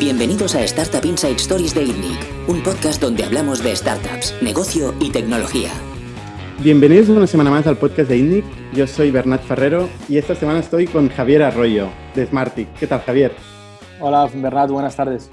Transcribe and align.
Bienvenidos 0.00 0.54
a 0.54 0.62
Startup 0.62 1.04
Inside 1.04 1.34
Stories 1.34 1.74
de 1.74 1.82
ITNIC, 1.82 2.48
un 2.48 2.62
podcast 2.62 3.02
donde 3.02 3.24
hablamos 3.24 3.64
de 3.64 3.74
startups, 3.74 4.32
negocio 4.40 4.94
y 5.00 5.10
tecnología. 5.10 5.70
Bienvenidos 6.62 7.08
una 7.08 7.26
semana 7.26 7.50
más 7.50 7.66
al 7.66 7.78
podcast 7.78 8.08
de 8.08 8.18
ITNIC. 8.18 8.44
Yo 8.74 8.86
soy 8.86 9.10
Bernat 9.10 9.42
Ferrero 9.42 9.88
y 10.08 10.18
esta 10.18 10.36
semana 10.36 10.60
estoy 10.60 10.86
con 10.86 11.08
Javier 11.08 11.42
Arroyo 11.42 11.88
de 12.14 12.24
Smartic. 12.26 12.72
¿Qué 12.74 12.86
tal, 12.86 13.00
Javier? 13.00 13.32
Hola, 13.98 14.30
Bernat, 14.32 14.70
buenas 14.70 14.94
tardes. 14.94 15.30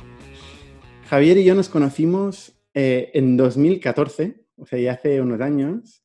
Javier 1.10 1.38
y 1.38 1.44
yo 1.44 1.54
nos 1.54 1.70
conocimos 1.70 2.58
eh, 2.74 3.12
en 3.14 3.38
2014, 3.38 4.48
o 4.58 4.66
sea, 4.66 4.80
ya 4.80 4.94
hace 4.94 5.22
unos 5.22 5.42
años, 5.42 6.04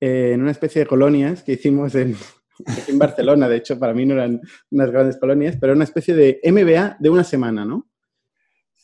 eh, 0.00 0.30
en 0.32 0.42
una 0.42 0.52
especie 0.52 0.82
de 0.82 0.86
colonias 0.86 1.42
que 1.42 1.54
hicimos 1.54 1.96
en, 1.96 2.14
en 2.86 2.98
Barcelona. 3.00 3.48
De 3.48 3.56
hecho, 3.56 3.80
para 3.80 3.94
mí 3.94 4.06
no 4.06 4.14
eran 4.14 4.40
unas 4.70 4.92
grandes 4.92 5.16
colonias, 5.16 5.56
pero 5.60 5.72
una 5.72 5.82
especie 5.82 6.14
de 6.14 6.40
MBA 6.44 6.98
de 7.00 7.10
una 7.10 7.24
semana, 7.24 7.64
¿no? 7.64 7.88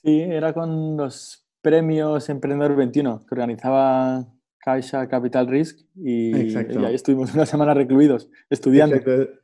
Sí, 0.04 0.20
era 0.20 0.52
con 0.52 0.96
los 0.96 1.46
premios 1.60 2.28
Emprendedor 2.28 2.76
21 2.76 3.24
que 3.26 3.34
organizaba 3.34 4.26
Caixa 4.58 5.08
Capital 5.08 5.48
Risk 5.48 5.80
y, 5.96 6.32
ahí 6.56 6.94
estuvimos 6.94 7.34
una 7.34 7.46
semana 7.46 7.74
recluidos 7.74 8.28
estudiando. 8.48 8.96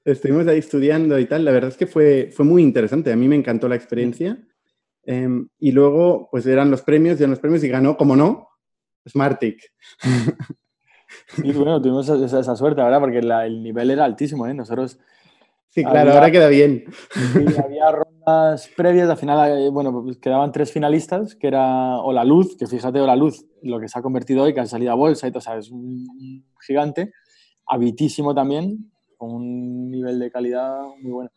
Estuvimos 0.05 0.47
ahí 0.47 0.59
estudiando 0.59 1.19
y 1.19 1.27
tal. 1.27 1.45
La 1.45 1.51
verdad 1.51 1.71
es 1.71 1.77
que 1.77 1.87
fue, 1.87 2.31
fue 2.33 2.45
muy 2.45 2.63
interesante. 2.63 3.13
A 3.13 3.17
mí 3.17 3.27
me 3.29 3.37
encantó 3.37 3.69
la 3.69 3.77
experiencia. 3.77 4.39
Em, 5.05 5.49
y 5.59 5.73
luego, 5.73 6.29
pues 6.31 6.47
eran 6.47 6.71
los 6.71 6.83
premios, 6.83 7.19
y 7.19 7.23
eran 7.23 7.31
los 7.31 7.41
premios 7.41 7.65
y 7.65 7.69
ganó, 7.69 7.97
como 7.97 8.15
no, 8.15 8.49
Smartic. 9.09 9.63
Y 11.43 11.53
bueno, 11.53 11.81
tuvimos 11.81 12.09
esa, 12.09 12.57
suerte, 12.57 12.83
¿verdad? 12.83 13.01
Porque 13.01 13.19
el 13.19 13.63
nivel 13.63 13.91
era 13.91 14.05
altísimo, 14.05 14.47
¿eh? 14.47 14.55
Nosotros... 14.55 14.99
Sí, 15.79 15.85
claro, 15.85 16.13
ahora 16.13 16.29
queda 16.33 16.49
bien. 16.49 16.85
había 17.65 17.93
rondas 17.93 18.69
previas, 18.77 19.09
al 19.09 19.17
final, 19.17 19.61
eh, 19.61 19.71
bueno, 19.71 20.03
pues 20.03 20.17
quedaban 20.17 20.51
tres 20.51 20.73
finalistas, 20.73 21.37
que 21.37 21.47
era 21.47 21.99
O 21.99 22.13
La 22.13 22.25
Luz, 22.25 22.57
que 22.57 22.67
fíjate, 22.67 23.01
O 23.01 23.07
La 23.07 23.15
Luz, 23.15 23.47
lo 23.63 23.79
que 23.79 23.87
se 23.87 23.97
ha 23.97 24.03
convertido 24.03 24.43
hoy, 24.43 24.53
que 24.53 24.59
ha 24.59 24.67
salido 24.67 24.91
a 24.91 24.97
bolsa 24.97 25.29
y 25.29 25.31
todo, 25.31 25.39
o 25.39 25.43
sea, 25.43 25.57
es 25.57 25.71
un 25.71 26.45
gigante, 26.67 27.13
habitísimo 27.65 28.35
también, 28.35 28.91
con 29.17 29.31
un 29.31 29.89
nivel 29.89 30.19
de 30.19 30.33
calidad 30.33 30.81
muy 31.01 31.13
bueno. 31.13 31.31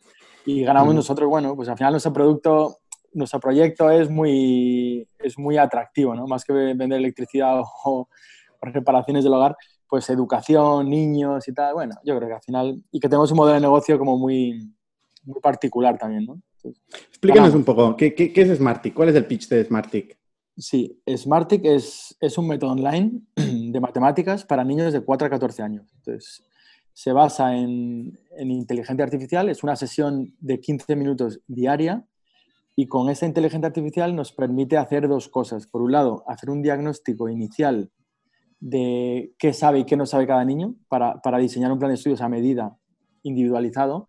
Y 0.44 0.64
ganamos 0.64 0.92
nosotros, 0.92 1.28
bueno, 1.28 1.54
pues 1.54 1.68
al 1.68 1.76
final 1.76 1.92
nuestro 1.92 2.12
producto, 2.12 2.78
nuestro 3.12 3.38
proyecto 3.38 3.90
es 3.90 4.10
muy, 4.10 5.06
es 5.20 5.38
muy 5.38 5.56
atractivo, 5.56 6.16
¿no? 6.16 6.26
Más 6.26 6.44
que 6.44 6.52
vender 6.52 6.98
electricidad 6.98 7.60
o, 7.84 8.08
reparaciones 8.60 9.22
del 9.22 9.34
hogar, 9.34 9.56
pues 9.92 10.08
educación, 10.08 10.88
niños 10.88 11.46
y 11.46 11.52
tal. 11.52 11.74
Bueno, 11.74 11.94
yo 12.02 12.16
creo 12.16 12.26
que 12.26 12.34
al 12.36 12.40
final, 12.40 12.82
y 12.90 12.98
que 12.98 13.10
tenemos 13.10 13.30
un 13.30 13.36
modelo 13.36 13.56
de 13.56 13.60
negocio 13.60 13.98
como 13.98 14.16
muy, 14.16 14.74
muy 15.22 15.38
particular 15.38 15.98
también, 15.98 16.24
¿no? 16.24 16.40
Explícanos 17.10 17.54
un 17.54 17.62
poco, 17.62 17.94
¿qué, 17.94 18.14
¿qué, 18.14 18.32
es 18.34 18.56
Smartic? 18.56 18.94
¿Cuál 18.94 19.10
es 19.10 19.16
el 19.16 19.26
pitch 19.26 19.48
de 19.48 19.62
Smartic? 19.66 20.18
Sí, 20.56 20.98
Smartic 21.14 21.66
es, 21.66 22.16
es 22.20 22.38
un 22.38 22.48
método 22.48 22.72
online 22.72 23.20
de 23.36 23.80
matemáticas 23.80 24.46
para 24.46 24.64
niños 24.64 24.94
de 24.94 25.02
4 25.02 25.26
a 25.26 25.30
14 25.30 25.62
años. 25.62 25.92
Entonces, 25.96 26.42
se 26.94 27.12
basa 27.12 27.54
en, 27.54 28.18
en 28.38 28.50
inteligencia 28.50 29.04
artificial, 29.04 29.50
es 29.50 29.62
una 29.62 29.76
sesión 29.76 30.34
de 30.40 30.58
15 30.58 30.96
minutos 30.96 31.40
diaria 31.46 32.02
y 32.74 32.86
con 32.86 33.10
esa 33.10 33.26
inteligencia 33.26 33.66
artificial 33.66 34.16
nos 34.16 34.32
permite 34.32 34.78
hacer 34.78 35.06
dos 35.06 35.28
cosas. 35.28 35.66
Por 35.66 35.82
un 35.82 35.92
lado, 35.92 36.24
hacer 36.28 36.48
un 36.48 36.62
diagnóstico 36.62 37.28
inicial 37.28 37.90
de 38.62 39.34
qué 39.40 39.52
sabe 39.52 39.80
y 39.80 39.84
qué 39.84 39.96
no 39.96 40.06
sabe 40.06 40.24
cada 40.24 40.44
niño 40.44 40.76
para, 40.86 41.20
diseñar 41.38 41.72
un 41.72 41.80
plan 41.80 41.90
de 41.90 41.96
estudios 41.96 42.20
a 42.20 42.28
medida, 42.28 42.76
individualizado, 43.24 44.06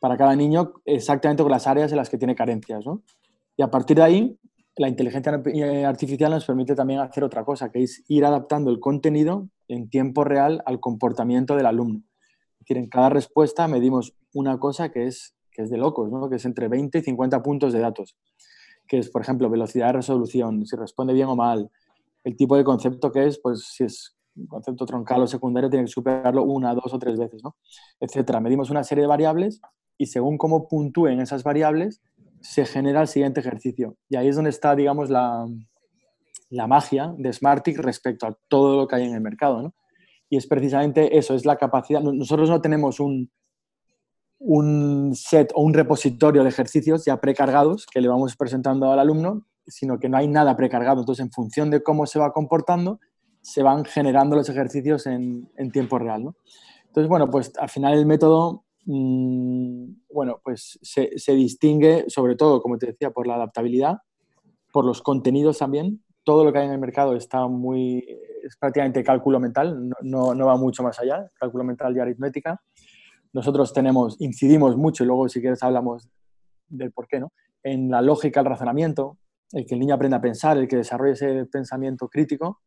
para 0.00 0.16
cada 0.16 0.34
niño 0.34 0.72
exactamente 0.86 1.42
con 1.42 1.52
las 1.52 1.66
áreas 1.66 1.92
en 1.92 1.98
las 1.98 2.08
que 2.08 2.16
tiene 2.16 2.34
carencias. 2.34 2.82
Y 3.58 3.62
a 3.62 3.70
partir 3.70 3.98
de 3.98 4.02
ahí, 4.02 4.38
la 4.76 4.88
inteligencia 4.88 5.42
artificial 5.86 6.30
nos 6.30 6.46
permite 6.46 6.74
también 6.74 7.00
hacer 7.00 7.22
otra 7.24 7.44
cosa, 7.44 7.70
que 7.70 7.82
es 7.82 8.02
ir 8.08 8.24
adaptando 8.24 8.70
el 8.70 8.80
contenido 8.80 9.50
en 9.68 9.90
tiempo 9.90 10.24
real 10.24 10.62
al 10.64 10.80
comportamiento 10.80 11.54
del 11.54 11.66
alumno. 11.66 12.02
Es 12.54 12.60
decir, 12.60 12.78
en 12.78 12.88
cada 12.88 13.10
respuesta 13.10 13.68
medimos 13.68 14.14
una 14.32 14.58
cosa 14.58 14.90
que 14.90 15.08
es, 15.08 15.34
que 15.52 15.60
es 15.60 15.70
de 15.70 15.76
locos, 15.76 16.10
que 16.30 16.36
es 16.36 16.44
entre 16.46 16.68
20 16.68 16.96
y 16.96 17.02
50 17.02 17.42
puntos 17.42 17.74
de 17.74 17.80
datos, 17.80 18.16
que 18.88 18.96
es, 18.96 19.10
por 19.10 19.20
ejemplo, 19.20 19.50
velocidad 19.50 19.88
de 19.88 19.92
resolución, 19.92 20.64
si 20.64 20.74
responde 20.74 21.12
bien 21.12 21.28
o 21.28 21.36
mal, 21.36 21.70
el 22.24 22.36
tipo 22.36 22.56
de 22.56 22.64
concepto 22.64 23.10
que 23.10 23.26
es, 23.26 23.38
pues 23.38 23.64
si 23.64 23.84
es 23.84 24.16
un 24.36 24.46
concepto 24.46 24.86
troncal 24.86 25.22
o 25.22 25.26
secundario, 25.26 25.70
tiene 25.70 25.84
que 25.86 25.92
superarlo 25.92 26.44
una, 26.44 26.74
dos 26.74 26.92
o 26.92 26.98
tres 26.98 27.18
veces, 27.18 27.42
¿no? 27.42 27.56
Etcétera. 27.98 28.40
Medimos 28.40 28.70
una 28.70 28.84
serie 28.84 29.02
de 29.02 29.08
variables 29.08 29.60
y 29.98 30.06
según 30.06 30.38
cómo 30.38 30.68
puntúen 30.68 31.20
esas 31.20 31.42
variables, 31.42 32.00
se 32.40 32.64
genera 32.64 33.02
el 33.02 33.08
siguiente 33.08 33.40
ejercicio. 33.40 33.96
Y 34.08 34.16
ahí 34.16 34.28
es 34.28 34.36
donde 34.36 34.50
está, 34.50 34.74
digamos, 34.74 35.10
la, 35.10 35.46
la 36.48 36.66
magia 36.66 37.14
de 37.18 37.32
Smartic 37.32 37.78
respecto 37.78 38.26
a 38.26 38.36
todo 38.48 38.76
lo 38.76 38.88
que 38.88 38.96
hay 38.96 39.04
en 39.04 39.14
el 39.14 39.20
mercado. 39.20 39.74
Y 40.28 40.36
es 40.36 40.46
precisamente 40.46 41.18
eso, 41.18 41.34
es 41.34 41.44
la 41.44 41.56
capacidad. 41.56 42.00
Nosotros 42.00 42.48
no 42.48 42.60
tenemos 42.60 43.00
un, 43.00 43.30
un 44.38 45.14
set 45.14 45.52
o 45.54 45.62
un 45.62 45.74
repositorio 45.74 46.42
de 46.42 46.48
ejercicios 46.48 47.04
ya 47.04 47.20
precargados 47.20 47.86
que 47.86 48.00
le 48.00 48.08
vamos 48.08 48.36
presentando 48.36 48.90
al 48.90 48.98
alumno, 48.98 49.46
sino 49.66 49.98
que 49.98 50.08
no 50.08 50.16
hay 50.16 50.28
nada 50.28 50.56
precargado. 50.56 51.00
Entonces, 51.00 51.24
en 51.24 51.32
función 51.32 51.70
de 51.70 51.82
cómo 51.82 52.06
se 52.06 52.18
va 52.18 52.32
comportando, 52.32 53.00
se 53.42 53.62
van 53.62 53.84
generando 53.84 54.36
los 54.36 54.48
ejercicios 54.48 55.06
en, 55.06 55.48
tiempo 55.72 55.98
real. 55.98 56.24
¿no? 56.24 56.36
Entonces, 56.86 57.08
bueno, 57.08 57.30
pues 57.30 57.52
al 57.58 57.68
final 57.68 57.94
el 57.96 58.06
método, 58.06 58.64
mm, 58.84 59.84
bueno, 60.12 60.40
pues 60.42 60.78
se, 60.82 61.32
distingue 61.34 62.04
sobre 62.08 62.36
todo, 62.36 62.60
como 62.60 62.78
te 62.78 62.86
decía, 62.86 63.10
por 63.10 63.26
la 63.26 63.36
adaptabilidad, 63.36 63.98
por 64.72 64.84
los 64.84 65.02
contenidos 65.02 65.58
también. 65.58 66.02
Todo 66.24 66.44
lo 66.44 66.52
que 66.52 66.58
hay 66.58 66.66
en 66.66 66.72
el 66.72 66.78
mercado 66.78 67.16
está 67.16 67.46
muy, 67.46 68.04
es 68.44 68.56
prácticamente 68.58 69.02
cálculo 69.02 69.40
mental, 69.40 69.90
no, 70.02 70.34
no 70.34 70.46
va 70.46 70.56
mucho 70.56 70.82
más 70.82 70.98
allá, 71.00 71.26
cálculo 71.38 71.64
mental 71.64 71.96
y 71.96 72.00
aritmética. 72.00 72.60
Nosotros 73.32 73.72
tenemos, 73.72 74.16
incidimos 74.20 74.76
mucho, 74.76 75.04
y 75.04 75.06
luego 75.06 75.28
si 75.28 75.40
quieres 75.40 75.62
hablamos 75.62 76.08
del 76.68 76.92
por 76.92 77.06
qué, 77.06 77.20
¿no? 77.20 77.32
En 77.62 77.90
la 77.90 78.02
lógica, 78.02 78.40
el 78.40 78.46
razonamiento, 78.46 79.18
el 79.52 79.66
que 79.66 79.74
el 79.74 79.80
niño 79.80 79.94
aprenda 79.94 80.18
a 80.18 80.20
pensar, 80.20 80.58
el 80.58 80.68
que 80.68 80.76
desarrolle 80.76 81.12
ese 81.12 81.46
pensamiento 81.46 82.08
crítico. 82.08 82.60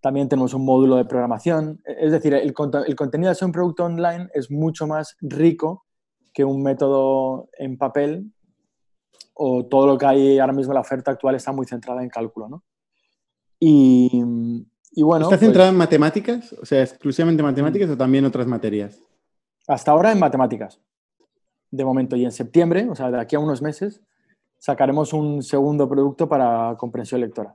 También 0.00 0.28
tenemos 0.28 0.54
un 0.54 0.64
módulo 0.64 0.96
de 0.96 1.04
programación. 1.04 1.80
Es 1.84 2.12
decir, 2.12 2.34
el, 2.34 2.52
contenido 2.52 3.32
de 3.32 3.44
un 3.44 3.52
producto 3.52 3.84
online 3.84 4.28
es 4.34 4.50
mucho 4.50 4.86
más 4.86 5.16
rico 5.20 5.86
que 6.32 6.44
un 6.44 6.62
método 6.62 7.48
en 7.58 7.78
papel 7.78 8.32
o 9.34 9.66
todo 9.66 9.86
lo 9.86 9.98
que 9.98 10.06
hay 10.06 10.38
ahora 10.38 10.52
mismo, 10.52 10.72
la 10.72 10.80
oferta 10.80 11.10
actual 11.10 11.34
está 11.34 11.52
muy 11.52 11.66
centrada 11.66 12.02
en 12.02 12.08
cálculo. 12.08 12.48
¿no? 12.48 12.64
Y, 13.58 14.22
bueno. 14.96 15.26
¿Está 15.26 15.38
centrada 15.38 15.68
pues 15.68 15.74
en 15.74 15.78
matemáticas? 15.78 16.52
O 16.54 16.64
sea, 16.64 16.82
exclusivamente 16.82 17.42
matemáticas 17.42 17.90
o 17.90 17.96
también 17.96 18.24
otras 18.24 18.46
materias? 18.46 19.02
Hasta 19.66 19.90
ahora 19.90 20.12
en 20.12 20.18
matemáticas, 20.18 20.80
de 21.70 21.84
momento. 21.84 22.16
Y 22.16 22.24
en 22.24 22.32
septiembre, 22.32 22.86
o 22.88 22.94
sea, 22.94 23.10
de 23.10 23.20
aquí 23.20 23.36
a 23.36 23.40
unos 23.40 23.62
meses, 23.62 24.02
sacaremos 24.66 25.12
un 25.12 25.44
segundo 25.44 25.88
producto 25.88 26.28
para 26.28 26.74
comprensión 26.76 27.20
lectora. 27.20 27.54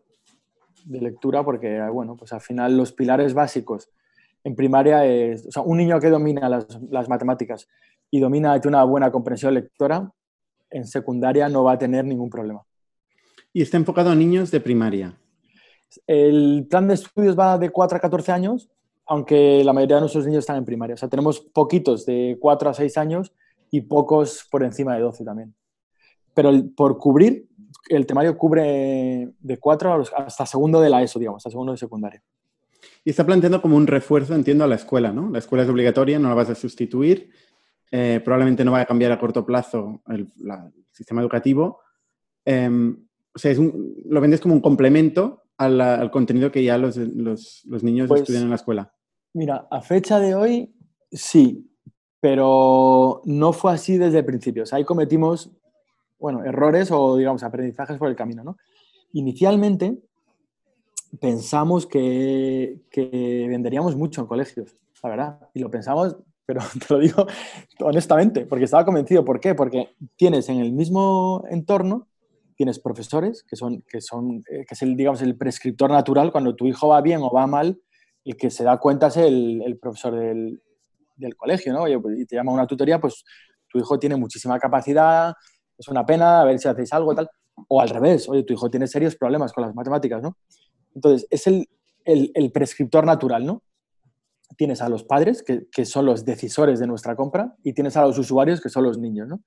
De 0.85 1.01
lectura, 1.01 1.43
porque, 1.43 1.81
bueno, 1.91 2.15
pues 2.15 2.31
al 2.31 2.39
final 2.39 2.77
los 2.77 2.93
pilares 2.93 3.33
básicos 3.33 3.89
en 4.45 4.55
primaria 4.55 5.05
es, 5.05 5.45
o 5.45 5.51
sea, 5.51 5.61
un 5.61 5.77
niño 5.77 5.99
que 5.99 6.09
domina 6.09 6.47
las, 6.47 7.09
matemáticas 7.09 7.67
y 8.09 8.21
domina 8.21 8.59
una 8.63 8.85
buena 8.85 9.11
comprensión 9.11 9.53
lectora, 9.53 10.09
en 10.69 10.87
secundaria 10.87 11.49
no 11.49 11.65
va 11.65 11.73
a 11.73 11.77
tener 11.77 12.05
ningún 12.05 12.29
problema. 12.29 12.63
¿Y 13.51 13.61
está 13.61 13.75
enfocado 13.75 14.11
a 14.11 14.15
niños 14.15 14.49
de 14.49 14.61
primaria? 14.61 15.17
El 16.07 16.65
plan 16.69 16.87
de 16.87 16.93
estudios 16.93 17.37
va 17.37 17.57
de 17.57 17.71
4 17.71 17.97
a 17.97 17.99
14 17.99 18.31
años, 18.31 18.69
aunque 19.05 19.61
la 19.65 19.73
mayoría 19.73 19.97
de 19.97 20.03
nuestros 20.03 20.25
niños 20.25 20.43
están 20.43 20.55
en 20.55 20.65
primaria. 20.65 20.93
O 20.93 20.97
sea, 20.97 21.09
tenemos 21.09 21.41
poquitos 21.41 22.05
de 22.05 22.37
4 22.39 22.69
a 22.69 22.73
6 22.73 22.97
años 22.97 23.33
y 23.69 23.81
pocos 23.81 24.47
por 24.49 24.63
encima 24.63 24.95
de 24.95 25.01
12 25.01 25.25
también 25.25 25.53
pero 26.33 26.51
por 26.75 26.97
cubrir, 26.97 27.47
el 27.89 28.05
temario 28.05 28.37
cubre 28.37 29.31
de 29.39 29.57
cuatro 29.59 30.03
hasta 30.15 30.45
segundo 30.45 30.79
de 30.79 30.89
la 30.89 31.01
ESO, 31.03 31.19
digamos, 31.19 31.39
hasta 31.39 31.49
segundo 31.49 31.71
de 31.71 31.77
secundaria. 31.77 32.21
Y 33.03 33.09
está 33.09 33.25
planteando 33.25 33.61
como 33.61 33.75
un 33.75 33.87
refuerzo, 33.87 34.35
entiendo, 34.35 34.63
a 34.63 34.67
la 34.67 34.75
escuela, 34.75 35.11
¿no? 35.11 35.29
La 35.29 35.39
escuela 35.39 35.63
es 35.63 35.69
obligatoria, 35.69 36.19
no 36.19 36.29
la 36.29 36.35
vas 36.35 36.49
a 36.49 36.55
sustituir, 36.55 37.31
eh, 37.91 38.21
probablemente 38.23 38.63
no 38.63 38.71
vaya 38.71 38.83
a 38.83 38.87
cambiar 38.87 39.11
a 39.11 39.19
corto 39.19 39.45
plazo 39.45 40.01
el, 40.07 40.31
sistema 40.91 41.21
educativo. 41.21 41.79
Em, 42.45 43.07
o 43.33 43.39
sea, 43.39 43.55
lo 44.05 44.21
vendes 44.21 44.41
como 44.41 44.53
un 44.53 44.61
complemento 44.61 45.43
al, 45.57 46.11
contenido 46.11 46.51
que 46.51 46.63
ya 46.63 46.77
los, 46.77 46.97
niños 46.97 48.07
pues 48.07 48.21
estudian 48.21 48.43
en 48.43 48.49
la 48.49 48.55
escuela. 48.55 48.93
Mira, 49.33 49.67
a 49.71 49.81
fecha 49.81 50.19
de 50.19 50.35
hoy, 50.35 50.73
sí, 51.11 51.71
pero 52.19 53.21
no 53.25 53.53
fue 53.53 53.73
así 53.73 53.97
desde 53.97 54.19
el 54.19 54.25
principio. 54.25 54.63
O 54.63 54.65
sea, 54.65 54.77
ahí 54.77 54.85
cometimos 54.85 55.51
bueno, 56.21 56.45
errores 56.45 56.91
o, 56.91 57.17
digamos, 57.17 57.43
aprendizajes 57.43 57.97
por 57.97 58.07
el 58.07 58.15
camino, 58.15 58.43
¿no? 58.43 58.57
Inicialmente 59.13 59.97
pensamos 61.19 61.87
que, 61.87 62.79
venderíamos 62.95 63.95
mucho 63.95 64.21
en 64.21 64.27
colegios, 64.27 64.77
la 65.03 65.09
verdad, 65.09 65.49
y 65.55 65.59
lo 65.59 65.71
pensamos, 65.71 66.15
pero 66.45 66.61
te 66.87 66.93
lo 66.93 66.99
digo 66.99 67.25
honestamente, 67.79 68.45
porque 68.45 68.65
estaba 68.65 68.85
convencido. 68.85 69.25
¿Por 69.25 69.39
qué? 69.39 69.55
Porque 69.55 69.95
tienes 70.15 70.47
en 70.49 70.59
el 70.59 70.71
mismo 70.71 71.43
entorno, 71.49 72.07
tienes 72.55 72.77
profesores, 72.77 73.43
que, 73.43 73.55
son, 73.55 73.83
que, 73.89 73.99
son, 73.99 74.43
eh, 74.51 74.63
que 74.67 74.75
es 74.75 74.81
el, 74.83 74.95
digamos, 74.95 75.23
el 75.23 75.35
prescriptor 75.35 75.89
natural, 75.89 76.31
cuando 76.31 76.55
tu 76.55 76.67
hijo 76.67 76.89
va 76.89 77.01
bien 77.01 77.21
o 77.23 77.31
va 77.31 77.47
mal, 77.47 77.81
el 78.23 78.37
que 78.37 78.51
se 78.51 78.63
da 78.63 78.77
cuenta 78.77 79.07
es 79.07 79.17
el, 79.17 79.63
el 79.65 79.79
profesor 79.79 80.15
del, 80.15 80.61
del, 81.15 81.35
colegio, 81.35 81.73
¿no? 81.73 81.85
Pues, 81.99 82.19
y 82.19 82.25
te 82.27 82.35
llama 82.35 82.51
a 82.51 82.55
una 82.55 82.67
tutoría, 82.67 83.01
pues 83.01 83.23
tu 83.67 83.79
hijo 83.79 83.97
tiene 83.97 84.15
muchísima 84.15 84.59
capacidad, 84.59 85.33
es 85.81 85.87
una 85.87 86.05
pena, 86.05 86.41
a 86.41 86.45
ver 86.45 86.59
si 86.59 86.67
hacéis 86.67 86.93
algo 86.93 87.13
tal. 87.15 87.29
O 87.67 87.81
al 87.81 87.89
revés, 87.89 88.29
oye, 88.29 88.43
tu 88.43 88.53
hijo 88.53 88.69
tiene 88.69 88.87
serios 88.87 89.15
problemas 89.15 89.51
con 89.51 89.63
las 89.63 89.75
matemáticas, 89.75 90.21
¿no? 90.21 90.37
Entonces, 90.93 91.27
es 91.29 91.47
el, 91.47 91.67
el, 92.05 92.31
el 92.35 92.51
prescriptor 92.51 93.05
natural, 93.05 93.45
¿no? 93.45 93.63
Tienes 94.57 94.81
a 94.81 94.89
los 94.89 95.03
padres, 95.03 95.43
que, 95.43 95.67
que, 95.71 95.85
son 95.85 96.05
los 96.05 96.23
decisores 96.23 96.79
de 96.79 96.87
nuestra 96.87 97.15
compra, 97.15 97.55
y 97.63 97.73
tienes 97.73 97.97
a 97.97 98.03
los 98.03 98.17
usuarios, 98.17 98.61
que 98.61 98.69
son 98.69 98.83
los 98.83 98.99
niños, 98.99 99.27
¿no? 99.27 99.41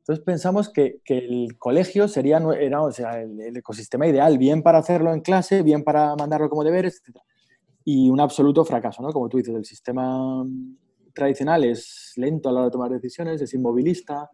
Entonces 0.00 0.22
pensamos 0.22 0.68
que, 0.68 1.00
que 1.02 1.16
el 1.16 1.56
colegio 1.58 2.08
sería 2.08 2.38
era, 2.60 2.82
o 2.82 2.92
sea, 2.92 3.22
el, 3.22 3.40
el, 3.40 3.56
ecosistema 3.56 4.06
ideal, 4.06 4.36
bien 4.36 4.62
para 4.62 4.78
hacerlo 4.78 5.14
en 5.14 5.22
clase, 5.22 5.62
bien 5.62 5.82
para 5.82 6.14
mandarlo 6.14 6.50
como 6.50 6.62
deberes, 6.62 7.00
etc. 7.00 7.22
Y 7.84 8.10
un 8.10 8.20
absoluto 8.20 8.66
fracaso, 8.66 9.02
¿no? 9.02 9.12
Como 9.12 9.30
tú 9.30 9.38
dices, 9.38 9.54
el 9.54 9.64
sistema 9.64 10.44
tradicional 11.14 11.64
es 11.64 12.12
lento 12.16 12.50
a 12.50 12.52
la 12.52 12.58
hora 12.58 12.66
de 12.66 12.72
tomar 12.72 12.90
decisiones, 12.90 13.40
es 13.40 13.54
inmovilista, 13.54 14.28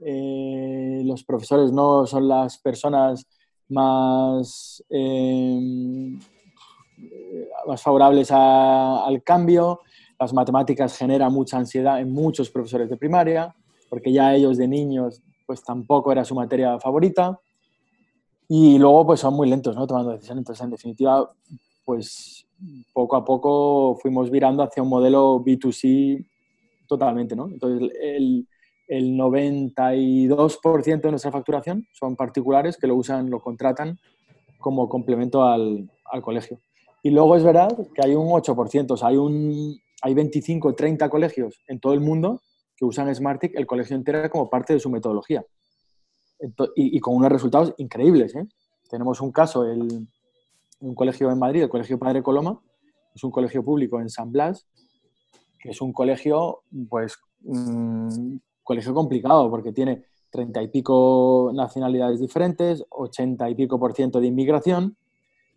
eh, 0.00 1.02
los 1.04 1.24
profesores 1.24 1.72
no 1.72 2.06
son 2.06 2.28
las 2.28 2.58
personas 2.58 3.26
más, 3.68 4.82
eh, 4.90 6.18
más 7.66 7.82
favorables 7.82 8.30
al 8.30 9.22
cambio, 9.22 9.80
las 10.18 10.32
matemáticas 10.32 10.96
generan 10.96 11.32
mucha 11.32 11.56
ansiedad 11.56 12.00
en 12.00 12.12
muchos 12.12 12.50
profesores 12.50 12.90
de 12.90 12.96
primaria, 12.96 13.54
porque 13.88 14.12
ya 14.12 14.34
ellos 14.34 14.56
de 14.56 14.68
niños 14.68 15.22
pues 15.46 15.62
tampoco 15.62 16.12
era 16.12 16.24
su 16.24 16.34
materia 16.34 16.78
favorita, 16.78 17.40
y 18.52 18.78
luego 18.78 19.06
pues 19.06 19.20
son 19.20 19.34
muy 19.34 19.48
lentos, 19.48 19.76
¿no? 19.76 19.86
Tomando 19.86 20.10
decisiones, 20.10 20.42
entonces 20.42 20.64
en 20.64 20.70
definitiva 20.70 21.30
pues 21.84 22.46
poco 22.92 23.16
a 23.16 23.24
poco 23.24 23.96
fuimos 24.02 24.30
virando 24.30 24.62
hacia 24.62 24.82
un 24.82 24.88
modelo 24.88 25.40
B2C 25.40 26.26
totalmente, 26.86 27.36
¿no? 27.36 27.48
Entonces 27.48 27.90
el, 28.02 28.46
el 28.90 29.16
92% 29.16 31.00
de 31.00 31.10
nuestra 31.10 31.30
facturación 31.30 31.86
son 31.92 32.16
particulares 32.16 32.76
que 32.76 32.88
lo 32.88 32.96
usan, 32.96 33.30
lo 33.30 33.38
contratan 33.38 34.00
como 34.58 34.88
complemento 34.88 35.44
al, 35.44 35.88
colegio. 36.22 36.60
Y 37.04 37.10
luego 37.10 37.36
es 37.36 37.44
verdad 37.44 37.70
que 37.94 38.02
hay 38.04 38.16
un 38.16 38.26
8%, 38.26 38.90
o 38.90 38.96
sea, 38.96 39.08
hay, 39.08 39.16
un, 39.16 39.78
hay 40.02 40.12
25, 40.12 40.74
30 40.74 41.08
colegios 41.08 41.60
en 41.68 41.78
todo 41.78 41.92
el 41.92 42.00
mundo 42.00 42.42
que 42.76 42.84
usan 42.84 43.14
Smartick, 43.14 43.54
el 43.54 43.64
colegio 43.64 43.94
entero, 43.94 44.28
como 44.28 44.50
parte 44.50 44.72
de 44.72 44.80
su 44.80 44.90
metodología. 44.90 45.44
Y, 46.74 46.98
con 46.98 47.14
unos 47.14 47.30
resultados 47.30 47.72
increíbles. 47.76 48.34
¿eh? 48.34 48.44
Tenemos 48.90 49.20
un 49.20 49.30
caso, 49.30 49.64
el, 49.66 50.08
un 50.80 50.94
colegio 50.96 51.30
en 51.30 51.38
Madrid, 51.38 51.62
el 51.62 51.68
Colegio 51.68 51.96
Padre 51.96 52.24
Coloma, 52.24 52.60
es 53.14 53.22
un 53.22 53.30
colegio 53.30 53.64
público 53.64 54.00
en 54.00 54.10
San 54.10 54.32
Blas, 54.32 54.66
que 55.60 55.70
es 55.70 55.80
un 55.80 55.92
colegio, 55.92 56.62
pues, 56.88 57.16
mmm, 57.42 58.36
colegio 58.70 58.94
complicado 58.94 59.50
porque 59.50 59.72
tiene 59.72 60.04
treinta 60.30 60.62
y 60.62 60.68
pico 60.68 61.50
nacionalidades 61.52 62.20
diferentes, 62.20 62.84
ochenta 62.90 63.50
y 63.50 63.56
pico 63.56 63.80
por 63.80 63.94
ciento 63.94 64.20
de 64.20 64.28
inmigración. 64.28 64.96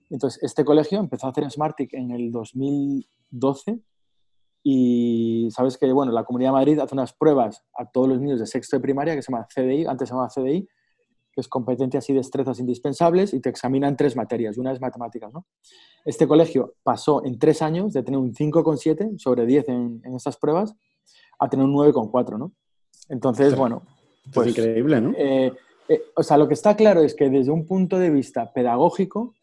Entonces, 0.10 0.42
este 0.42 0.66
colegio 0.66 1.00
empezó 1.00 1.28
a 1.28 1.30
hacer 1.30 1.48
Smartick 1.52 1.94
en 1.94 2.10
el 2.10 2.32
2012 2.32 3.80
y 4.64 5.48
sabes 5.52 5.78
que, 5.78 5.92
bueno, 5.94 6.12
la 6.12 6.24
Comunidad 6.24 6.50
de 6.50 6.54
Madrid 6.54 6.80
hace 6.80 6.96
unas 6.96 7.14
pruebas 7.14 7.64
a 7.78 7.86
todos 7.86 8.10
los 8.10 8.20
niños 8.20 8.40
de 8.40 8.48
sexto 8.48 8.78
de 8.78 8.82
primaria 8.82 9.14
que 9.14 9.22
se 9.22 9.32
llama 9.32 9.46
CDI, 9.48 9.86
antes 9.86 10.10
se 10.10 10.16
llamaba 10.16 10.30
CDI, 10.30 10.68
que 11.32 11.42
es 11.42 11.48
competencias 11.48 12.10
y 12.10 12.14
destrezas 12.14 12.60
indispensables 12.60 13.36
y 13.36 13.42
te 13.42 13.50
examinan 13.50 13.96
tres 13.96 14.16
materias, 14.16 14.58
una 14.58 14.72
es 14.72 14.82
matemáticas, 14.82 15.32
¿no? 15.32 15.46
Este 16.04 16.28
colegio 16.28 16.74
pasó 16.82 17.24
en 17.24 17.38
tres 17.38 17.62
años 17.62 17.94
de 17.94 18.02
tener 18.02 18.20
un 18.20 18.34
5,7 18.34 19.20
sobre 19.20 19.46
10 19.46 19.70
en, 19.70 20.02
en 20.04 20.16
estas 20.16 20.36
pruebas 20.38 20.76
a 21.38 21.48
tener 21.48 21.64
un 21.64 21.76
9,4, 21.76 22.40
¿no? 22.40 22.54
Entonces, 23.10 23.56
bueno. 23.56 23.84
Pues, 24.34 24.48
es 24.48 24.58
increíble, 24.58 25.02
¿no? 25.02 25.14
Eh, 25.18 25.52
eh, 25.90 26.02
o 26.16 26.24
sea, 26.24 26.38
lo 26.38 26.48
que 26.48 26.54
está 26.54 26.76
claro 26.76 27.02
es 27.02 27.14
que 27.14 27.30
desde 27.30 27.52
un 27.52 27.66
punto 27.66 28.00
de 28.00 28.10
vista 28.10 28.54
pedagógico, 28.54 29.36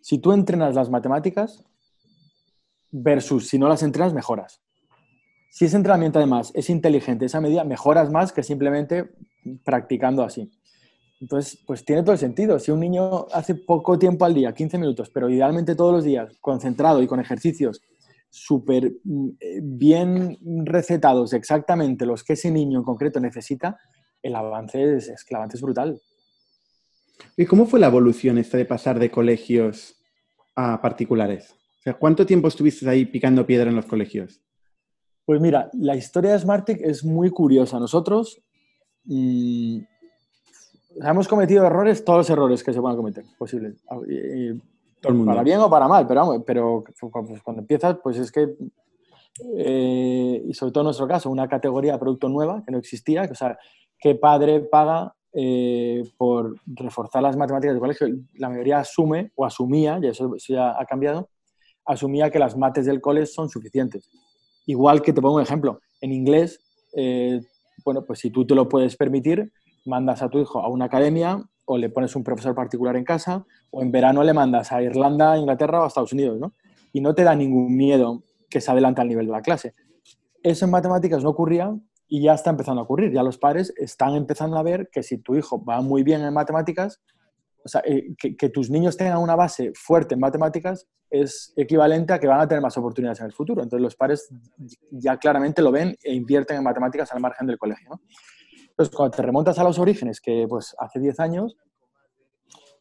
si 0.00 0.18
tú 0.18 0.32
entrenas 0.32 0.74
las 0.74 0.90
matemáticas 0.90 1.64
versus 2.90 3.48
si 3.48 3.58
no 3.58 3.68
las 3.68 3.82
entrenas, 3.82 4.14
mejoras. 4.14 4.60
Si 5.50 5.64
ese 5.64 5.76
entrenamiento 5.76 6.18
además 6.18 6.52
es 6.54 6.70
inteligente, 6.70 7.24
esa 7.24 7.40
medida, 7.40 7.64
mejoras 7.64 8.10
más 8.10 8.32
que 8.32 8.42
simplemente 8.42 9.10
practicando 9.64 10.22
así. 10.22 10.50
Entonces, 11.20 11.58
pues 11.66 11.84
tiene 11.84 12.02
todo 12.02 12.12
el 12.12 12.18
sentido. 12.18 12.58
Si 12.58 12.70
un 12.70 12.80
niño 12.80 13.26
hace 13.32 13.54
poco 13.54 13.98
tiempo 13.98 14.24
al 14.24 14.34
día, 14.34 14.54
15 14.54 14.78
minutos, 14.78 15.10
pero 15.10 15.28
idealmente 15.28 15.74
todos 15.74 15.92
los 15.92 16.04
días, 16.04 16.36
concentrado 16.40 17.02
y 17.02 17.06
con 17.06 17.18
ejercicios 17.18 17.82
súper 18.30 18.92
mm, 19.04 19.28
eh, 19.40 19.60
bien 19.62 20.38
recetados 20.64 21.32
exactamente 21.32 22.06
los 22.06 22.24
que 22.24 22.34
ese 22.34 22.50
niño 22.50 22.78
en 22.78 22.84
concreto 22.84 23.20
necesita, 23.20 23.78
el 24.22 24.34
avance 24.34 24.96
es, 24.96 25.08
es, 25.08 25.24
el 25.28 25.36
avance 25.36 25.56
es 25.56 25.62
brutal. 25.62 26.00
¿Y 27.36 27.46
cómo 27.46 27.66
fue 27.66 27.80
la 27.80 27.88
evolución 27.88 28.38
esta 28.38 28.56
de 28.56 28.64
pasar 28.64 28.98
de 28.98 29.10
colegios 29.10 29.96
a 30.54 30.80
particulares? 30.80 31.52
O 31.52 31.82
sea, 31.82 31.94
¿cuánto 31.94 32.26
tiempo 32.26 32.48
estuviste 32.48 32.88
ahí 32.88 33.06
picando 33.06 33.46
piedra 33.46 33.70
en 33.70 33.76
los 33.76 33.86
colegios? 33.86 34.40
Pues 35.24 35.40
mira, 35.40 35.70
la 35.74 35.96
historia 35.96 36.32
de 36.32 36.38
Smartick 36.38 36.80
es 36.80 37.04
muy 37.04 37.30
curiosa. 37.30 37.78
Nosotros 37.78 38.40
mmm, 39.04 39.78
hemos 41.02 41.28
cometido 41.28 41.66
errores, 41.66 42.04
todos 42.04 42.18
los 42.18 42.30
errores 42.30 42.64
que 42.64 42.72
se 42.72 42.80
puedan 42.80 42.96
cometer, 42.96 43.24
posibles. 43.38 43.82
Todo 45.00 45.12
el 45.12 45.18
mundo. 45.18 45.32
Para 45.32 45.42
bien 45.42 45.60
o 45.60 45.70
para 45.70 45.88
mal, 45.88 46.06
pero, 46.06 46.44
pero 46.44 46.84
cuando 47.42 47.60
empiezas, 47.60 47.96
pues 48.02 48.18
es 48.18 48.32
que, 48.32 48.56
eh, 49.56 50.42
y 50.46 50.54
sobre 50.54 50.72
todo 50.72 50.82
en 50.82 50.86
nuestro 50.86 51.06
caso, 51.06 51.30
una 51.30 51.48
categoría 51.48 51.92
de 51.92 51.98
producto 51.98 52.28
nueva 52.28 52.62
que 52.64 52.72
no 52.72 52.78
existía, 52.78 53.28
o 53.30 53.34
sea, 53.34 53.58
¿qué 53.98 54.14
padre 54.14 54.60
paga 54.60 55.14
eh, 55.32 56.02
por 56.16 56.56
reforzar 56.66 57.22
las 57.22 57.36
matemáticas 57.36 57.74
del 57.74 57.80
colegio? 57.80 58.08
La 58.34 58.48
mayoría 58.48 58.80
asume 58.80 59.30
o 59.36 59.44
asumía, 59.44 59.98
y 60.02 60.08
eso, 60.08 60.34
eso 60.34 60.52
ya 60.52 60.80
ha 60.80 60.84
cambiado, 60.84 61.28
asumía 61.84 62.30
que 62.30 62.38
las 62.38 62.56
mates 62.56 62.86
del 62.86 63.00
cole 63.00 63.26
son 63.26 63.48
suficientes. 63.48 64.10
Igual 64.66 65.00
que 65.00 65.12
te 65.12 65.22
pongo 65.22 65.36
un 65.36 65.42
ejemplo, 65.42 65.80
en 66.00 66.12
inglés, 66.12 66.60
eh, 66.94 67.40
bueno, 67.84 68.04
pues 68.04 68.18
si 68.18 68.30
tú 68.30 68.46
te 68.46 68.54
lo 68.54 68.68
puedes 68.68 68.96
permitir, 68.96 69.52
mandas 69.86 70.22
a 70.22 70.28
tu 70.28 70.38
hijo 70.38 70.60
a 70.60 70.68
una 70.68 70.86
academia 70.86 71.42
o 71.70 71.76
le 71.76 71.90
pones 71.90 72.16
un 72.16 72.24
profesor 72.24 72.54
particular 72.54 72.96
en 72.96 73.04
casa, 73.04 73.44
o 73.70 73.82
en 73.82 73.92
verano 73.92 74.24
le 74.24 74.32
mandas 74.32 74.72
a 74.72 74.82
Irlanda, 74.82 75.36
Inglaterra 75.36 75.80
o 75.80 75.84
a 75.84 75.88
Estados 75.88 76.14
Unidos, 76.14 76.40
¿no? 76.40 76.54
Y 76.94 77.02
no 77.02 77.14
te 77.14 77.24
da 77.24 77.34
ningún 77.34 77.76
miedo 77.76 78.22
que 78.48 78.62
se 78.62 78.70
adelante 78.70 79.02
al 79.02 79.08
nivel 79.08 79.26
de 79.26 79.32
la 79.32 79.42
clase. 79.42 79.74
Eso 80.42 80.64
en 80.64 80.70
matemáticas 80.70 81.22
no 81.22 81.28
ocurría 81.28 81.76
y 82.08 82.22
ya 82.22 82.32
está 82.32 82.48
empezando 82.48 82.80
a 82.80 82.84
ocurrir. 82.84 83.12
Ya 83.12 83.22
los 83.22 83.36
padres 83.36 83.74
están 83.76 84.14
empezando 84.14 84.56
a 84.56 84.62
ver 84.62 84.88
que 84.90 85.02
si 85.02 85.18
tu 85.18 85.36
hijo 85.36 85.62
va 85.62 85.82
muy 85.82 86.02
bien 86.02 86.22
en 86.22 86.32
matemáticas, 86.32 87.02
o 87.62 87.68
sea, 87.68 87.82
eh, 87.84 88.14
que, 88.16 88.48
tus 88.48 88.70
niños 88.70 88.96
tengan 88.96 89.18
una 89.18 89.36
base 89.36 89.72
fuerte 89.74 90.14
en 90.14 90.20
matemáticas 90.20 90.88
es 91.10 91.52
equivalente 91.54 92.14
a 92.14 92.18
que 92.18 92.26
van 92.26 92.40
a 92.40 92.48
tener 92.48 92.62
más 92.62 92.78
oportunidades 92.78 93.20
en 93.20 93.26
el 93.26 93.32
futuro. 93.34 93.62
Entonces 93.62 93.82
los 93.82 93.94
padres 93.94 94.30
ya 94.90 95.18
claramente 95.18 95.60
lo 95.60 95.70
ven 95.70 95.94
e 96.02 96.14
invierten 96.14 96.56
en 96.56 96.62
matemáticas 96.62 97.12
al 97.12 97.20
margen 97.20 97.46
del 97.46 97.58
colegio. 97.58 97.90
¿no? 97.90 98.00
Entonces, 98.78 98.94
cuando 98.94 99.16
te 99.16 99.22
remontas 99.22 99.58
a 99.58 99.64
los 99.64 99.76
orígenes, 99.80 100.20
que 100.20 100.46
pues 100.48 100.72
hace 100.78 101.00
10 101.00 101.18
años, 101.18 101.56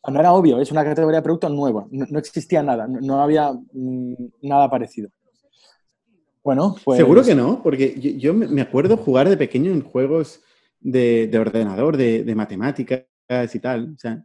no 0.08 0.20
era 0.20 0.32
obvio, 0.32 0.62
es 0.62 0.72
una 0.72 0.84
categoría 0.84 1.22
de 1.22 1.24
producto 1.24 1.50
nueva, 1.50 1.88
no, 1.90 2.06
no 2.08 2.20
existía 2.20 2.62
nada, 2.62 2.88
no, 2.88 3.02
no 3.02 3.20
había 3.20 3.52
mmm, 3.52 4.14
nada 4.44 4.70
parecido. 4.70 5.10
Bueno, 6.44 6.76
pues... 6.86 6.98
Seguro 6.98 7.24
que 7.24 7.34
no, 7.34 7.64
porque 7.64 8.00
yo, 8.00 8.12
yo, 8.12 8.34
me 8.36 8.62
acuerdo 8.62 8.96
jugar 8.96 9.28
de 9.28 9.38
pequeño 9.38 9.72
en 9.72 9.82
juegos 9.82 10.42
de, 10.80 11.28
de 11.28 11.40
ordenador, 11.40 11.98
de, 11.98 12.24
de, 12.24 12.36
matemáticas 12.36 13.06
y 13.54 13.60
tal. 13.60 13.96
O 13.96 13.98
sea, 13.98 14.24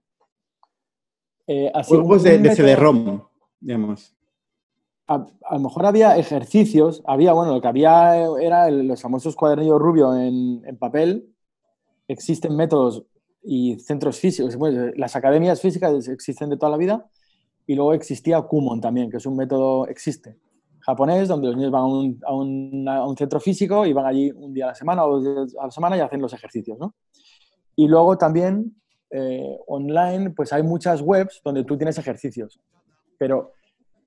eh, 1.46 1.72
juegos 1.86 2.22
de, 2.22 2.36
de 2.36 2.54
CD-ROM, 2.54 3.22
digamos. 3.58 4.14
A, 5.06 5.26
a, 5.46 5.54
lo 5.54 5.60
mejor 5.60 5.86
había 5.86 6.18
ejercicios, 6.18 7.02
había, 7.06 7.32
bueno, 7.32 7.54
lo 7.54 7.62
que 7.62 7.68
había 7.68 8.14
era 8.40 8.68
el, 8.68 8.86
los 8.86 9.00
famosos 9.00 9.34
cuadernillos 9.34 9.80
rubio 9.80 10.14
en, 10.14 10.62
en 10.64 10.76
papel, 10.76 11.31
existen 12.12 12.57
métodos 12.57 13.04
y 13.42 13.78
centros 13.81 14.19
físicos, 14.19 14.57
las 14.97 15.16
academias 15.16 15.61
físicas 15.61 16.09
existen 16.09 16.50
de 16.50 16.57
toda 16.57 16.71
la 16.71 16.76
vida 16.76 17.07
y 17.66 17.75
luego 17.75 17.95
existía 17.95 18.40
Kumon 18.42 18.81
también, 18.81 19.11
que 19.11 19.16
es 19.16 19.26
un 19.26 19.37
método, 19.37 19.87
existe, 19.87 20.38
japonés, 20.81 21.28
donde 21.28 21.49
los 21.49 21.57
niños 21.57 21.73
van 21.73 21.83
a 22.25 22.35
un, 22.35 23.16
centro 23.16 23.40
físico 23.40 23.87
y 23.87 23.92
van 23.92 24.07
allí 24.07 24.31
un 24.33 24.52
día 24.52 24.66
a 24.66 24.69
la 24.69 24.75
semana 24.75 25.04
o 25.04 25.21
dos 25.21 25.25
días 25.25 25.57
a 25.61 25.66
la 25.66 25.71
semana 25.71 25.97
y 25.97 26.00
hacen 26.00 26.21
los 26.21 26.33
ejercicios, 26.33 26.78
¿no? 26.78 26.95
Y 27.75 27.88
luego 27.88 28.19
también 28.19 28.76
eh, 29.11 29.59
online, 29.66 30.31
pues 30.31 30.52
hay 30.52 30.62
muchas 30.62 31.00
webs 31.00 31.40
donde 31.45 31.64
tú 31.64 31.76
tienes 31.76 31.99
ejercicios, 31.99 32.61
pero 33.19 33.52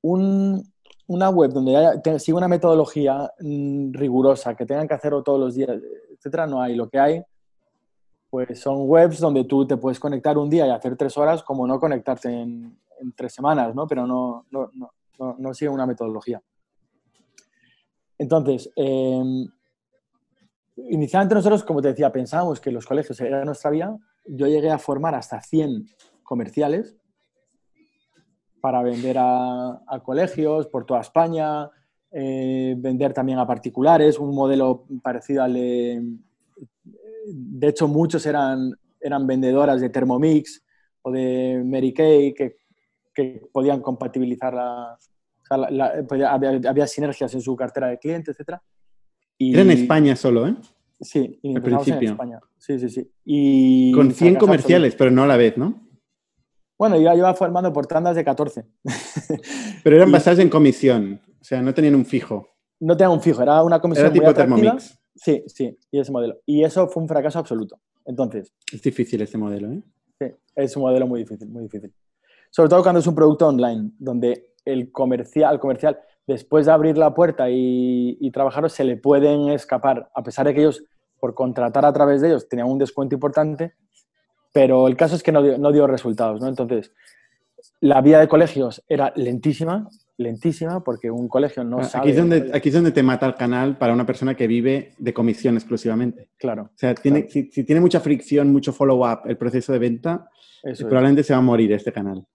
un, 0.02 0.62
una 1.08 1.30
web 1.30 1.52
donde 1.52 1.76
haya, 1.76 2.02
una 2.34 2.48
metodología 2.48 3.32
mmm, 3.40 3.94
rigurosa, 3.94 4.56
que 4.56 4.66
tengan 4.66 4.88
que 4.88 4.94
hacerlo 4.94 5.24
todos 5.24 5.40
los 5.40 5.56
días, 5.56 5.78
etcétera, 6.18 6.48
no 6.48 6.62
hay. 6.62 6.76
Lo 6.76 6.90
que 6.90 7.00
hay 7.00 7.22
pues 8.36 8.60
son 8.60 8.80
webs 8.80 9.22
donde 9.22 9.46
tú 9.46 9.66
te 9.66 9.78
puedes 9.78 9.98
conectar 9.98 10.38
un 10.38 10.50
día 10.50 10.68
y 10.68 10.70
hacer 10.70 10.98
tres 10.98 11.18
horas, 11.18 11.42
como 11.42 11.66
no 11.66 11.80
conectarte 11.80 12.28
en, 12.28 12.78
tres 13.16 13.32
semanas, 13.32 13.74
¿no? 13.74 13.88
Pero 13.88 14.06
no, 14.06 14.46
no, 14.52 14.70
no, 14.74 15.36
no, 15.40 15.54
sigue 15.54 15.70
una 15.70 15.86
metodología. 15.86 16.42
Entonces, 18.18 18.70
em, 18.76 19.48
inicialmente 20.76 21.34
nosotros, 21.34 21.64
como 21.64 21.82
te 21.82 21.88
decía, 21.88 22.12
pensábamos 22.12 22.60
que 22.60 22.72
los 22.72 22.86
colegios 22.86 23.22
eran 23.22 23.46
nuestra 23.46 23.72
vía. 23.72 23.96
Yo 24.26 24.48
llegué 24.48 24.70
a 24.70 24.80
formar 24.80 25.16
hasta 25.16 25.42
100 25.42 25.88
comerciales 26.22 26.98
para 28.60 28.84
vender 28.84 29.16
a, 29.18 29.82
colegios 30.04 30.68
por 30.68 30.86
toda 30.86 31.00
España, 31.00 31.72
eh, 32.12 32.76
vender 32.78 33.14
también 33.14 33.40
a 33.40 33.48
particulares, 33.48 34.20
un 34.20 34.36
modelo 34.36 34.84
parecido 35.02 35.42
al 35.42 35.54
de... 35.54 36.04
De 37.28 37.68
hecho, 37.68 37.88
muchos 37.88 38.26
eran, 38.26 38.72
eran 39.00 39.26
vendedoras 39.26 39.82
de 39.82 39.90
Thermomix 39.90 40.64
o 41.02 41.12
de 41.12 41.62
Mary 41.66 41.94
Kay 41.94 42.34
que, 42.34 42.58
que 43.14 43.42
podían 43.52 43.82
compatibilizar 43.82 44.54
la, 44.54 44.98
había, 46.30 46.88
sinergias 46.88 47.34
en 47.34 47.42
su 47.42 47.56
cartera 47.56 47.88
de 47.88 48.00
clientes, 48.00 48.38
etc. 48.40 48.60
Y, 49.38 49.54
Era 49.54 49.62
en 49.62 49.72
España 49.72 50.16
solo, 50.16 50.48
¿eh? 50.48 50.56
Sí, 51.02 51.40
y 51.42 51.56
Al 51.56 51.62
principio. 51.62 52.00
en 52.00 52.14
España. 52.14 52.40
Sí, 52.58 52.80
sí, 52.80 52.90
sí. 52.90 53.12
Y 53.26 53.92
Con 53.92 54.12
100 54.12 54.36
comerciales, 54.36 54.96
pero 54.96 55.12
no 55.12 55.24
a 55.24 55.28
la 55.28 55.38
vez, 55.38 55.58
¿no? 55.58 55.86
Bueno, 56.78 57.00
yo 57.00 57.14
iba 57.14 57.34
formando 57.34 57.72
por 57.72 57.86
tandas 57.86 58.16
de 58.16 58.24
14. 58.26 58.66
Pero 59.84 59.96
eran 59.96 60.12
basadas 60.12 60.40
en 60.40 60.50
comisión, 60.50 61.22
o 61.40 61.44
sea, 61.44 61.62
no 61.62 61.74
tenían 61.74 61.96
un 61.96 62.06
fijo. 62.06 62.50
No 62.82 62.98
tenían 62.98 63.14
un 63.14 63.22
fijo, 63.22 63.42
era 63.42 63.64
una 63.64 63.80
comisión 63.80 64.08
era 64.08 64.14
tipo 64.14 64.34
Thermomix. 64.34 65.00
Sí, 65.16 65.44
sí, 65.48 65.78
y 65.92 66.00
ese 66.00 66.12
modelo. 66.12 66.40
Y 66.46 66.64
eso 66.64 66.88
fue 66.88 67.04
un 67.04 67.10
fracaso 67.10 67.40
absoluto. 67.40 67.80
Entonces... 68.06 68.54
Es 68.72 68.82
difícil 68.82 69.22
este 69.22 69.38
modelo, 69.38 69.72
¿eh? 69.72 69.82
Sí, 70.20 70.28
es 70.56 70.76
un 70.76 70.84
modelo 70.84 71.08
muy 71.08 71.22
difícil, 71.22 71.48
muy 71.50 71.64
difícil. 71.64 71.94
Sobre 72.50 72.70
todo 72.70 72.84
cuando 72.84 73.00
es 73.00 73.08
un 73.08 73.16
producto 73.16 73.48
online, 73.48 73.92
donde 73.98 74.52
el 74.64 74.92
comercial, 74.92 75.60
comercial 75.60 76.00
después 76.28 76.66
de 76.66 76.72
abrir 76.72 76.98
la 76.98 77.14
puerta 77.14 77.50
y, 77.50 78.18
y 78.20 78.32
se 78.70 78.84
le 78.84 78.98
pueden 78.98 79.50
escapar, 79.50 80.10
a 80.14 80.24
pesar 80.24 80.48
de 80.48 80.54
que 80.54 80.62
ellos, 80.62 80.84
por 81.20 81.34
contratar 81.34 81.86
a 81.86 81.94
través 81.94 82.22
de 82.22 82.30
ellos, 82.30 82.50
tenían 82.50 82.68
un 82.68 82.78
descuento 82.78 83.16
importante, 83.16 83.74
pero 84.52 84.88
el 84.88 84.96
caso 84.96 85.16
es 85.16 85.24
que 85.24 85.32
no 85.32 85.72
dio, 85.72 85.88
resultados, 85.88 86.42
¿no? 86.42 86.48
Entonces, 86.48 86.94
la 87.82 88.02
vía 88.02 88.20
de 88.20 88.28
colegios 88.28 88.84
era 88.88 89.12
lentísima, 89.16 89.90
lentísima, 90.18 90.84
porque 90.84 91.12
un 91.12 91.28
colegio 91.28 91.64
no 91.64 91.80
aquí 91.80 91.88
sabe... 91.88 92.10
Es 92.12 92.18
donde, 92.18 92.52
aquí 92.54 92.70
es 92.70 92.76
donde 92.76 92.92
te 92.92 93.04
mata 93.04 93.26
el 93.26 93.36
canal 93.36 93.78
para 93.78 93.94
una 93.94 94.06
persona 94.06 94.36
que 94.36 94.48
vive 94.48 94.94
de 94.98 95.14
comisión 95.14 95.56
exclusivamente. 95.56 96.30
Claro. 96.38 96.64
O 96.64 96.78
sea, 96.78 96.96
tiene, 96.96 97.28
Si, 97.30 97.44
tiene 97.64 97.82
mucha 97.82 98.00
fricción, 98.00 98.52
mucho 98.52 98.72
follow-up 98.72 99.22
el 99.26 99.38
proceso 99.38 99.74
de 99.74 99.80
venta, 99.80 100.30
probablemente 100.80 101.24
se 101.24 101.34
va 101.34 101.40
a 101.40 101.44
morir 101.44 101.72
este 101.74 101.92
canal. 101.92 102.26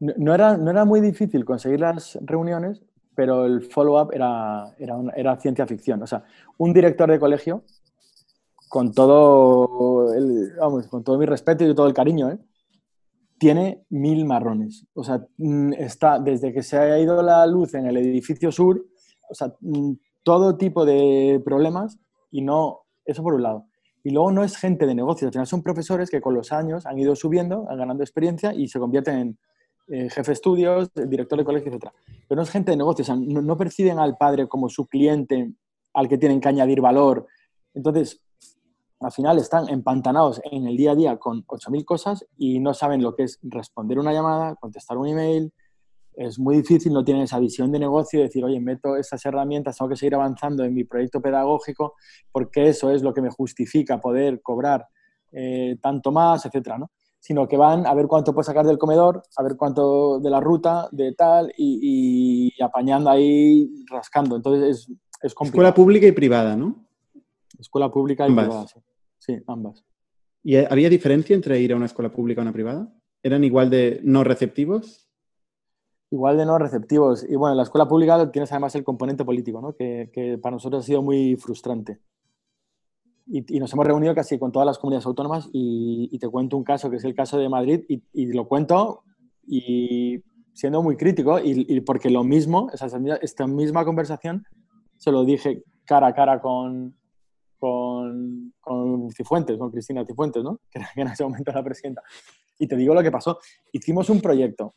No, 0.00 0.34
era, 0.34 0.56
no 0.56 0.70
era 0.70 0.84
muy 0.84 1.00
difícil 1.00 1.44
conseguir 1.44 1.80
las 1.80 2.18
reuniones, 2.22 2.82
pero 3.14 3.44
el 3.44 3.62
follow-up 3.62 4.12
era, 4.12 4.72
era, 4.78 4.96
era 5.16 5.36
ciencia 5.36 5.66
ficción. 5.66 6.02
O 6.02 6.06
sea, 6.06 6.24
un 6.56 6.72
director 6.72 7.10
de 7.10 7.18
colegio 7.18 7.64
con 8.68 8.92
todo, 8.92 10.14
el, 10.14 10.52
vamos, 10.58 10.86
con 10.86 11.02
todo 11.02 11.18
mi 11.18 11.26
respeto 11.26 11.64
y 11.64 11.74
todo 11.74 11.88
el 11.88 11.94
cariño, 11.94 12.30
¿eh? 12.30 12.38
Tiene 13.38 13.84
mil 13.88 14.24
marrones. 14.24 14.86
O 14.94 15.04
sea, 15.04 15.24
mm, 15.36 15.72
está 15.74 16.18
desde 16.18 16.52
que 16.52 16.62
se 16.62 16.76
ha 16.76 16.98
ido 16.98 17.22
la 17.22 17.46
luz 17.46 17.74
en 17.74 17.86
el 17.86 17.96
edificio 17.96 18.52
sur, 18.52 18.84
o 19.30 19.34
sea, 19.34 19.54
mm, 19.60 19.92
todo 20.22 20.56
tipo 20.56 20.84
de 20.84 21.40
problemas 21.44 21.98
y 22.30 22.42
no, 22.42 22.80
eso 23.04 23.22
por 23.22 23.34
un 23.34 23.42
lado. 23.42 23.66
Y 24.04 24.10
luego 24.10 24.30
no 24.30 24.44
es 24.44 24.56
gente 24.56 24.86
de 24.86 24.94
negocios, 24.94 25.34
son 25.48 25.62
profesores 25.62 26.10
que 26.10 26.20
con 26.20 26.34
los 26.34 26.52
años 26.52 26.86
han 26.86 26.98
ido 26.98 27.14
subiendo, 27.16 27.64
ganando 27.64 28.02
experiencia 28.02 28.54
y 28.54 28.68
se 28.68 28.78
convierten 28.78 29.18
en 29.18 29.38
eh, 29.88 30.10
jefe 30.10 30.30
de 30.30 30.32
estudios, 30.34 30.90
director 30.94 31.38
de 31.38 31.44
colegio, 31.44 31.72
etc. 31.72 31.90
Pero 32.28 32.36
no 32.36 32.42
es 32.42 32.50
gente 32.50 32.70
de 32.70 32.76
negocios, 32.76 33.08
no, 33.08 33.42
no 33.42 33.56
perciben 33.56 33.98
al 33.98 34.16
padre 34.16 34.46
como 34.48 34.68
su 34.68 34.86
cliente 34.86 35.52
al 35.94 36.08
que 36.08 36.18
tienen 36.18 36.40
que 36.40 36.48
añadir 36.48 36.80
valor. 36.80 37.26
Entonces, 37.74 38.20
al 39.00 39.12
final 39.12 39.38
están 39.38 39.68
empantanados 39.68 40.40
en 40.50 40.66
el 40.66 40.76
día 40.76 40.92
a 40.92 40.96
día 40.96 41.16
con 41.18 41.44
8.000 41.46 41.84
cosas 41.84 42.26
y 42.36 42.58
no 42.58 42.74
saben 42.74 43.02
lo 43.02 43.14
que 43.14 43.24
es 43.24 43.38
responder 43.42 43.98
una 43.98 44.12
llamada, 44.12 44.56
contestar 44.56 44.98
un 44.98 45.06
email. 45.06 45.52
Es 46.14 46.38
muy 46.38 46.56
difícil, 46.56 46.92
no 46.92 47.04
tienen 47.04 47.22
esa 47.22 47.38
visión 47.38 47.70
de 47.70 47.78
negocio, 47.78 48.20
decir, 48.20 48.44
oye, 48.44 48.58
meto 48.60 48.96
estas 48.96 49.24
herramientas, 49.24 49.76
tengo 49.76 49.88
que 49.88 49.96
seguir 49.96 50.16
avanzando 50.16 50.64
en 50.64 50.74
mi 50.74 50.82
proyecto 50.82 51.20
pedagógico 51.20 51.94
porque 52.32 52.68
eso 52.68 52.90
es 52.90 53.02
lo 53.02 53.14
que 53.14 53.22
me 53.22 53.30
justifica 53.30 54.00
poder 54.00 54.42
cobrar 54.42 54.88
eh, 55.30 55.76
tanto 55.80 56.10
más, 56.10 56.44
etcétera, 56.44 56.78
¿no? 56.78 56.90
Sino 57.20 57.46
que 57.46 57.56
van 57.56 57.86
a 57.86 57.94
ver 57.94 58.06
cuánto 58.08 58.32
puedo 58.32 58.44
sacar 58.44 58.66
del 58.66 58.78
comedor, 58.78 59.22
a 59.36 59.42
ver 59.44 59.56
cuánto 59.56 60.18
de 60.18 60.30
la 60.30 60.40
ruta, 60.40 60.88
de 60.90 61.12
tal, 61.12 61.52
y, 61.56 62.52
apañando 62.62 63.10
ahí, 63.10 63.68
rascando. 63.88 64.36
Entonces 64.36 64.62
es, 64.70 64.96
es 65.22 65.34
complicado. 65.34 65.68
Escuela 65.68 65.74
pública 65.74 66.06
y 66.06 66.12
privada, 66.12 66.56
¿no? 66.56 66.84
Escuela 67.58 67.90
pública 67.90 68.26
y 68.26 68.32
privada, 68.32 68.66
sí. 68.66 68.80
Sí, 69.28 69.42
ambas. 69.46 69.84
¿Y 70.42 70.56
había 70.56 70.88
diferencia 70.88 71.36
entre 71.36 71.60
ir 71.60 71.74
a 71.74 71.76
una 71.76 71.84
escuela 71.84 72.10
pública 72.10 72.40
o 72.40 72.42
una 72.42 72.52
privada? 72.52 72.90
¿Eran 73.22 73.44
igual 73.44 73.68
de 73.68 74.00
no 74.02 74.24
receptivos? 74.24 75.06
Igual 76.10 76.38
de 76.38 76.46
no 76.46 76.58
receptivos. 76.58 77.26
Y 77.28 77.36
bueno, 77.36 77.52
en 77.52 77.58
la 77.58 77.64
escuela 77.64 77.86
pública 77.86 78.30
tienes 78.32 78.50
además 78.52 78.74
el 78.74 78.84
componente 78.84 79.26
político, 79.26 79.60
¿no? 79.60 79.76
que, 79.76 80.38
para 80.40 80.54
nosotros 80.54 80.82
ha 80.82 80.86
sido 80.86 81.02
muy 81.02 81.36
frustrante. 81.36 82.00
Y, 83.26 83.60
nos 83.60 83.70
hemos 83.74 83.86
reunido 83.86 84.14
casi 84.14 84.38
con 84.38 84.50
todas 84.50 84.64
las 84.64 84.78
comunidades 84.78 85.04
autónomas 85.04 85.50
y, 85.52 86.18
te 86.18 86.28
cuento 86.30 86.56
un 86.56 86.64
caso 86.64 86.88
que 86.88 86.96
es 86.96 87.04
el 87.04 87.14
caso 87.14 87.36
de 87.36 87.50
Madrid 87.50 87.84
y, 87.86 88.32
lo 88.32 88.48
cuento 88.48 89.02
y 89.46 90.22
siendo 90.54 90.82
muy 90.82 90.96
crítico 90.96 91.38
y, 91.38 91.78
porque 91.82 92.08
lo 92.08 92.24
mismo, 92.24 92.70
esta 93.20 93.46
misma 93.46 93.84
conversación 93.84 94.46
se 94.96 95.12
lo 95.12 95.26
dije 95.26 95.62
cara 95.84 96.06
a 96.06 96.14
cara 96.14 96.40
con, 96.40 96.96
con, 97.58 98.47
con 98.68 99.10
Cifuentes, 99.10 99.56
con 99.56 99.70
Cristina 99.70 100.04
Cifuentes, 100.04 100.42
¿no? 100.44 100.60
que, 100.70 100.80
en 100.96 101.08
ese 101.08 101.24
momento 101.24 101.50
era 101.50 101.60
la 101.60 101.64
presidenta. 101.64 102.02
Y 102.58 102.66
te 102.66 102.76
digo 102.76 102.94
lo 102.94 103.02
que 103.02 103.10
pasó. 103.10 103.38
Hicimos 103.72 104.10
un 104.10 104.20
proyecto 104.20 104.74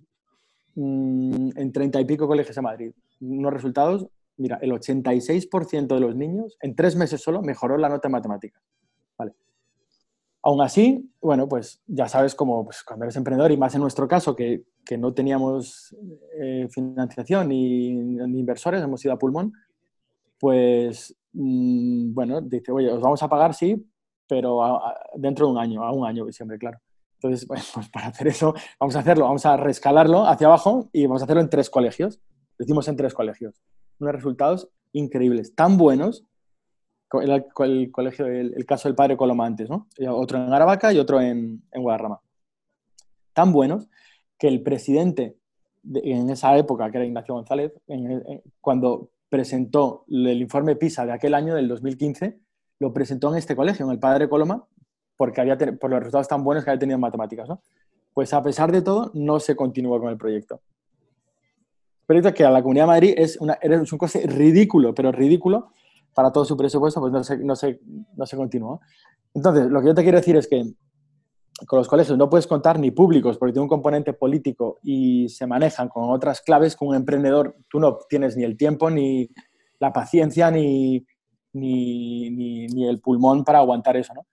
mmm, 0.76 1.50
en 1.56 1.72
treinta 1.72 2.00
y 2.00 2.06
pico 2.06 2.28
colegios 2.28 2.56
de 2.56 2.62
Madrid. 2.62 2.92
Unos 3.20 3.54
resultados, 3.54 4.08
mira, 4.38 4.58
el 4.62 4.72
86% 4.72 5.88
de 5.88 6.00
los 6.00 6.16
niños 6.16 6.58
en 6.62 6.76
tres 6.76 6.96
meses 6.96 7.22
solo 7.22 7.42
mejoró 7.42 7.78
la 7.78 7.90
nota 7.90 8.08
en 8.08 8.14
matemáticas. 8.14 8.64
Vale. 9.18 9.34
Aún 10.44 10.62
así, 10.62 11.12
bueno, 11.22 11.48
pues 11.48 11.82
ya 11.86 12.08
sabes 12.08 12.34
cómo 12.34 12.64
pues, 12.64 12.84
cuando 12.84 13.06
eres 13.06 13.16
emprendedor 13.16 13.52
y 13.52 13.58
más 13.58 13.76
en 13.76 13.82
nuestro 13.82 14.08
caso 14.08 14.36
que, 14.36 14.64
que 14.86 14.98
no 14.98 15.14
teníamos 15.14 15.96
eh, 16.40 16.68
financiación 16.72 17.50
ni, 17.50 17.94
ni, 17.94 18.40
inversores, 18.40 18.82
hemos 18.82 19.04
ido 19.06 19.14
a 19.14 19.20
pulmón, 19.20 19.54
pues 20.42 21.16
Mm, 21.34 22.14
bueno, 22.14 22.42
dice, 22.42 22.72
oye, 22.72 22.92
os 22.92 23.02
vamos 23.02 23.22
a 23.24 23.30
pagar, 23.30 23.54
sí, 23.54 23.88
pero 24.28 24.62
dentro 25.16 25.46
de 25.46 25.52
un 25.54 25.58
año, 25.58 25.84
a 25.84 25.92
un 25.92 26.06
año 26.06 26.30
siempre, 26.32 26.58
claro. 26.58 26.80
Entonces, 27.16 27.48
pues 27.74 27.90
para 27.90 28.08
hacer 28.08 28.28
eso, 28.28 28.54
vamos 28.80 28.96
a 28.96 29.00
hacerlo, 29.00 29.26
vamos 29.26 29.46
a 29.46 29.58
rescalarlo 29.58 30.26
hacia 30.26 30.48
abajo 30.48 30.90
y 30.92 31.06
vamos 31.06 31.22
a 31.22 31.26
hacerlo 31.26 31.42
en 31.42 31.50
tres 31.50 31.70
colegios. 31.70 32.20
Lo 32.58 32.66
hicimos 32.66 32.88
en 32.88 32.96
tres 32.96 33.14
colegios. 33.14 33.62
Unos 34.00 34.16
resultados 34.16 34.70
increíbles, 34.94 35.56
tan 35.56 35.78
buenos. 35.78 36.26
El, 37.14 37.30
el 37.32 37.92
colegio, 37.92 38.26
el, 38.26 38.66
caso 38.66 38.88
del 38.88 38.96
padre 38.96 39.18
Coloma 39.18 39.46
antes, 39.46 39.70
¿no? 39.70 39.88
Otro 40.10 40.38
en 40.38 40.54
Aravaca 40.54 40.94
y 40.94 40.98
otro 40.98 41.20
en, 41.20 41.62
en 41.72 41.84
Guadarrama. 41.84 42.22
Tan 43.34 43.52
buenos 43.52 43.90
que 44.38 44.48
el 44.48 44.64
presidente 44.64 45.36
en 45.84 46.30
esa 46.30 46.56
época, 46.58 46.90
que 46.90 46.98
era 46.98 47.06
Ignacio 47.06 47.34
González, 47.34 47.74
cuando 48.62 49.10
presentó 49.32 50.04
el 50.10 50.42
informe 50.42 50.76
PISA 50.76 51.06
de 51.06 51.14
aquel 51.14 51.34
año, 51.34 51.56
del 51.56 51.70
2015, 51.70 52.38
lo 52.80 52.92
presentó 52.92 53.32
en 53.32 53.38
este 53.38 53.56
colegio, 53.56 53.86
en 53.86 53.94
el 53.94 53.98
Padre 53.98 54.28
Coloma, 54.28 54.66
porque 55.16 55.40
había 55.40 55.58
por 55.58 55.90
los 55.90 56.00
resultados 56.00 56.28
tan 56.28 56.44
buenos 56.44 56.66
que 56.66 56.70
había 56.70 56.80
tenido 56.80 56.96
en 56.96 57.02
matemáticas. 57.02 57.48
¿no? 57.48 57.62
Pues 58.14 58.34
a 58.34 58.44
pesar 58.44 58.74
de 58.74 58.82
todo, 58.82 59.10
no 59.14 59.40
se 59.40 59.56
continuó 59.56 60.02
con 60.02 60.10
el 60.10 60.18
proyecto. 60.18 60.60
proyecto 62.06 62.34
que 62.34 62.44
a 62.44 62.52
la 62.52 62.62
Comunidad 62.62 62.84
de 62.84 62.88
Madrid 62.88 63.14
es, 63.16 63.38
una, 63.38 63.54
es 63.54 63.94
un 63.94 63.98
coste 63.98 64.28
ridículo, 64.28 64.94
pero 64.94 65.14
ridículo 65.14 65.72
para 66.14 66.34
todo 66.34 66.44
su 66.44 66.58
presupuesto, 66.58 67.00
pues 67.00 67.14
no 67.14 67.24
se, 67.24 67.38
no 67.38 67.56
se, 67.56 67.80
no 68.18 68.26
se 68.26 68.36
continuó. 68.36 68.82
Entonces, 69.34 69.68
lo 69.68 69.80
que 69.80 69.88
yo 69.88 69.96
te 69.96 70.04
quiero 70.04 70.18
decir 70.18 70.36
es 70.36 70.46
que 70.46 70.74
con 71.68 71.78
los 71.78 71.88
colegios 71.88 72.18
no 72.18 72.30
puedes 72.30 72.48
contar 72.48 72.80
ni 72.80 72.92
públicos 72.92 73.38
porque 73.38 73.54
tiene 73.54 73.64
un 73.64 73.70
componente 73.70 74.14
político 74.14 74.80
y 74.84 75.30
se 75.30 75.46
manejan 75.46 75.90
con 75.90 76.10
otras 76.10 76.42
claves 76.42 76.76
que 76.76 76.86
un 76.86 76.96
emprendedor 76.96 77.56
tú 77.70 77.80
no 77.80 78.00
tienes 78.10 78.36
ni 78.36 78.44
el 78.44 78.58
tiempo, 78.58 78.90
ni 78.90 79.30
la 79.80 79.94
paciencia, 79.94 80.52
ni, 80.52 81.06
ni, 81.54 82.88
el 82.88 83.00
pulmón 83.00 83.44
para 83.44 83.60
aguantar 83.60 83.98
eso, 83.98 84.14
¿no? 84.14 84.26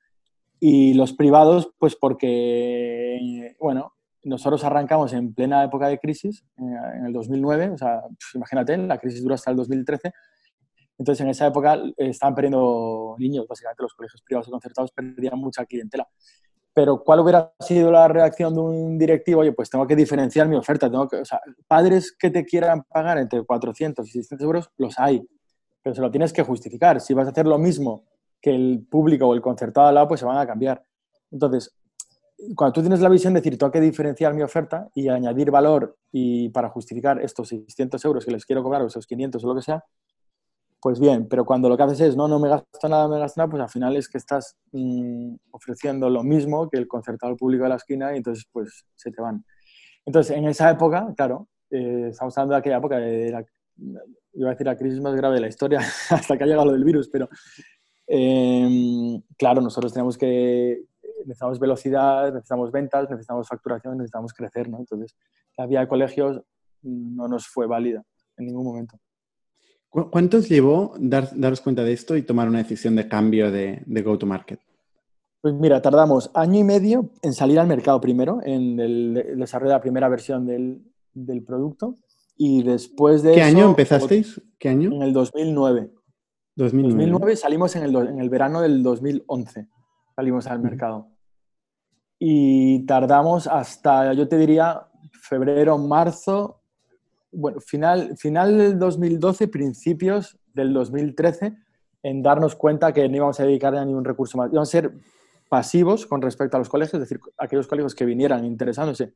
Y 0.61 0.95
los 0.95 1.13
privados, 1.13 1.73
pues 1.79 1.95
porque, 1.95 3.55
bueno, 3.61 3.95
nosotros 4.25 4.65
arrancamos 4.65 5.13
en 5.13 5.33
plena 5.33 5.65
época 5.65 5.87
de 5.87 5.99
crisis, 5.99 6.45
eh, 6.59 6.63
en 6.97 7.07
el 7.07 7.13
2009, 7.13 7.71
o 7.71 7.79
sea, 7.79 8.01
pues 8.03 8.35
imagínate, 8.35 8.77
la 8.77 8.99
crisis 8.99 9.23
dura 9.23 9.37
hasta 9.37 9.51
el 9.51 9.57
2013, 9.57 10.13
Entonces, 10.99 11.23
en 11.23 11.31
esa 11.31 11.47
época 11.47 11.75
eh, 11.75 11.93
estaban 11.97 12.35
perdiendo 12.35 13.15
niños, 13.19 13.47
básicamente 13.49 13.85
los 13.85 13.95
colegios 13.95 14.21
privados 14.23 14.49
y 14.49 14.51
concertados 14.51 14.91
perdían 14.91 15.39
mucha 15.39 15.65
clientela. 15.65 16.09
Pero, 16.79 17.03
¿cuál 17.03 17.19
hubiera 17.19 17.53
sido 17.59 17.91
la 17.91 18.07
reacción 18.07 18.55
de 18.55 18.61
un 18.61 18.99
directivo? 18.99 19.41
Oye, 19.41 19.51
pues 19.51 19.69
tengo 19.69 19.85
que 19.85 19.97
diferenciar 19.97 20.47
mi 20.47 20.55
oferta. 20.55 20.89
Tengo 20.89 21.09
que, 21.09 21.17
o 21.17 21.25
sea, 21.25 21.41
padres 21.67 22.15
que 22.17 22.31
te 22.31 22.45
quieran 22.45 22.85
pagar 22.85 23.19
entre 23.19 23.43
400 23.43 24.07
y 24.07 24.13
600 24.13 24.45
euros, 24.45 24.71
los 24.77 24.97
hay. 24.97 25.29
Pero 25.83 25.97
se 25.97 26.01
lo 26.01 26.09
tienes 26.09 26.33
que 26.33 26.45
justificar. 26.45 27.01
Si 27.01 27.15
vas 27.15 27.27
a 27.27 27.33
hacer 27.33 27.49
lo 27.49 27.59
mismo 27.59 28.05
que 28.41 28.55
el 28.55 28.87
público 28.89 29.27
o 29.27 29.35
el 29.35 29.41
concertado 29.41 29.89
al 29.89 29.95
lado, 29.97 30.07
pues 30.07 30.21
se 30.21 30.27
van 30.27 30.39
a 30.39 30.47
cambiar. 30.47 30.81
Entonces, 31.33 31.75
cuando 32.55 32.75
tú 32.75 32.81
tienes 32.83 33.01
la 33.01 33.09
visión 33.09 33.35
de 33.35 33.41
decir, 33.41 33.59
tengo 33.59 33.73
que 33.73 33.81
diferenciar 33.81 34.33
mi 34.33 34.43
oferta 34.43 34.89
y 34.95 35.09
añadir 35.09 35.51
valor 35.51 35.97
y 36.13 36.49
para 36.51 36.69
justificar 36.69 37.21
estos 37.21 37.49
600 37.49 38.05
euros 38.05 38.25
que 38.25 38.31
les 38.31 38.47
quiero 38.47 38.63
cobrar 38.63 38.83
o 38.83 38.87
esos 38.87 39.05
500 39.05 39.43
o 39.43 39.49
lo 39.49 39.57
que 39.57 39.63
sea, 39.63 39.85
pues 40.81 41.01
bien, 41.01 41.27
pero 41.29 41.45
cuando 41.45 41.69
lo 41.69 41.77
que 41.77 41.83
haces 41.83 42.01
es, 42.01 42.17
no, 42.17 42.29
no 42.29 42.39
me 42.39 42.49
gasto 42.49 42.89
nada, 42.89 43.09
me 43.09 43.19
gasto 43.19 43.41
nada, 43.41 43.51
pues 43.51 43.63
al 43.63 43.69
final 43.69 43.97
es 43.97 44.09
que 44.09 44.19
estás 44.19 44.57
mm, 44.73 45.35
ofreciendo 45.51 46.09
lo 46.09 46.23
mismo 46.23 46.69
que 46.69 46.79
el 46.79 46.87
concertado 46.87 47.37
público 47.37 47.65
de 47.65 47.71
la 47.71 47.77
esquina 47.77 48.15
y 48.15 48.19
entonces 48.19 48.45
pues 48.53 48.85
se 48.95 49.11
te 49.11 49.21
van. 49.21 49.45
Entonces, 50.07 50.37
en 50.37 50.47
esa 50.47 50.71
época, 50.71 51.13
claro, 51.17 51.49
eh, 51.71 52.09
estamos 52.11 52.37
hablando 52.39 52.55
de 52.55 52.59
aquella 52.61 52.79
época 52.79 52.99
de 52.99 53.31
la, 53.31 53.45
iba 54.35 54.49
a 54.49 54.53
decir 54.53 54.67
la 54.67 54.77
crisis 54.77 55.01
más 55.01 55.15
grave 55.15 55.35
de 55.35 55.41
la 55.41 55.49
historia 55.49 55.81
hasta 56.11 56.37
que 56.37 56.45
ha 56.45 56.47
llegado 56.47 56.67
lo 56.67 56.73
del 56.73 56.85
virus, 56.85 57.09
pero 57.09 57.29
em, 58.07 59.21
claro, 59.37 59.61
nosotros 59.61 59.93
tenemos 59.93 60.17
que, 60.17 60.85
necesitamos 61.25 61.59
velocidad, 61.59 62.33
necesitamos 62.33 62.71
ventas, 62.71 63.11
necesitamos 63.11 63.49
facturación, 63.49 63.99
necesitamos 63.99 64.33
crecer, 64.33 64.69
¿no? 64.69 64.79
Entonces, 64.79 65.17
la 65.57 65.67
vía 65.67 65.81
de 65.81 65.89
colegios 65.89 66.41
no 66.83 67.27
nos 67.27 67.49
fue 67.49 67.67
válida 67.67 68.05
en 68.37 68.47
ningún 68.47 68.65
momento. 68.65 68.99
¿Cuántos 69.91 70.49
llevó 70.49 70.95
dar, 70.99 71.31
daros 71.35 71.61
cuenta 71.61 71.83
de 71.83 71.93
esto 71.93 72.17
y 72.17 72.23
tomar 72.23 72.49
una 72.49 72.59
decisión 72.59 72.95
de 72.95 73.09
cambio 73.09 73.51
de, 73.51 73.83
go-to-market? 73.87 74.61
Pues 75.41 75.55
mira, 75.55 75.81
tardamos 75.81 76.31
año 76.35 76.61
y 76.61 76.65
medio 76.65 77.11
en 77.23 77.33
salir 77.33 77.59
al 77.59 77.67
mercado 77.67 78.01
primero, 78.01 78.41
en 78.45 78.79
el, 78.79 79.37
desarrollo 79.39 79.71
de 79.71 79.77
la 79.77 79.81
primera 79.81 80.09
versión 80.09 80.47
del, 80.47 80.83
producto. 81.47 81.97
Y 82.37 82.63
después 82.63 83.23
de 83.23 83.35
¿Qué 83.35 83.43
año 83.43 83.71
empezasteis? 83.71 84.41
¿Qué 84.59 84.69
año? 84.69 84.93
En 84.93 85.03
el 85.03 85.13
2009. 85.13 85.91
2009. 86.55 86.95
2009 86.95 87.37
salimos 87.37 87.75
en 87.77 87.85
el, 87.85 87.97
en 87.97 88.21
el 88.21 88.29
verano 88.29 88.61
del 88.61 88.83
2011. 88.83 89.69
Salimos 90.15 90.47
al 90.47 90.61
mercado. 90.61 91.09
Y 92.19 92.85
tardamos 92.87 93.47
hasta, 93.47 94.13
yo 94.13 94.29
te 94.29 94.37
diría, 94.37 94.87
febrero, 95.23 95.79
marzo 95.79 96.58
bueno, 97.39 97.61
final, 97.61 98.17
final 98.17 98.59
del 98.59 98.79
2012, 98.81 99.47
principios 99.47 100.37
del 100.53 100.73
2013, 100.73 101.57
en 102.03 102.23
darnos 102.23 102.57
cuenta 102.57 102.93
que 102.93 103.09
no 103.09 103.17
íbamos 103.17 103.39
a 103.39 103.45
dedicar 103.45 103.77
a 103.77 103.85
ningún 103.85 104.05
recurso 104.05 104.37
más. 104.37 104.51
Íbamos 104.51 104.69
a 104.69 104.73
ser 104.73 104.93
pasivos 105.49 106.05
con 106.05 106.21
respecto 106.21 106.57
a 106.57 106.59
los 106.59 106.69
colegios, 106.69 106.95
es 106.95 107.01
decir, 107.09 107.21
aquellos 107.37 107.69
colegios 107.69 107.95
que 107.95 108.05
vinieran 108.05 108.45
interesándose, 108.45 109.15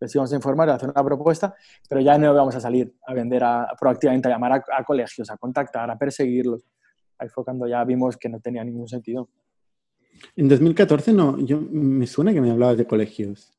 les 0.00 0.14
íbamos 0.14 0.32
a 0.32 0.36
informar, 0.36 0.70
a 0.70 0.74
hacer 0.74 0.88
una 0.88 1.04
propuesta, 1.04 1.56
pero 1.88 2.00
ya 2.00 2.16
no 2.16 2.32
íbamos 2.32 2.54
a 2.54 2.60
salir 2.60 2.94
a 3.08 3.12
vender 3.12 3.42
proactivamente, 3.78 4.28
a 4.28 4.30
llamar 4.30 4.52
a, 4.52 4.84
colegios, 4.84 5.28
a 5.30 5.36
contactar, 5.36 5.90
a 5.90 5.98
perseguirlos. 5.98 6.62
Ahí 7.18 7.28
fue 7.28 7.44
cuando 7.44 7.66
ya 7.66 7.82
vimos 7.82 8.16
que 8.16 8.28
no 8.28 8.38
tenía 8.38 8.62
ningún 8.62 8.86
sentido. 8.86 9.28
En 10.36 10.48
2014 10.48 11.12
no, 11.12 11.38
yo 11.40 11.60
me 11.60 12.06
suena 12.06 12.32
que 12.32 12.40
me 12.40 12.52
hablabas 12.52 12.78
de 12.78 12.86
colegios. 12.86 13.52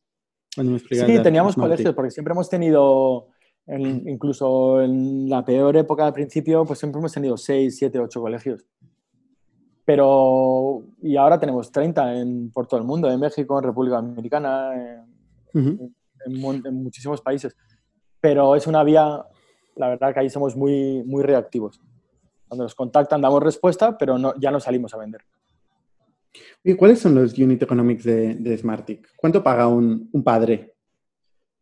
sí, 0.56 1.22
teníamos 1.22 1.56
colegios, 1.56 1.94
porque 1.94 2.12
siempre 2.12 2.32
hemos 2.32 2.50
tenido 2.50 3.35
incluso 3.68 4.82
en 4.82 5.30
la 5.30 5.44
peor 5.44 5.76
época 5.78 6.06
al 6.06 6.14
principio, 6.14 6.66
pues 6.66 6.80
siempre 6.80 7.00
hemos 7.00 7.12
tenido 7.12 7.36
6, 7.38 7.76
7, 7.78 8.00
8 8.00 8.22
colegios. 8.22 8.66
Pero, 9.84 10.84
y 11.02 11.16
ahora 11.16 11.40
tenemos 11.40 11.72
30 11.72 12.16
en, 12.16 12.52
por 12.52 12.68
todo 12.68 12.80
el 12.80 12.86
mundo, 12.86 13.10
en 13.10 13.20
México, 13.20 13.58
en 13.58 13.64
República 13.64 13.98
Dominicana, 13.98 15.00
en, 15.54 15.74
muchísimos 16.72 17.22
países. 17.22 17.56
Pero 18.20 18.56
es 18.56 18.66
una 18.66 18.84
vía, 18.84 19.24
la 19.76 19.90
verdad 19.90 20.14
que 20.14 20.22
ahí 20.22 20.30
somos 20.30 20.56
muy, 20.56 21.04
muy 21.04 21.24
reactivos. 21.24 21.80
Cuando 22.48 22.64
nos 22.64 22.74
contactan 22.74 23.22
damos 23.22 23.44
respuesta, 23.44 23.98
pero 23.98 24.18
no, 24.18 24.34
ya 24.40 24.50
no 24.50 24.60
salimos 24.60 24.94
a 24.94 24.98
vender. 24.98 25.22
¿Y 26.64 26.74
cuáles 26.76 27.00
son 27.00 27.16
los 27.16 27.38
unit 27.38 27.62
economics 27.62 28.04
de, 28.04 28.36
de 28.36 28.58
Smartic? 28.58 29.16
¿Cuánto 29.16 29.44
paga 29.44 29.68
un, 29.68 30.10
un 30.12 30.24
padre? 30.24 30.74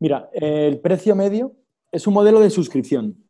Mira, 0.00 0.30
el 0.32 0.80
precio 0.80 1.14
medio 1.14 1.52
es 1.94 2.08
un 2.08 2.14
modelo 2.14 2.40
de 2.40 2.50
suscripción 2.50 3.24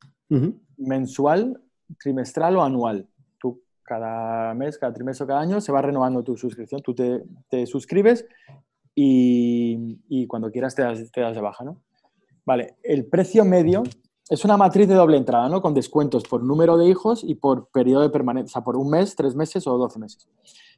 mensual, 0.78 1.60
trimestral 2.00 2.56
o 2.56 2.62
anual. 2.62 3.06
Tú 3.38 3.60
cada 3.82 4.54
mes, 4.54 4.78
cada 4.78 4.94
trimestre 4.94 5.24
o 5.24 5.26
cada 5.28 5.40
año 5.40 5.60
se 5.60 5.70
va 5.70 5.82
renovando 5.82 6.24
tu 6.24 6.34
suscripción. 6.38 6.80
Tú 6.80 6.94
te, 6.94 7.66
suscribes 7.66 8.26
y, 8.94 10.26
cuando 10.28 10.50
quieras 10.50 10.74
te 10.74 10.82
das, 10.82 11.12
de 11.12 11.40
baja, 11.42 11.62
¿no? 11.62 11.82
Vale, 12.46 12.76
el 12.82 13.04
precio 13.04 13.44
medio 13.44 13.82
es 14.30 14.44
una 14.46 14.56
matriz 14.56 14.88
de 14.88 14.94
doble 14.94 15.18
entrada, 15.18 15.46
¿no? 15.50 15.60
Con 15.60 15.74
descuentos 15.74 16.24
por 16.24 16.42
número 16.42 16.78
de 16.78 16.88
hijos 16.88 17.22
y 17.22 17.34
por 17.34 17.68
periodo 17.68 18.00
de 18.00 18.10
permanencia, 18.10 18.52
o 18.52 18.54
sea, 18.54 18.64
por 18.64 18.78
un 18.78 18.88
mes, 18.88 19.14
tres 19.14 19.34
meses 19.34 19.66
o 19.66 19.76
doce 19.76 19.98
meses. 19.98 20.26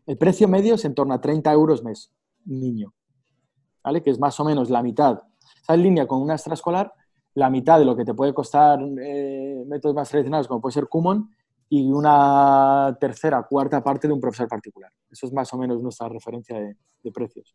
El 0.07 0.19
precio 0.19 0.49
medio 0.49 0.75
es 0.75 0.85
en 0.85 0.95
torno 0.95 1.15
a 1.15 1.21
30 1.21 1.53
euros 1.53 1.85
mes, 1.85 2.11
niño, 2.45 2.93
¿vale? 3.85 4.03
Que 4.03 4.11
es 4.11 4.19
más 4.19 4.41
o 4.41 4.45
menos 4.45 4.71
la 4.71 4.83
mitad. 4.83 5.23
Está 5.61 5.75
en 5.75 5.85
línea 5.85 6.09
con 6.09 6.21
una 6.21 6.35
extraescolar 6.35 6.93
la 7.37 7.51
mitad 7.51 7.79
de 7.79 7.85
lo 7.85 7.95
que 7.95 8.05
te 8.05 8.15
puede 8.15 8.33
costar 8.33 8.81
eh, 8.99 9.63
métodos 9.67 9.95
más 9.95 10.09
tradicionales 10.09 10.49
como 10.49 10.61
puede 10.61 10.73
ser 10.73 10.89
Kumon 10.89 11.31
y 11.69 11.93
una 11.93 12.97
tercera, 12.99 13.43
cuarta 13.43 13.85
parte 13.85 14.09
de 14.09 14.15
un 14.15 14.21
profesor 14.21 14.49
particular. 14.49 14.91
Eso 15.11 15.27
es 15.27 15.33
más 15.33 15.53
o 15.53 15.59
menos 15.59 15.83
nuestra 15.83 16.09
referencia 16.09 16.59
de, 16.59 17.13
precios. 17.13 17.55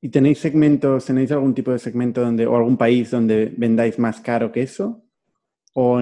¿Y 0.00 0.08
tenéis 0.10 0.38
segmentos, 0.40 1.06
tenéis 1.06 1.32
algún 1.32 1.54
tipo 1.54 1.70
de 1.70 1.78
segmento 1.78 2.20
donde, 2.20 2.46
o 2.46 2.54
algún 2.54 2.76
país 2.76 3.10
donde 3.10 3.52
vendáis 3.56 3.98
más 3.98 4.20
caro 4.20 4.52
que 4.52 4.62
eso? 4.62 5.02
¿O 5.74 6.00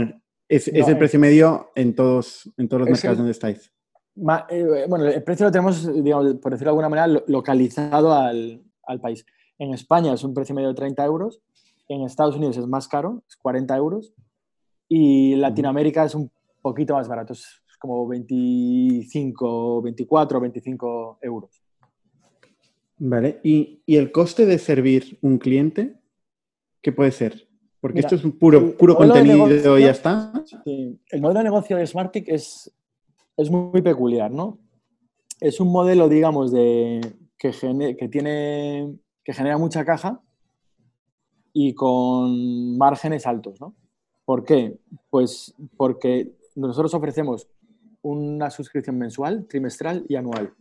es, 0.48 0.68
el 0.68 0.98
precio 0.98 1.20
medio 1.20 1.70
en 1.74 1.94
todos, 1.94 2.50
en 2.56 2.68
todos 2.68 2.80
los 2.80 2.90
mercados 2.90 3.18
donde 3.18 3.32
estáis? 3.32 3.72
Eh, 4.50 4.86
bueno, 4.88 5.06
el 5.06 5.22
precio 5.22 5.46
lo 5.46 5.52
tenemos, 5.52 6.02
digamos, 6.02 6.34
por 6.34 6.52
decirlo 6.52 6.72
de 6.72 6.80
alguna 6.80 6.88
manera, 6.88 7.22
localizado 7.28 8.12
al, 8.12 8.62
al 8.84 9.00
país. 9.00 9.24
En 9.58 9.74
España 9.74 10.12
es 10.12 10.24
un 10.24 10.34
precio 10.34 10.54
medio 10.54 10.68
de 10.68 10.74
30 10.74 11.04
euros 11.04 11.40
en 11.88 12.02
Estados 12.02 12.36
Unidos 12.36 12.56
es 12.56 12.66
más 12.66 12.86
caro, 12.86 13.22
es 13.28 13.36
40 13.36 13.76
euros, 13.76 14.14
y 14.88 15.34
Latinoamérica 15.36 16.04
es 16.04 16.14
un 16.14 16.30
poquito 16.62 16.94
más 16.94 17.08
barato, 17.08 17.32
es 17.32 17.60
como 17.78 18.06
25, 18.06 19.82
24, 19.82 20.40
25 20.40 21.18
euros. 21.22 21.62
Vale, 22.98 23.40
¿Y, 23.44 23.82
el 23.86 24.10
coste 24.10 24.44
de 24.44 24.58
servir 24.58 25.18
un 25.22 25.38
cliente? 25.38 26.00
¿Qué 26.82 26.92
puede 26.92 27.12
ser? 27.12 27.48
Porque 27.80 28.00
esto 28.00 28.16
es 28.16 28.24
un 28.24 28.32
puro, 28.32 28.76
puro 28.76 28.96
contenido 28.96 29.78
y 29.78 29.82
ya 29.82 29.92
está. 29.92 30.32
El 30.64 31.20
modelo 31.20 31.38
de 31.38 31.44
negocio 31.44 31.76
de 31.76 31.86
Smartic 31.86 32.28
es, 32.28 32.74
es 33.36 33.50
muy 33.50 33.82
peculiar, 33.82 34.32
¿no? 34.32 34.58
Es 35.40 35.60
un 35.60 35.70
modelo, 35.70 36.08
digamos, 36.08 36.50
de, 36.50 37.00
que, 37.38 37.52
que, 37.96 38.08
tiene, 38.08 38.98
que 39.22 39.32
genera 39.32 39.58
mucha 39.58 39.84
caja, 39.84 40.20
y 41.60 41.74
con 41.74 42.78
márgenes 42.78 43.26
altos, 43.26 43.60
¿no? 43.60 43.74
¿Por 44.24 44.44
qué? 44.44 44.78
Pues 45.10 45.56
porque 45.76 46.36
nosotros 46.54 46.94
ofrecemos 46.94 47.48
una 48.00 48.48
suscripción 48.48 48.96
mensual, 48.96 49.44
trimestral 49.48 50.06
y 50.08 50.14
anual. 50.14 50.54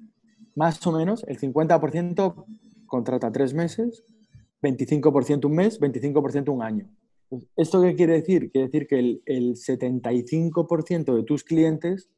Más 0.56 0.86
o 0.88 0.92
menos 0.92 1.24
el 1.28 1.38
50% 1.40 2.46
contrata 2.88 3.32
tres 3.32 3.54
meses, 3.54 4.06
25% 4.64 5.46
un 5.46 5.54
mes, 5.54 5.80
25% 5.80 6.50
un 6.50 6.64
año. 6.64 6.90
¿Esto 7.56 7.80
qué 7.84 7.94
quiere 7.94 8.14
decir? 8.14 8.50
Quiere 8.50 8.66
decir 8.66 8.88
que 8.88 8.98
el, 8.98 9.22
el 9.28 9.54
75% 9.54 11.14
de 11.14 11.22
tus 11.22 11.44
clientes 11.44 12.10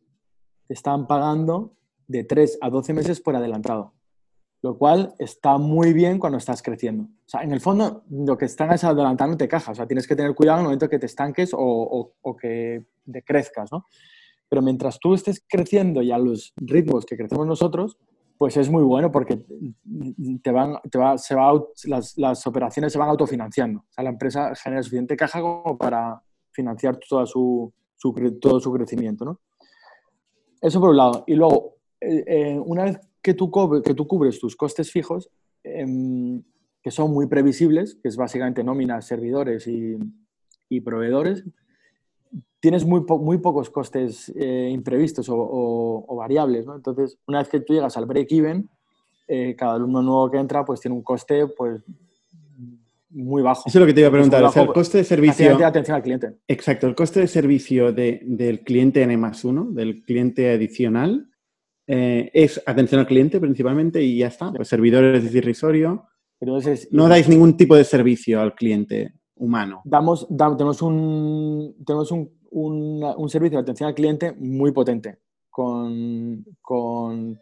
te 0.67 0.73
están 0.73 1.05
pagando 1.05 1.73
de 2.07 2.23
3 2.23 2.59
a 2.61 2.69
12 2.69 2.93
meses 2.93 3.19
por 3.19 3.35
adelantado 3.35 3.93
lo 4.61 4.77
cual 4.77 5.13
está 5.19 5.57
muy 5.57 5.93
bien 5.93 6.19
cuando 6.19 6.37
estás 6.37 6.61
creciendo. 6.61 7.03
O 7.03 7.29
sea, 7.29 7.43
en 7.43 7.51
el 7.51 7.61
fondo, 7.61 8.03
lo 8.09 8.37
que 8.37 8.45
están 8.45 8.71
es 8.73 8.83
adelantándote 8.83 9.47
caja. 9.47 9.71
O 9.71 9.75
sea, 9.75 9.87
tienes 9.87 10.07
que 10.07 10.15
tener 10.15 10.35
cuidado 10.35 10.57
en 10.57 10.61
el 10.61 10.65
momento 10.65 10.89
que 10.89 10.99
te 10.99 11.05
estanques 11.05 11.51
o, 11.53 12.13
que 12.39 12.83
decrezcas, 13.05 13.71
¿no? 13.71 13.85
Pero 14.49 14.61
mientras 14.61 14.99
tú 14.99 15.13
estés 15.13 15.43
creciendo 15.47 16.01
y 16.01 16.11
a 16.11 16.17
los 16.17 16.53
ritmos 16.57 17.05
que 17.05 17.15
crecemos 17.15 17.45
nosotros, 17.45 17.97
pues 18.37 18.57
es 18.57 18.69
muy 18.69 18.83
bueno 18.83 19.11
porque 19.11 19.45
te 20.41 20.51
van, 20.51 20.77
te 20.89 20.97
va, 20.97 21.17
se 21.17 21.35
va, 21.35 21.53
las, 21.85 22.17
las, 22.17 22.47
operaciones 22.47 22.91
se 22.91 22.99
van 22.99 23.09
autofinanciando. 23.09 23.79
O 23.81 23.91
sea, 23.91 24.03
la 24.03 24.09
empresa 24.09 24.55
genera 24.55 24.81
suficiente 24.81 25.15
caja 25.15 25.41
como 25.41 25.77
para 25.77 26.21
financiar 26.51 26.97
toda 26.97 27.25
su, 27.25 27.71
su 27.95 28.13
todo 28.41 28.59
su 28.59 28.73
crecimiento, 28.73 29.25
¿no? 29.25 29.39
Eso 30.61 30.79
por 30.79 30.89
un 30.89 30.97
lado. 30.97 31.23
Y 31.27 31.35
luego, 31.35 31.75
eh, 32.01 32.23
eh, 32.27 32.59
una 32.65 32.85
vez 32.85 32.99
que 33.21 33.33
tú, 33.33 33.51
que 33.83 33.93
tú 33.93 34.07
cubres 34.07 34.39
tus 34.39 34.55
costes 34.55 34.91
fijos, 34.91 35.29
em, 35.63 36.41
que 36.81 36.91
son 36.91 37.11
muy 37.11 37.27
previsibles, 37.27 37.95
que 38.01 38.07
es 38.07 38.15
básicamente 38.15 38.63
nóminas, 38.63 39.05
servidores 39.05 39.67
y, 39.67 39.97
proveedores, 40.81 41.43
tienes 42.59 42.85
muy, 42.85 43.01
muy 43.01 43.39
pocos 43.39 43.69
costes 43.69 44.31
eh, 44.35 44.69
imprevistos 44.71 45.27
o, 45.29 46.15
variables, 46.15 46.65
¿no? 46.65 46.75
Entonces, 46.75 47.17
una 47.27 47.39
vez 47.39 47.49
que 47.49 47.59
tú 47.59 47.73
llegas 47.73 47.97
al 47.97 48.05
break-even, 48.05 48.69
eh, 49.27 49.55
cada 49.57 49.73
alumno 49.73 50.01
nuevo 50.01 50.31
que 50.31 50.37
entra 50.37 50.63
pues 50.63 50.79
tiene 50.79 50.95
un 50.95 51.03
coste 51.03 51.47
pues 51.47 51.81
muy 53.09 53.41
bajo. 53.41 53.63
Eso 53.67 53.77
es 53.77 53.81
lo 53.81 53.85
que 53.85 53.93
te 53.93 54.01
iba 54.01 54.09
a 54.09 54.11
preguntar. 54.11 54.43
o 54.43 54.51
sea, 54.51 54.63
el 54.63 54.69
coste 54.69 54.99
de 54.99 55.03
servicio. 55.03 55.57
De 55.57 55.65
atención 55.65 55.95
al 55.95 56.03
cliente. 56.03 56.35
Exacto. 56.47 56.87
El 56.87 56.95
coste 56.95 57.21
de 57.21 57.27
servicio 57.27 57.91
del 57.91 58.61
cliente 58.61 59.01
N 59.01 59.17
más 59.17 59.43
uno, 59.43 59.65
del 59.65 60.03
cliente 60.03 60.51
adicional, 60.51 61.28
eh, 61.91 62.29
es 62.35 62.61
atención 62.67 62.99
al 62.99 63.07
cliente 63.07 63.39
principalmente 63.39 64.03
y 64.03 64.19
ya 64.19 64.27
está. 64.27 64.51
Los 64.51 64.67
servidores 64.67 65.25
es 65.25 65.33
irrisorio. 65.33 66.05
no 66.91 67.07
dais 67.07 67.27
ningún 67.27 67.57
tipo 67.57 67.75
de 67.75 67.83
servicio 67.83 68.39
al 68.39 68.53
cliente 68.53 69.15
humano. 69.35 69.81
Damos, 69.85 70.27
tenemos 70.29 70.83
un, 70.83 71.75
tenemos 71.83 72.11
un, 72.11 72.29
un, 72.51 73.29
servicio 73.29 73.57
de 73.57 73.63
atención 73.63 73.87
al 73.87 73.95
cliente 73.95 74.33
muy 74.33 74.71
potente, 74.71 75.17
con, 75.49 76.45
con 76.61 77.39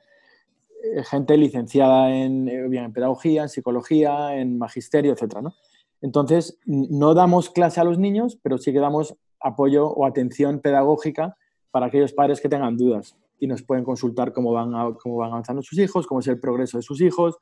eh, 0.81 1.03
gente 1.03 1.35
licenciada 1.35 2.15
en, 2.15 2.47
eh, 2.47 2.69
en, 2.71 2.93
pedagogía, 2.93 3.41
en 3.43 3.49
psicología, 3.49 4.33
en 4.37 4.57
magisterio, 4.57 5.11
etc. 5.11 5.41
¿no? 5.41 5.55
Entonces, 5.99 6.57
no 6.65 7.13
damos 7.13 7.49
clase 7.49 7.81
a 7.81 7.83
los 7.83 7.99
niños, 7.99 8.39
pero 8.41 8.57
sí 8.57 8.71
que 8.71 8.79
damos 8.79 9.13
apoyo 9.41 9.89
o 9.89 10.05
atención 10.05 10.61
pedagógica 10.61 11.35
para 11.69 11.87
aquellos 11.87 12.13
padres 12.13 12.39
que 12.39 12.47
tengan 12.47 12.77
dudas 12.77 13.17
y 13.39 13.47
nos 13.47 13.63
pueden 13.63 13.83
consultar 13.83 14.33
cómo 14.33 14.51
van, 14.51 14.95
cómo 14.95 15.17
van 15.17 15.31
avanzando 15.31 15.61
sus 15.61 15.77
hijos, 15.79 16.07
cómo 16.07 16.19
es 16.19 16.27
el 16.27 16.39
progreso 16.39 16.77
de 16.77 16.83
sus 16.83 17.01
hijos, 17.01 17.37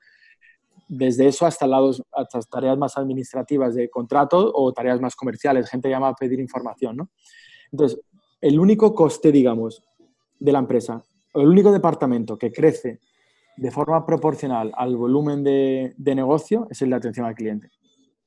desde 0.88 1.28
eso 1.28 1.46
hasta, 1.46 1.66
lados, 1.68 2.04
hasta 2.12 2.40
tareas 2.42 2.78
más 2.78 2.98
administrativas 2.98 3.76
de 3.76 3.90
contrato 3.90 4.52
o 4.54 4.72
tareas 4.72 5.02
más 5.02 5.16
comerciales, 5.16 5.70
gente 5.70 5.90
llama 5.90 6.10
a 6.10 6.14
pedir 6.14 6.40
información. 6.40 6.98
¿no? 6.98 7.10
Entonces, 7.72 8.00
el 8.42 8.60
único 8.60 8.94
coste, 8.94 9.32
digamos, 9.32 9.84
de 10.40 10.52
la 10.52 10.60
empresa, 10.60 11.04
o 11.34 11.42
el 11.42 11.48
único 11.48 11.72
departamento 11.72 12.38
que 12.38 12.52
crece 12.52 13.00
de 13.58 13.72
forma 13.72 14.06
proporcional 14.06 14.72
al 14.76 14.96
volumen 14.96 15.44
de, 15.44 15.94
de 15.98 16.16
negocio 16.16 16.68
es 16.70 16.82
el 16.82 16.90
de 16.90 16.98
atención 16.98 17.26
al 17.26 17.36
cliente. 17.36 17.70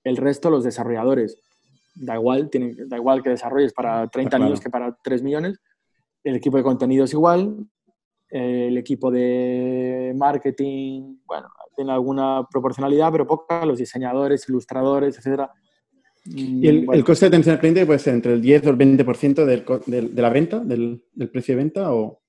El 0.03 0.17
resto, 0.17 0.51
los 0.51 0.65
desarrolladores, 0.65 1.39
da 1.95 2.15
igual, 2.15 2.49
tienen, 2.49 2.89
da 2.89 2.97
igual 2.97 3.23
que 3.23 3.31
desarrolles 3.31 3.73
para 3.73 4.09
30 4.09 4.39
niños 4.39 4.61
que 4.61 4.71
para 4.71 4.97
3 5.03 5.23
millones, 5.23 5.61
el 6.29 6.37
equipo 6.37 6.57
de 6.57 6.63
contenido 6.63 7.05
es 7.05 7.13
igual, 7.13 7.67
el 8.31 8.77
equipo 8.77 9.11
de 9.11 10.13
marketing, 10.17 11.17
bueno, 11.25 11.49
tiene 11.75 11.93
alguna 11.93 12.47
proporcionalidad, 12.51 13.11
pero 13.11 13.27
poca, 13.27 13.65
los 13.65 13.79
diseñadores, 13.79 14.49
ilustradores, 14.49 15.17
etcétera. 15.17 15.51
¿Y 16.27 16.67
el, 16.67 17.05
coste 17.05 17.25
de 17.25 17.29
atención 17.29 17.55
al 17.55 17.61
cliente 17.61 17.87
puede 17.87 17.99
ser 17.99 18.15
entre 18.15 18.35
el 18.35 18.43
10 18.43 18.67
o 18.67 18.71
el 18.71 18.77
20% 18.77 19.45
del, 19.45 20.15
de 20.15 20.23
la 20.23 20.29
venta, 20.29 20.59
del, 20.59 21.03
precio 21.33 21.55
de 21.55 21.63
venta? 21.63 21.95
O... 21.95 22.21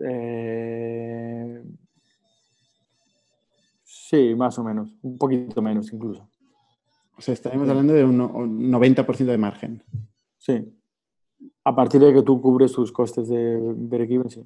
Eh, 0.00 1.60
sí, 3.82 4.34
más 4.36 4.56
o 4.58 4.64
menos, 4.64 4.94
un 5.02 5.18
poquito 5.18 5.60
menos 5.60 5.92
incluso. 5.92 6.28
O 7.16 7.20
sea, 7.20 7.34
estaremos 7.34 7.68
hablando 7.68 7.94
de 7.94 8.04
un 8.04 8.18
90% 8.70 9.24
de 9.24 9.38
margen. 9.38 9.82
Sí. 10.38 10.62
A 11.64 11.74
partir 11.74 12.00
de 12.00 12.12
que 12.12 12.22
tú 12.22 12.40
cubres 12.40 12.72
tus 12.72 12.92
costes 12.92 13.28
de 13.28 13.58
break-even, 13.58 14.30
sí. 14.30 14.44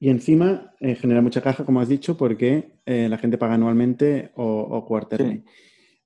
Y 0.00 0.08
encima 0.08 0.74
eh, 0.80 0.96
genera 0.96 1.20
mucha 1.20 1.40
caja, 1.40 1.64
como 1.64 1.80
has 1.80 1.88
dicho, 1.88 2.16
porque 2.16 2.72
eh, 2.84 3.08
la 3.08 3.18
gente 3.18 3.38
paga 3.38 3.54
anualmente 3.54 4.32
o, 4.34 4.44
o 4.44 5.00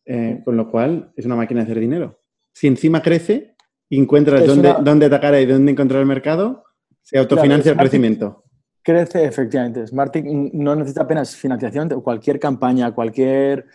eh, 0.04 0.42
con 0.44 0.56
lo 0.56 0.70
cual 0.70 1.12
es 1.16 1.24
una 1.24 1.36
máquina 1.36 1.60
de 1.60 1.64
hacer 1.64 1.80
dinero. 1.80 2.20
Si 2.52 2.66
encima 2.66 3.00
crece 3.00 3.56
encuentras 3.88 4.46
dónde, 4.46 4.74
dónde, 4.82 5.06
atacar 5.06 5.34
y 5.40 5.46
dónde 5.46 5.72
encontrar 5.72 6.00
el 6.00 6.06
mercado, 6.06 6.64
se 7.02 7.18
autofinancia 7.18 7.72
el 7.72 7.78
crecimiento. 7.78 8.44
Crece, 8.82 9.24
efectivamente. 9.24 9.86
Smartic 9.86 10.26
no 10.26 10.76
necesita 10.76 11.02
apenas 11.02 11.34
financiación. 11.34 11.88
Cualquier 12.02 12.38
campaña, 12.38 12.92
cualquier, 12.92 13.66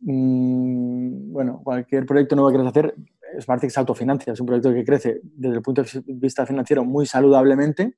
mm, 0.00 1.32
bueno, 1.32 1.60
cualquier 1.64 2.06
proyecto 2.06 2.36
nuevo 2.36 2.50
que 2.50 2.56
quieras 2.56 2.70
hacer, 2.70 2.94
Smartic 3.40 3.70
se 3.70 3.80
autofinancia. 3.80 4.32
Es 4.32 4.40
un 4.40 4.46
proyecto 4.46 4.72
que 4.72 4.84
crece 4.84 5.20
desde 5.22 5.56
el 5.56 5.62
punto 5.62 5.82
de 5.82 6.02
vista 6.06 6.46
financiero 6.46 6.84
muy 6.84 7.06
saludablemente 7.06 7.94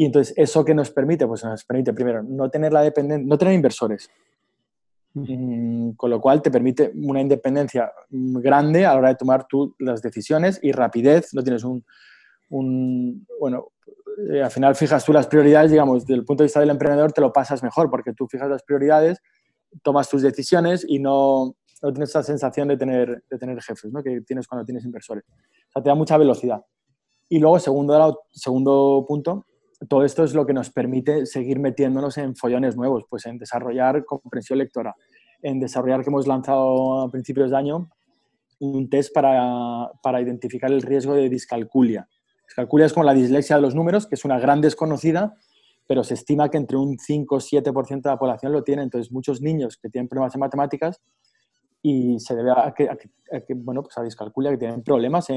y 0.00 0.04
entonces, 0.04 0.32
¿eso 0.36 0.64
que 0.64 0.74
nos 0.74 0.92
permite? 0.92 1.26
Pues 1.26 1.42
nos 1.42 1.64
permite, 1.64 1.92
primero, 1.92 2.22
no 2.22 2.48
tener 2.48 2.72
la 2.72 2.82
dependencia, 2.82 3.26
no 3.26 3.36
tener 3.36 3.54
inversores. 3.54 4.08
Mm, 5.14 5.90
con 5.96 6.10
lo 6.10 6.20
cual 6.20 6.40
te 6.40 6.52
permite 6.52 6.92
una 6.94 7.20
independencia 7.20 7.90
grande 8.08 8.86
a 8.86 8.92
la 8.92 8.98
hora 8.98 9.08
de 9.08 9.16
tomar 9.16 9.48
tú 9.48 9.74
las 9.80 10.00
decisiones 10.00 10.60
y 10.62 10.70
rapidez. 10.70 11.34
No 11.34 11.42
tienes 11.42 11.64
un, 11.64 11.84
un 12.50 13.26
bueno, 13.40 13.72
eh, 14.32 14.40
al 14.40 14.52
final 14.52 14.76
fijas 14.76 15.04
tú 15.04 15.12
las 15.12 15.26
prioridades, 15.26 15.72
digamos, 15.72 16.06
desde 16.06 16.20
el 16.20 16.24
punto 16.24 16.44
de 16.44 16.46
vista 16.46 16.60
del 16.60 16.70
emprendedor 16.70 17.12
te 17.12 17.20
lo 17.20 17.32
pasas 17.32 17.64
mejor 17.64 17.90
porque 17.90 18.12
tú 18.12 18.28
fijas 18.28 18.48
las 18.48 18.62
prioridades, 18.62 19.20
tomas 19.82 20.08
tus 20.08 20.22
decisiones 20.22 20.86
y 20.86 21.00
no, 21.00 21.56
no 21.82 21.92
tienes 21.92 22.10
esa 22.10 22.22
sensación 22.22 22.68
de 22.68 22.76
tener, 22.76 23.24
de 23.30 23.38
tener 23.38 23.60
jefes 23.62 23.92
¿no? 23.92 24.02
que 24.02 24.20
tienes 24.22 24.46
cuando 24.46 24.64
tienes 24.64 24.84
inversores. 24.84 25.24
O 25.28 25.72
sea, 25.72 25.82
te 25.82 25.88
da 25.88 25.94
mucha 25.94 26.16
velocidad. 26.16 26.64
Y 27.28 27.38
luego, 27.38 27.58
segundo, 27.58 28.24
segundo 28.30 29.04
punto, 29.06 29.46
todo 29.88 30.04
esto 30.04 30.24
es 30.24 30.34
lo 30.34 30.46
que 30.46 30.52
nos 30.52 30.70
permite 30.70 31.26
seguir 31.26 31.60
metiéndonos 31.60 32.18
en 32.18 32.34
follones 32.34 32.76
nuevos, 32.76 33.04
pues 33.08 33.26
en 33.26 33.38
desarrollar 33.38 34.04
comprensión 34.04 34.58
lectora, 34.58 34.94
en 35.42 35.60
desarrollar 35.60 36.02
que 36.02 36.10
hemos 36.10 36.26
lanzado 36.26 37.02
a 37.02 37.10
principios 37.10 37.50
de 37.50 37.56
año 37.56 37.90
un 38.60 38.90
test 38.90 39.14
para, 39.14 39.90
para 40.02 40.20
identificar 40.20 40.72
el 40.72 40.82
riesgo 40.82 41.14
de 41.14 41.28
discalculia. 41.28 42.08
Discalculia 42.46 42.86
es 42.86 42.92
como 42.92 43.04
la 43.04 43.14
dislexia 43.14 43.56
de 43.56 43.62
los 43.62 43.74
números, 43.74 44.06
que 44.06 44.16
es 44.16 44.24
una 44.24 44.40
gran 44.40 44.60
desconocida, 44.60 45.36
pero 45.86 46.02
se 46.02 46.14
estima 46.14 46.50
que 46.50 46.56
entre 46.56 46.76
un 46.76 46.98
5 46.98 47.34
o 47.34 47.38
7% 47.38 48.02
de 48.02 48.10
la 48.10 48.18
población 48.18 48.52
lo 48.52 48.64
tiene. 48.64 48.82
Entonces, 48.82 49.12
muchos 49.12 49.40
niños 49.40 49.76
que 49.76 49.88
tienen 49.88 50.08
problemas 50.08 50.34
en 50.34 50.40
matemáticas 50.40 51.00
y 51.82 52.18
se 52.18 52.34
debe 52.34 52.50
a 52.50 52.74
que, 52.74 53.54
bueno, 53.54 53.82
pues 53.82 53.96
a 53.98 54.02
discalculia, 54.02 54.50
que 54.50 54.58
tienen 54.58 54.82
problemas 54.82 55.28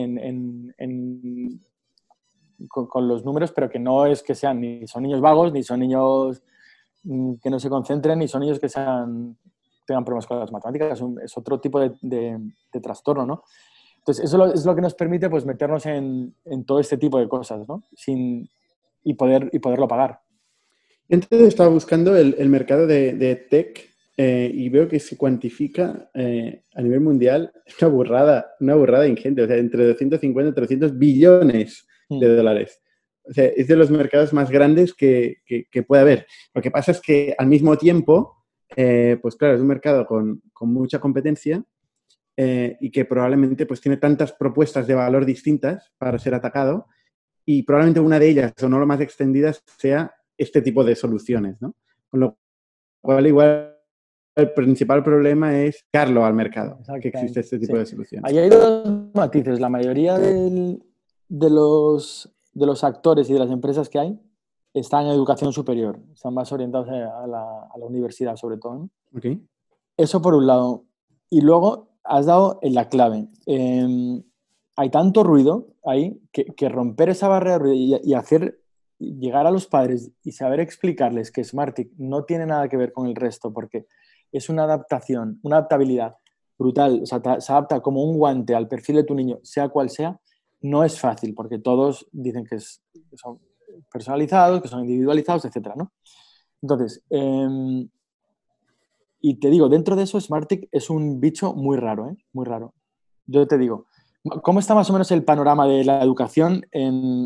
con, 2.70 3.08
los 3.08 3.26
números, 3.26 3.52
pero 3.52 3.70
que 3.70 3.80
no 3.80 4.06
es 4.06 4.24
que 4.24 4.36
sean 4.36 4.62
ni 4.62 4.88
son 4.88 5.04
niños 5.04 5.22
vagos, 5.22 5.52
ni 5.54 5.64
son 5.64 5.80
niños 5.80 6.42
mm, 7.04 7.36
que 7.36 7.50
no 7.50 7.60
se 7.60 7.70
concentren, 7.70 8.20
ni 8.20 8.28
son 8.28 8.42
niños 8.42 8.60
que 8.60 8.70
sean, 8.70 9.38
tengan 9.86 10.04
problemas 10.04 10.28
con 10.28 10.40
las 10.40 10.52
matemáticas, 10.52 11.02
es, 11.24 11.38
otro 11.38 11.60
tipo 11.60 11.80
de, 11.80 12.40
trastorno, 12.82 13.26
¿no? 13.26 13.44
Entonces, 14.00 14.26
eso 14.26 14.52
es 14.52 14.66
lo 14.66 14.74
que 14.74 14.82
nos 14.82 14.96
permite 14.96 15.30
pues, 15.30 15.46
meternos 15.46 15.86
en, 15.86 16.34
todo 16.66 16.80
este 16.80 16.98
tipo 16.98 17.20
de 17.20 17.28
cosas, 17.28 17.68
¿no? 17.68 17.84
Sin, 17.96 18.50
y, 19.04 19.14
poder, 19.14 19.50
y 19.54 19.60
poderlo 19.60 19.88
pagar. 19.88 20.22
Entonces 21.08 21.50
estaba 21.50 21.70
buscando 21.70 22.16
el, 22.16 22.50
mercado 22.50 22.88
de 22.88 23.48
tech 23.50 23.91
eh, 24.18 24.52
y 24.54 24.70
veo 24.70 24.88
que 24.88 25.00
se 25.00 25.18
cuantifica 25.18 26.10
eh, 26.14 26.64
a 26.76 26.82
nivel 26.82 27.00
mundial 27.00 27.52
una 27.82 27.88
burrada, 27.90 28.52
una 28.60 28.76
burrada 28.76 29.08
ingente, 29.08 29.42
o 29.42 29.48
sea, 29.48 29.58
entre 29.58 29.88
250 29.88 30.52
y 30.52 30.54
300 30.54 30.98
billones 30.98 31.88
de 32.10 32.28
mm. 32.28 32.36
dólares. 32.36 32.82
O 33.24 33.34
sea, 33.34 33.46
es 33.46 33.68
de 33.68 33.76
los 33.76 33.92
mercados 33.92 34.34
más 34.34 34.50
grandes 34.50 34.94
que, 34.94 35.38
que, 35.46 35.84
puede 35.84 36.02
haber. 36.02 36.28
Lo 36.54 36.62
que 36.62 36.72
pasa 36.72 36.92
es 36.92 37.00
que 37.00 37.36
al 37.38 37.48
mismo 37.48 37.78
tiempo, 37.78 38.46
eh, 38.76 39.18
pues 39.22 39.36
claro, 39.36 39.56
es 39.56 39.62
un 39.62 39.68
mercado 39.68 40.06
con, 40.06 40.42
con 40.52 40.74
mucha 40.74 41.00
competencia 41.00 41.64
eh, 42.38 42.78
y 42.80 42.90
que 42.90 43.06
probablemente 43.06 43.66
pues 43.66 43.82
tiene 43.82 43.98
tantas 43.98 44.32
propuestas 44.32 44.88
de 44.88 44.96
valor 44.96 45.26
distintas 45.26 45.92
para 45.98 46.18
ser 46.18 46.34
atacado 46.34 46.88
y 47.46 47.64
probablemente 47.64 48.00
una 48.00 48.20
de 48.20 48.30
ellas, 48.30 48.54
o 48.64 48.70
no 48.70 48.80
lo 48.80 48.88
más 48.88 49.02
extendidas, 49.02 49.64
sea 49.78 50.16
este 50.38 50.62
tipo 50.62 50.84
de 50.84 50.96
soluciones, 50.96 51.62
¿no? 51.62 51.76
Con 52.10 52.22
lo 52.22 52.38
cual 53.02 53.28
igual 53.28 53.71
el 54.36 54.54
principal 54.54 55.04
problema 55.04 55.58
es 55.60 55.86
carlo 55.92 56.26
al 56.26 56.34
mercado, 56.34 56.80
que 57.02 57.10
existe 57.10 57.42
este 57.42 57.60
tipo 57.60 57.78
de 57.78 57.86
soluciones. 57.86 58.30
Ahí 58.30 58.38
hay 58.38 58.50
dos 58.50 59.14
matices. 59.14 59.60
La 59.60 59.70
mayoría 59.70 60.18
del, 60.18 60.84
de 61.28 61.50
los, 61.50 62.34
de 62.54 62.66
los 62.66 62.84
actores 62.84 63.30
y 63.30 63.34
de 63.34 63.40
las 63.40 63.52
empresas 63.52 63.90
que 63.90 64.00
hay 64.00 64.20
están 64.74 65.06
en 65.06 65.12
educación 65.12 65.52
superior, 65.52 66.00
están 66.14 66.34
más 66.34 66.52
orientados 66.52 66.88
a 66.88 67.28
la, 67.28 67.44
a 67.74 67.78
la 67.78 67.86
universidad 67.86 68.36
sobre 68.38 68.58
todo. 68.58 68.90
Eso 69.98 70.22
por 70.22 70.34
un 70.34 70.48
lado. 70.48 70.86
Y 71.30 71.42
luego 71.42 71.90
has 72.04 72.26
dado 72.26 72.60
en 72.62 72.74
la 72.74 72.88
clave. 72.88 73.28
Em, 73.46 74.24
hay 74.78 74.90
tanto 74.90 75.24
ruido 75.24 75.68
ahí 75.84 76.22
que, 76.32 76.46
que 76.46 76.70
romper 76.70 77.10
esa 77.10 77.28
barrera 77.28 77.74
y, 77.74 77.96
y, 78.02 78.14
hacer 78.14 78.62
llegar 78.98 79.46
a 79.46 79.52
los 79.52 79.68
padres 79.68 80.12
y 80.24 80.32
saber 80.32 80.60
explicarles 80.60 81.32
que 81.32 81.44
Smartic 81.44 81.92
no 81.98 82.24
tiene 82.24 82.46
nada 82.46 82.70
que 82.70 82.78
ver 82.78 82.94
con 82.94 83.08
el 83.08 83.16
resto 83.16 83.52
porque 83.52 83.88
es 84.32 84.50
una 84.50 84.64
adaptación, 84.64 85.40
una 85.44 85.58
adaptabilidad 85.58 86.16
brutal, 86.58 87.02
o 87.04 87.06
sea, 87.06 87.22
se 87.40 87.52
adapta 87.52 87.82
como 87.82 88.04
un 88.04 88.18
guante 88.18 88.56
al 88.56 88.68
perfil 88.68 88.98
de 88.98 89.04
tu 89.04 89.16
niño, 89.16 89.40
sea 89.44 89.70
cual 89.70 89.90
sea, 89.90 90.20
no 90.62 90.84
es 90.84 91.00
fácil 91.00 91.34
porque 91.34 91.58
todos 91.58 92.08
dicen 92.12 92.46
que, 92.46 92.60
son 92.60 93.40
personalizados, 93.92 94.62
que 94.62 94.68
son 94.68 94.82
individualizados, 94.82 95.46
etc. 95.46 95.70
¿no? 95.76 95.92
Entonces, 96.62 97.04
em, 97.10 97.90
y 99.22 99.40
te 99.40 99.50
digo, 99.50 99.70
dentro 99.70 99.96
de 99.96 100.04
eso, 100.04 100.20
Smartic 100.20 100.68
es 100.72 100.90
un 100.90 101.20
bicho 101.20 101.54
muy 101.54 101.78
raro, 101.78 102.10
¿eh? 102.10 102.18
muy 102.34 102.46
raro. 102.46 102.74
Yo 103.26 103.48
te 103.48 103.58
digo, 103.58 103.88
¿Cómo 104.44 104.60
está 104.60 104.76
más 104.76 104.88
o 104.90 104.94
menos 104.94 105.10
el 105.12 105.24
panorama 105.24 105.66
de 105.68 105.84
la 105.84 106.04
educación 106.04 106.64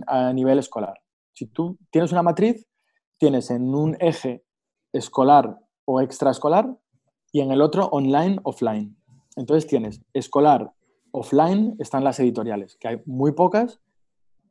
a 0.07 0.31
nivel 0.31 0.59
escolar? 0.59 1.01
Si 1.33 1.45
tú 1.45 1.77
tienes 1.91 2.13
una 2.13 2.23
matriz, 2.23 2.65
tienes 3.17 3.51
en 3.51 3.75
un 3.75 3.97
eje 3.99 4.45
escolar 4.93 5.57
o 5.83 5.99
extraescolar 5.99 6.77
y 7.35 7.41
en 7.41 7.51
el 7.51 7.61
otro 7.61 7.87
online, 7.87 8.39
offline. 8.43 8.95
Entonces 9.35 9.67
tienes 9.67 10.01
escolar, 10.13 10.71
offline, 11.11 11.75
están 11.79 12.05
las 12.05 12.17
editoriales, 12.21 12.77
que 12.77 12.87
hay 12.87 13.01
muy 13.05 13.33
pocas 13.33 13.81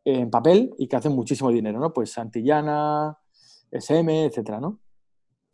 en 0.04 0.28
papel 0.30 0.74
y 0.76 0.86
que 0.86 0.96
hacen 0.96 1.12
muchísimo 1.12 1.50
dinero, 1.50 1.80
¿no? 1.80 1.94
Pues 1.94 2.12
Santillana, 2.12 3.18
SM, 3.70 4.26
etcétera, 4.26 4.60
¿no? 4.60 4.80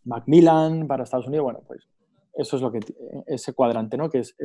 Macmillan 0.02 0.88
para 0.88 1.04
Estados 1.04 1.28
Unidos, 1.28 1.44
bueno, 1.44 1.60
pues 1.64 1.86
eso 2.34 2.56
es 2.56 2.62
lo 2.62 2.72
que 2.72 2.80
ese 3.28 3.52
cuadrante, 3.52 3.96
¿no? 3.96 4.10
Que 4.10 4.18
es, 4.18 4.36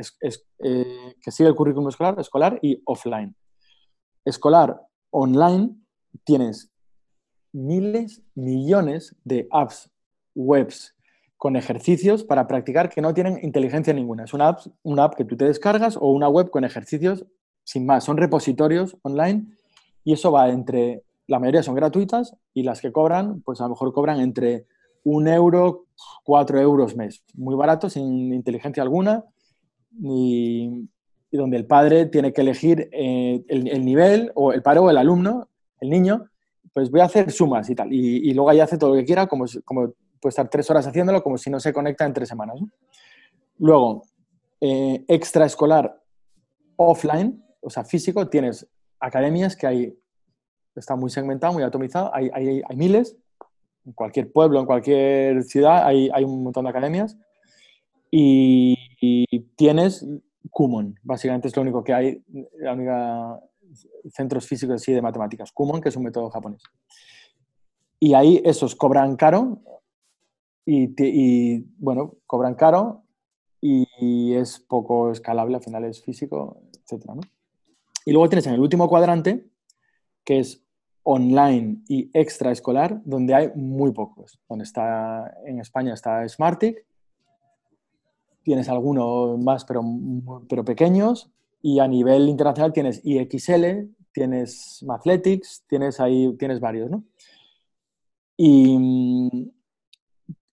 eh, 0.60 1.14
que 1.20 1.32
sigue 1.32 1.48
el 1.48 1.56
currículum 1.56 1.88
escolar, 1.88 2.20
escolar 2.20 2.56
y 2.62 2.80
offline. 2.84 3.34
Escolar, 4.24 4.80
online, 5.10 5.74
tienes 6.22 6.72
miles, 7.50 8.22
millones 8.36 9.16
de 9.24 9.48
apps, 9.50 9.90
webs 10.36 10.95
con 11.36 11.56
ejercicios 11.56 12.24
para 12.24 12.46
practicar 12.46 12.88
que 12.88 13.02
no 13.02 13.12
tienen 13.12 13.38
inteligencia 13.42 13.92
ninguna. 13.92 14.24
Es 14.24 14.34
una 14.34 14.48
app, 14.48 14.60
una 14.82 15.04
app 15.04 15.14
que 15.14 15.24
tú 15.24 15.36
te 15.36 15.44
descargas 15.44 15.96
o 15.96 16.10
una 16.10 16.28
web 16.28 16.50
con 16.50 16.64
ejercicios 16.64 17.26
sin 17.64 17.84
más. 17.84 18.04
Son 18.04 18.16
repositorios 18.16 18.96
online 19.02 19.46
y 20.04 20.12
eso 20.12 20.32
va 20.32 20.48
entre, 20.48 21.02
la 21.26 21.38
mayoría 21.38 21.62
son 21.62 21.74
gratuitas 21.74 22.34
y 22.54 22.62
las 22.62 22.80
que 22.80 22.92
cobran, 22.92 23.42
pues 23.42 23.60
a 23.60 23.64
lo 23.64 23.70
mejor 23.70 23.92
cobran 23.92 24.20
entre 24.20 24.66
un 25.04 25.28
euro, 25.28 25.86
cuatro 26.24 26.60
euros 26.60 26.96
mes. 26.96 27.22
Muy 27.34 27.54
barato, 27.54 27.90
sin 27.90 28.32
inteligencia 28.32 28.82
alguna 28.82 29.24
y, 30.02 30.88
donde 31.32 31.58
el 31.58 31.66
padre 31.66 32.06
tiene 32.06 32.32
que 32.32 32.40
elegir 32.40 32.88
eh, 32.92 33.44
el, 33.48 33.84
nivel 33.84 34.32
o 34.34 34.52
el 34.52 34.62
padre 34.62 34.80
o 34.80 34.88
el 34.88 34.96
alumno, 34.96 35.48
el 35.80 35.90
niño, 35.90 36.30
pues 36.72 36.90
voy 36.90 37.00
a 37.00 37.04
hacer 37.04 37.30
sumas 37.30 37.68
y 37.68 37.74
tal. 37.74 37.92
Y, 37.92 38.32
luego 38.32 38.48
ahí 38.48 38.60
hace 38.60 38.78
todo 38.78 38.90
lo 38.90 38.96
que 38.96 39.04
quiera, 39.04 39.26
como, 39.26 39.44
como 39.64 39.92
puede 40.26 40.30
estar 40.30 40.48
tres 40.48 40.68
horas 40.70 40.84
haciéndolo, 40.84 41.22
como 41.22 41.38
si 41.38 41.50
no 41.50 41.60
se 41.60 41.72
conecta 41.72 42.04
en 42.04 42.12
tres 42.12 42.28
semanas. 42.28 42.58
Luego, 43.58 44.02
eh, 44.60 45.04
extraescolar 45.06 46.02
offline, 46.74 47.44
o 47.60 47.70
sea, 47.70 47.84
físico, 47.84 48.28
tienes 48.28 48.68
academias 48.98 49.54
que 49.54 49.68
hay, 49.68 49.98
está 50.74 50.96
muy 50.96 51.10
segmentado, 51.10 51.52
muy 51.52 51.62
atomizado, 51.62 52.12
hay, 52.12 52.28
hay, 52.34 52.60
hay 52.68 52.76
miles, 52.76 53.16
en 53.84 53.92
cualquier 53.92 54.32
pueblo, 54.32 54.58
en 54.58 54.66
cualquier 54.66 55.44
ciudad 55.44 55.86
hay, 55.86 56.10
hay 56.12 56.24
un 56.24 56.42
montón 56.42 56.64
de 56.64 56.70
academias 56.70 57.16
y, 58.10 58.74
tienes 59.54 60.04
Kumon, 60.50 60.98
básicamente 61.04 61.46
es 61.46 61.54
lo 61.54 61.62
único 61.62 61.84
que 61.84 61.94
hay, 61.94 62.24
la 62.58 62.72
única 62.72 63.40
centros 64.10 64.44
físicos 64.44 64.76
así 64.76 64.92
de 64.92 65.02
matemáticas, 65.02 65.52
Kumon, 65.52 65.80
que 65.80 65.90
es 65.90 65.96
un 65.96 66.02
método 66.02 66.30
japonés. 66.30 66.62
Y 68.00 68.14
ahí 68.14 68.42
esos 68.44 68.74
cobran 68.74 69.14
caro 69.14 69.60
y, 70.66 71.60
bueno, 71.78 72.16
cobran 72.26 72.56
caro 72.56 73.04
y 73.60 74.34
es 74.34 74.58
poco 74.58 75.12
escalable, 75.12 75.56
al 75.56 75.62
final 75.62 75.84
es 75.84 76.02
físico, 76.02 76.60
etc. 76.72 77.10
Y 78.04 78.12
luego 78.12 78.28
tienes 78.28 78.46
en 78.46 78.54
el 78.54 78.60
último 78.60 78.88
cuadrante, 78.88 79.46
que 80.24 80.40
es 80.40 80.62
online 81.04 81.82
y 81.88 82.10
extraescolar, 82.12 83.00
donde 83.04 83.34
hay 83.34 83.50
muy 83.54 83.92
pocos. 83.92 84.40
Donde 84.48 84.64
está, 84.64 85.36
en 85.44 85.60
España 85.60 85.94
está 85.94 86.28
Smartic, 86.28 86.84
tienes 88.42 88.68
algunos 88.68 89.38
más, 89.38 89.64
pero, 89.64 89.82
pero 90.48 90.64
pequeños, 90.64 91.30
y 91.62 91.78
a 91.78 91.88
nivel 91.88 92.28
internacional 92.28 92.72
tienes 92.72 93.00
IXL, 93.04 93.88
tienes 94.12 94.82
Mathletics, 94.84 95.64
tienes 95.68 96.00
ahí, 96.00 96.36
tienes 96.38 96.60
varios, 96.60 96.90
¿no? 96.90 97.04
Y 98.36 99.52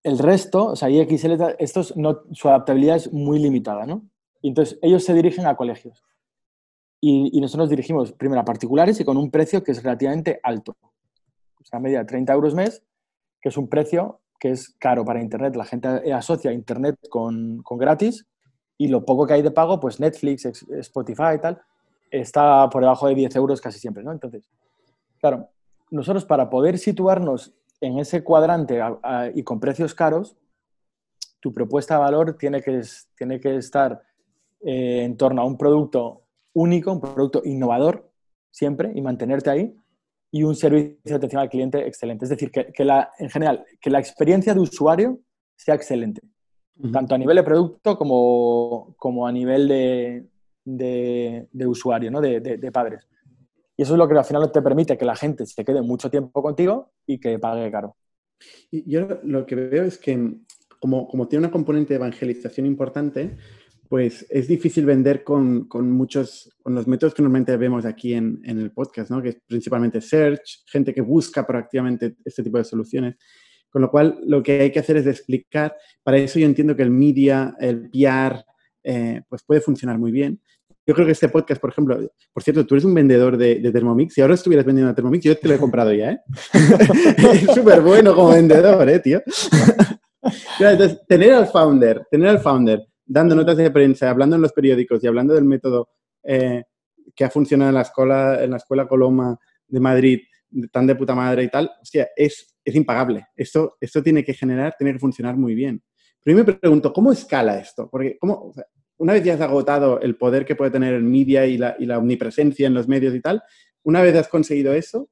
el 0.03 0.19
resto, 0.19 0.67
o 0.67 0.75
sea, 0.75 0.89
IXL, 0.89 1.55
estos 1.59 1.95
no, 1.95 2.21
su 2.31 2.49
adaptabilidad 2.49 2.97
es 2.97 3.11
muy 3.11 3.39
limitada, 3.39 3.85
¿no? 3.85 4.03
Y 4.41 4.49
entonces 4.49 4.77
ellos 4.81 5.03
se 5.03 5.13
dirigen 5.13 5.47
a 5.47 5.55
colegios. 5.55 6.03
Y, 6.99 7.39
nosotros 7.41 7.65
nos 7.65 7.69
dirigimos 7.69 8.13
primero 8.13 8.39
a 8.41 8.45
particulares 8.45 8.99
y 8.99 9.05
con 9.05 9.17
un 9.17 9.29
precio 9.29 9.61
que 9.63 9.71
es 9.71 9.83
relativamente 9.83 10.39
alto. 10.41 10.75
O 10.81 11.65
sea, 11.65 11.79
media 11.79 11.99
de 11.99 12.05
30 12.05 12.31
euros 12.33 12.55
mes, 12.55 12.81
que 13.41 13.49
es 13.49 13.57
un 13.57 13.67
precio 13.67 14.21
que 14.39 14.51
es 14.51 14.69
caro 14.79 15.03
para 15.03 15.21
Internet. 15.21 15.55
La 15.55 15.65
gente 15.65 16.13
asocia 16.13 16.53
Internet 16.53 16.97
con, 17.09 17.61
con 17.61 17.77
gratis 17.77 18.25
y 18.77 18.87
lo 18.87 19.03
poco 19.05 19.27
que 19.27 19.33
hay 19.33 19.41
de 19.41 19.51
pago, 19.51 19.79
pues 19.79 19.99
Netflix, 19.99 20.45
Spotify 20.45 21.35
y 21.35 21.39
tal, 21.39 21.61
está 22.09 22.69
por 22.69 22.81
debajo 22.81 23.07
de 23.07 23.15
10 23.15 23.35
euros 23.35 23.59
casi 23.59 23.79
siempre, 23.79 24.03
¿no? 24.03 24.11
Entonces, 24.11 24.49
claro, 25.19 25.49
nosotros 25.91 26.25
para 26.25 26.49
poder 26.49 26.77
situarnos 26.77 27.53
en 27.83 27.99
ese 27.99 28.23
cuadrante 28.23 28.79
y 29.35 29.43
con 29.43 29.59
precios 29.59 29.93
caros, 29.93 30.37
tu 31.41 31.53
propuesta 31.53 31.95
de 31.95 31.99
valor 31.99 32.37
tiene 32.37 32.61
que, 32.61 32.81
tiene 33.17 33.41
que 33.41 33.57
estar 33.57 34.01
eh, 34.61 35.03
en 35.03 35.17
torno 35.17 35.41
a 35.41 35.45
un 35.45 35.57
producto 35.57 36.23
único, 36.53 36.93
un 36.93 37.01
producto 37.01 37.41
innovador 37.43 38.09
siempre 38.49 38.93
y 38.95 39.01
mantenerte 39.01 39.49
ahí 39.49 39.75
y 40.31 40.43
un 40.43 40.55
servicio 40.55 40.97
de 41.03 41.15
atención 41.15 41.41
al 41.41 41.49
cliente 41.49 41.85
excelente. 41.85 42.23
Es 42.23 42.29
decir, 42.29 42.51
que, 42.51 42.85
la, 42.85 43.11
en 43.19 43.29
general, 43.29 43.65
que 43.81 43.89
la 43.89 43.99
experiencia 43.99 44.53
de 44.53 44.61
usuario 44.61 45.19
sea 45.57 45.75
excelente, 45.75 46.21
tanto 46.91 47.15
a 47.15 47.17
nivel 47.17 47.35
de 47.35 47.43
producto 47.43 47.97
como, 47.97 48.95
como 48.97 49.27
a 49.27 49.31
nivel 49.31 49.67
de, 49.67 50.25
de, 50.63 51.67
usuario, 51.67 52.09
¿no? 52.09 52.21
de, 52.21 52.39
de, 52.39 52.71
padres. 52.71 53.07
Y 53.75 53.83
eso 53.83 53.93
es 53.93 53.97
lo 53.97 54.07
que 54.07 54.17
al 54.17 54.25
final 54.25 54.51
te 54.51 54.61
permite 54.61 54.97
que 54.97 55.05
la 55.05 55.15
gente 55.15 55.45
se 55.45 55.65
quede 55.65 55.81
mucho 55.81 56.09
tiempo 56.09 56.41
contigo 56.41 56.91
y 57.07 57.19
que 57.19 57.39
pague 57.39 57.71
caro. 57.71 57.95
Y 58.69 58.89
yo 58.89 59.19
lo 59.23 59.45
que 59.45 59.55
veo 59.55 59.83
es 59.83 59.97
que 59.97 60.37
como, 60.79 61.07
como 61.07 61.27
tiene 61.27 61.45
una 61.45 61.51
componente 61.51 61.93
de 61.93 61.95
evangelización 61.95 62.65
importante, 62.65 63.37
pues 63.93 64.25
es 64.29 64.47
difícil 64.47 64.85
vender 64.85 65.23
con, 65.23 65.67
muchos, 65.91 66.51
con 66.63 66.73
los 66.73 66.87
métodos 66.87 67.13
que 67.13 67.21
normalmente 67.21 67.55
vemos 67.57 67.85
aquí 67.85 68.15
en, 68.15 68.41
el 68.43 68.71
podcast, 68.71 69.11
¿no? 69.11 69.21
que 69.21 69.29
es 69.29 69.37
principalmente 69.45 70.01
search, 70.01 70.63
gente 70.65 70.93
que 70.93 71.01
busca 71.01 71.45
proactivamente 71.45 72.15
este 72.25 72.41
tipo 72.41 72.57
de 72.57 72.63
soluciones. 72.63 73.17
Con 73.69 73.83
lo 73.83 73.91
cual, 73.91 74.19
lo 74.25 74.41
que 74.41 74.61
hay 74.61 74.71
que 74.71 74.79
hacer 74.79 74.97
es 74.97 75.05
explicar. 75.05 75.75
Para 76.03 76.17
eso 76.17 76.39
yo 76.39 76.45
entiendo 76.45 76.75
que 76.75 76.83
el 76.83 76.89
media, 76.89 77.55
el 77.59 77.89
PR, 77.91 78.43
eh, 78.83 79.21
pues 79.29 79.43
puede 79.43 79.61
funcionar 79.61 79.97
muy 79.97 80.11
bien. 80.11 80.41
Yo 80.85 80.93
creo 80.93 81.05
que 81.05 81.13
este 81.13 81.29
podcast, 81.29 81.61
por 81.61 81.69
ejemplo, 81.69 81.97
por 82.33 82.43
cierto, 82.43 82.65
tú 82.65 82.75
eres 82.75 82.83
un 82.83 82.93
vendedor 82.93 83.37
de, 83.37 83.71
Thermomix. 83.71 84.13
Si 84.13 84.21
ahora 84.21 84.33
estuvieras 84.33 84.65
vendiendo 84.65 84.91
a 84.91 84.95
Thermomix, 84.95 85.23
yo 85.23 85.37
te 85.37 85.47
lo 85.47 85.53
he 85.53 85.57
comprado 85.57 85.93
ya, 85.93 86.11
¿eh? 86.11 86.19
es 87.33 87.53
súper 87.53 87.81
bueno 87.81 88.13
como 88.13 88.29
vendedor, 88.31 88.89
¿eh, 88.89 88.99
tío? 88.99 89.21
Entonces, 90.59 90.99
tener 91.07 91.33
al 91.33 91.47
founder, 91.47 92.05
tener 92.11 92.27
al 92.27 92.39
founder 92.39 92.85
dando 93.05 93.35
notas 93.35 93.57
de 93.57 93.71
prensa, 93.71 94.09
hablando 94.09 94.35
en 94.35 94.41
los 94.41 94.53
periódicos 94.53 95.03
y 95.03 95.07
hablando 95.07 95.33
del 95.33 95.45
método 95.45 95.89
eh, 96.23 96.63
que 97.15 97.25
ha 97.25 97.29
funcionado 97.29 97.69
en 97.69 97.75
la 97.75 97.81
escuela, 97.81 98.43
en 98.43 98.51
la 98.51 98.57
escuela 98.57 98.87
Coloma 98.87 99.37
de 99.67 99.79
Madrid, 99.79 100.19
tan 100.71 100.87
de 100.87 100.95
puta 100.95 101.15
madre 101.15 101.43
y 101.43 101.49
tal, 101.49 101.69
hostia, 101.81 102.09
es, 102.15 102.55
es 102.63 102.75
impagable. 102.75 103.27
Esto, 103.35 103.77
esto 103.79 104.01
tiene 104.01 104.23
que 104.23 104.33
generar, 104.33 104.75
tiene 104.77 104.93
que 104.93 104.99
funcionar 104.99 105.35
muy 105.35 105.55
bien. 105.55 105.83
Pero 106.23 106.37
yo 106.37 106.45
me 106.45 106.53
pregunto, 106.53 106.93
¿cómo 106.93 107.11
escala 107.11 107.59
esto? 107.59 107.89
Porque 107.89 108.17
¿cómo, 108.19 108.53
una 108.97 109.13
vez 109.13 109.23
ya 109.23 109.33
has 109.33 109.41
agotado 109.41 109.99
el 110.01 110.15
poder 110.15 110.45
que 110.45 110.55
puede 110.55 110.71
tener 110.71 110.93
el 110.93 111.03
media 111.03 111.45
y 111.45 111.57
la, 111.57 111.75
y 111.79 111.85
la 111.85 111.97
omnipresencia 111.97 112.67
en 112.67 112.73
los 112.73 112.87
medios 112.87 113.13
y 113.15 113.21
tal, 113.21 113.43
una 113.83 114.01
vez 114.01 114.15
has 114.15 114.27
conseguido 114.27 114.73
eso, 114.73 115.09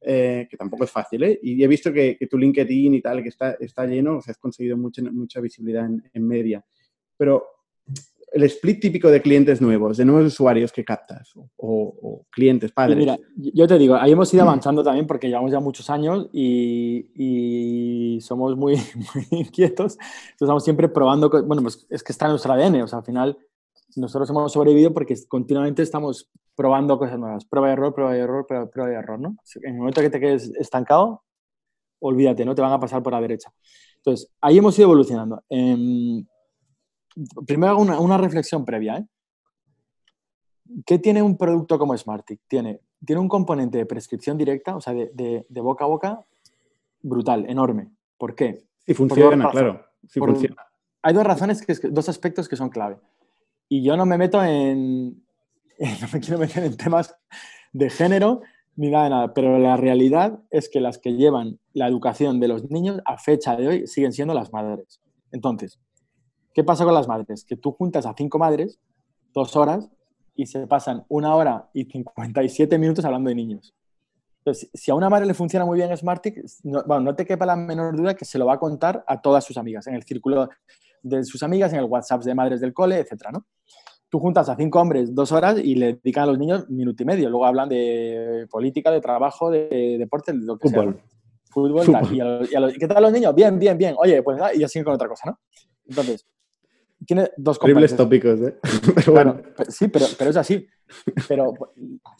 eh, 0.00 0.46
que 0.50 0.56
tampoco 0.56 0.84
es 0.84 0.90
fácil, 0.90 1.24
¿eh? 1.24 1.38
Y 1.42 1.62
he 1.62 1.68
visto 1.68 1.92
que, 1.92 2.16
tu 2.30 2.38
LinkedIn 2.38 2.94
y 2.94 3.02
tal, 3.02 3.22
que 3.22 3.28
está, 3.28 3.52
está 3.60 3.86
lleno, 3.86 4.18
o 4.18 4.22
sea, 4.22 4.32
has 4.32 4.38
conseguido 4.38 4.76
mucha, 4.78 5.02
mucha 5.02 5.40
visibilidad 5.40 5.84
en, 5.84 6.02
en 6.12 6.26
media 6.26 6.64
pero 7.16 7.46
el 8.34 8.42
split 8.44 8.80
típico 8.80 9.08
de 9.10 9.22
clientes 9.22 9.60
nuevos, 9.60 9.96
de 9.96 10.04
nuevos 10.04 10.26
usuarios 10.32 10.72
que 10.72 10.84
captas 10.84 11.32
o, 11.56 12.26
clientes, 12.30 12.72
padres. 12.72 12.96
mira, 12.96 13.16
yo 13.36 13.68
te 13.68 13.78
digo, 13.78 13.94
ahí 13.94 14.10
hemos 14.10 14.34
ido 14.34 14.42
avanzando 14.42 14.82
también 14.82 15.06
porque 15.06 15.28
llevamos 15.28 15.52
ya 15.52 15.60
muchos 15.60 15.88
años 15.88 16.28
y, 16.32 18.18
somos 18.20 18.56
muy, 18.56 18.74
inquietos. 19.30 19.94
Entonces 19.94 20.40
estamos 20.40 20.64
siempre 20.64 20.88
probando, 20.88 21.30
bueno, 21.44 21.62
pues 21.62 21.86
es 21.88 22.02
que 22.02 22.10
está 22.10 22.26
en 22.26 22.32
nuestro 22.32 22.52
ADN, 22.52 22.82
o 22.82 22.88
sea, 22.88 22.98
al 22.98 23.04
final 23.04 23.38
nosotros 23.94 24.28
hemos 24.30 24.52
sobrevivido 24.52 24.92
porque 24.92 25.14
continuamente 25.28 25.82
estamos 25.82 26.28
probando 26.56 26.98
cosas 26.98 27.18
nuevas, 27.20 27.44
prueba 27.44 27.68
y 27.68 27.72
error, 27.72 27.94
prueba 27.94 28.16
y 28.16 28.20
error, 28.20 28.46
prueba, 28.46 28.92
y 28.92 28.94
error, 28.96 29.20
¿no? 29.20 29.36
En 29.62 29.74
el 29.74 29.78
momento 29.78 30.00
que 30.00 30.10
te 30.10 30.18
quedes 30.18 30.50
estancado, 30.58 31.22
olvídate, 32.00 32.44
¿no? 32.44 32.56
Te 32.56 32.62
van 32.62 32.72
a 32.72 32.80
pasar 32.80 33.00
por 33.00 33.12
la 33.12 33.20
derecha. 33.20 33.52
Entonces, 33.98 34.28
ahí 34.40 34.58
hemos 34.58 34.76
ido 34.76 34.86
evolucionando. 34.86 35.42
Em, 35.48 36.26
primero 37.46 37.72
hago 37.72 37.82
una, 37.82 38.18
reflexión 38.18 38.64
previa. 38.64 38.98
¿eh? 38.98 39.06
¿Qué 40.86 40.98
tiene 40.98 41.22
un 41.22 41.36
producto 41.36 41.78
como 41.78 41.96
Smartic? 41.96 42.40
Tiene, 42.48 42.80
tiene 43.04 43.20
un 43.20 43.28
componente 43.28 43.78
de 43.78 43.86
prescripción 43.86 44.38
directa, 44.38 44.76
o 44.76 44.80
sea, 44.80 44.92
de, 44.94 45.44
boca 45.50 45.84
a 45.84 45.88
boca, 45.88 46.24
brutal, 47.02 47.48
enorme. 47.48 47.90
¿Por 48.18 48.34
qué? 48.34 48.64
Sí, 48.86 48.94
funciona, 48.94 49.50
claro. 49.50 49.84
Hay 51.02 51.14
dos 51.14 51.24
razones, 51.24 51.64
que, 51.64 51.74
dos 51.90 52.08
aspectos 52.08 52.48
que 52.48 52.56
son 52.56 52.70
clave. 52.70 52.96
Y 53.68 53.82
yo 53.82 53.96
no 53.96 54.06
me 54.06 54.18
meto 54.18 54.42
en, 54.42 55.22
no 56.00 56.08
me 56.12 56.20
quiero 56.20 56.38
meter 56.38 56.64
en 56.64 56.76
temas 56.76 57.14
de 57.72 57.90
género 57.90 58.42
ni 58.76 58.90
nada 58.90 59.04
de 59.04 59.10
nada, 59.10 59.34
pero 59.34 59.58
la 59.58 59.76
realidad 59.76 60.40
es 60.50 60.68
que 60.68 60.80
las 60.80 60.98
que 60.98 61.14
llevan 61.14 61.60
la 61.72 61.86
educación 61.86 62.40
de 62.40 62.48
los 62.48 62.70
niños 62.70 63.00
a 63.04 63.18
fecha 63.18 63.56
de 63.56 63.68
hoy 63.68 63.86
siguen 63.86 64.12
siendo 64.12 64.34
las 64.34 64.52
madres. 64.52 65.00
Entonces, 65.30 65.78
¿qué 66.54 66.64
pasa 66.64 66.84
con 66.84 66.94
las 66.94 67.06
madres? 67.08 67.44
Que 67.44 67.56
tú 67.56 67.72
juntas 67.72 68.06
a 68.06 68.14
cinco 68.16 68.38
madres, 68.38 68.78
dos 69.34 69.54
horas, 69.56 69.90
y 70.36 70.46
se 70.46 70.66
pasan 70.66 71.04
una 71.08 71.34
hora 71.34 71.68
y 71.74 71.84
57 71.84 72.78
minutos 72.78 73.04
hablando 73.04 73.28
de 73.28 73.34
niños. 73.34 73.74
Entonces, 74.38 74.68
si 74.74 74.90
a 74.90 74.94
una 74.94 75.08
madre 75.08 75.26
le 75.26 75.34
funciona 75.34 75.64
muy 75.64 75.76
bien 75.78 75.96
Smartick, 75.96 76.44
no, 76.64 76.82
bueno, 76.86 77.02
no 77.02 77.14
te 77.16 77.24
quepa 77.24 77.46
la 77.46 77.56
menor 77.56 77.96
duda 77.96 78.14
que 78.14 78.24
se 78.24 78.38
lo 78.38 78.46
va 78.46 78.54
a 78.54 78.58
contar 78.58 79.04
a 79.06 79.20
todas 79.20 79.44
sus 79.44 79.56
amigas, 79.56 79.86
en 79.86 79.94
el 79.94 80.02
círculo 80.02 80.48
de 81.02 81.24
sus 81.24 81.42
amigas, 81.42 81.72
en 81.72 81.78
el 81.78 81.84
WhatsApp 81.86 82.22
de 82.24 82.34
madres 82.34 82.60
del 82.60 82.72
cole, 82.74 82.98
etc. 82.98 83.28
¿no? 83.32 83.46
Tú 84.08 84.18
juntas 84.20 84.48
a 84.48 84.56
cinco 84.56 84.80
hombres 84.80 85.14
dos 85.14 85.32
horas 85.32 85.58
y 85.58 85.74
le 85.76 85.94
dedican 85.94 86.24
a 86.24 86.26
los 86.26 86.38
niños 86.38 86.68
minuto 86.68 87.02
y 87.02 87.06
medio. 87.06 87.30
Luego 87.30 87.46
hablan 87.46 87.68
de 87.68 88.46
política, 88.50 88.90
de 88.90 89.00
trabajo, 89.00 89.50
de 89.50 89.96
deporte, 89.98 90.32
de 90.32 90.38
lo 90.44 90.58
que 90.58 90.68
Fútbol. 90.68 90.94
sea. 90.94 91.04
Fútbol. 91.50 91.86
tal. 91.90 92.14
Y, 92.14 92.20
a 92.20 92.24
los- 92.24 92.52
y 92.52 92.54
a 92.56 92.60
los- 92.60 92.74
¿Qué 92.74 92.86
tal 92.88 93.02
los 93.02 93.12
niños? 93.12 93.34
Bien, 93.34 93.58
bien, 93.58 93.78
bien. 93.78 93.94
Oye, 93.98 94.22
pues 94.22 94.40
y 94.56 94.62
así 94.64 94.82
con 94.82 94.94
otra 94.94 95.08
cosa, 95.08 95.30
¿no? 95.30 95.38
Entonces, 95.86 96.26
tiene 97.04 97.30
dos 97.36 97.58
Horribles 97.60 97.94
componentes. 97.94 97.96
tópicos, 97.96 98.40
¿eh? 98.40 98.58
Pero 98.94 99.12
bueno. 99.12 99.42
Claro, 99.42 99.70
sí, 99.70 99.88
pero, 99.88 100.06
pero 100.18 100.30
es 100.30 100.36
así. 100.36 100.66
Pero 101.28 101.54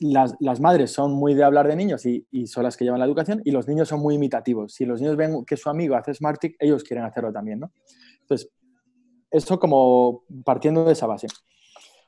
las, 0.01 0.35
las 0.41 0.61
madres 0.61 0.91
son 0.91 1.13
muy 1.13 1.35
de 1.35 1.45
hablar 1.45 1.69
de 1.69 1.77
niños 1.77 2.05
y, 2.07 2.27
y 2.31 2.47
son 2.47 2.65
las 2.65 2.77
que 2.77 2.85
llevan 2.85 3.01
la 3.01 3.07
educación 3.07 3.41
y 3.45 3.51
los 3.51 3.69
niños 3.69 3.89
son 3.89 4.01
muy 4.01 4.15
imitativos. 4.15 4.73
Si 4.75 4.85
los 4.85 5.01
niños 5.01 5.17
ven 5.17 5.45
que 5.45 5.57
su 5.57 5.69
amigo 5.69 5.95
hace 5.97 6.15
Smartick, 6.15 6.57
ellos 6.59 6.83
quieren 6.83 7.05
hacerlo 7.05 7.33
también, 7.33 7.61
¿no? 7.61 7.73
Entonces, 8.21 8.51
eso 9.31 9.59
como 9.59 10.25
partiendo 10.45 10.85
de 10.85 10.93
esa 10.93 11.07
base. 11.07 11.27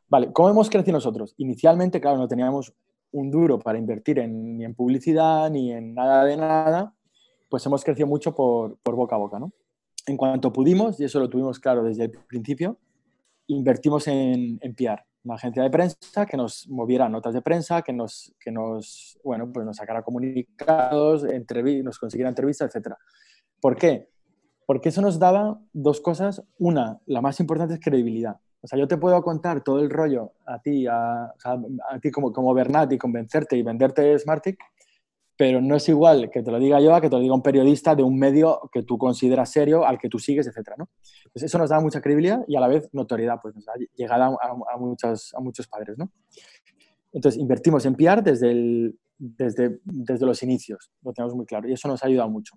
Vale, 0.08 0.32
¿cómo 0.32 0.48
hemos 0.48 0.70
crecido 0.70 0.92
nosotros? 0.92 1.34
Inicialmente, 1.38 2.00
claro, 2.00 2.16
no 2.16 2.28
teníamos 2.28 2.72
un 3.12 3.30
duro 3.30 3.58
para 3.58 3.78
invertir 3.78 4.18
en, 4.18 4.58
ni 4.58 4.64
en 4.64 4.74
publicidad 4.74 5.50
ni 5.50 5.72
en 5.72 5.94
nada 5.94 6.24
de 6.24 6.36
nada, 6.36 6.94
pues 7.48 7.64
hemos 7.66 7.84
crecido 7.84 8.06
mucho 8.06 8.34
por, 8.34 8.78
por 8.78 8.94
boca 8.94 9.16
a 9.16 9.18
boca, 9.18 9.38
¿no? 9.38 9.52
En 10.06 10.16
cuanto 10.16 10.52
pudimos, 10.52 11.00
y 11.00 11.04
eso 11.04 11.18
lo 11.18 11.28
tuvimos 11.28 11.58
claro 11.58 11.82
desde 11.82 12.04
el 12.04 12.10
principio, 12.10 12.78
invertimos 13.48 14.06
en, 14.08 14.58
en 14.60 14.74
PR, 14.74 15.04
una 15.24 15.34
agencia 15.34 15.62
de 15.62 15.70
prensa 15.70 16.26
que 16.26 16.36
nos 16.36 16.68
moviera 16.68 17.08
notas 17.08 17.34
de 17.34 17.42
prensa, 17.42 17.82
que 17.82 17.92
nos, 17.92 18.32
que 18.38 18.52
nos, 18.52 19.18
bueno, 19.24 19.50
pues 19.52 19.66
nos 19.66 19.76
sacara 19.76 20.02
comunicados, 20.02 21.24
nos 21.82 21.98
consiguiera 21.98 22.28
entrevistas, 22.28 22.74
etc. 22.74 22.94
¿Por 23.60 23.76
qué? 23.76 24.08
Porque 24.64 24.90
eso 24.90 25.02
nos 25.02 25.18
daba 25.18 25.60
dos 25.72 26.00
cosas. 26.00 26.42
Una, 26.58 27.00
la 27.06 27.20
más 27.20 27.40
importante 27.40 27.74
es 27.74 27.80
credibilidad. 27.80 28.36
O 28.60 28.68
sea, 28.68 28.78
yo 28.78 28.86
te 28.88 28.96
puedo 28.96 29.20
contar 29.22 29.62
todo 29.62 29.80
el 29.80 29.90
rollo 29.90 30.32
a 30.46 30.60
ti, 30.60 30.86
a, 30.86 31.24
a 31.24 32.00
ti 32.00 32.10
como, 32.10 32.32
como 32.32 32.54
Bernat 32.54 32.92
y 32.92 32.98
convencerte 32.98 33.56
y 33.56 33.62
venderte 33.62 34.16
Smartick, 34.18 34.58
pero 35.36 35.60
no 35.60 35.76
es 35.76 35.88
igual 35.88 36.30
que 36.30 36.42
te 36.42 36.50
lo 36.50 36.58
diga 36.58 36.80
yo 36.80 36.94
a 36.94 37.00
que 37.00 37.08
te 37.10 37.16
lo 37.16 37.20
diga 37.22 37.34
un 37.34 37.42
periodista 37.42 37.94
de 37.94 38.02
un 38.02 38.18
medio 38.18 38.70
que 38.72 38.82
tú 38.82 38.96
consideras 38.96 39.50
serio, 39.50 39.86
al 39.86 39.98
que 39.98 40.08
tú 40.08 40.18
sigues, 40.18 40.46
etc. 40.46 40.70
¿no? 40.78 40.88
Pues 41.32 41.42
eso 41.42 41.58
nos 41.58 41.68
da 41.70 41.78
mucha 41.80 42.00
credibilidad 42.00 42.42
y 42.48 42.56
a 42.56 42.60
la 42.60 42.68
vez 42.68 42.88
notoriedad, 42.92 43.38
pues 43.42 43.54
nos 43.54 43.64
da 43.66 43.74
llegada 43.94 44.26
a, 44.40 44.76
muchos, 44.78 45.34
a 45.34 45.40
muchos 45.40 45.66
padres, 45.68 45.98
¿no? 45.98 46.10
Entonces, 47.12 47.40
invertimos 47.40 47.84
en 47.86 47.94
PR 47.94 48.22
desde, 48.22 48.50
el- 48.50 48.98
desde, 49.18 49.78
desde 49.84 50.26
los 50.26 50.42
inicios, 50.42 50.90
lo 51.02 51.12
tenemos 51.12 51.34
muy 51.34 51.46
claro, 51.46 51.68
y 51.68 51.72
eso 51.72 51.88
nos 51.88 52.02
ha 52.02 52.06
ayudado 52.06 52.28
mucho. 52.30 52.54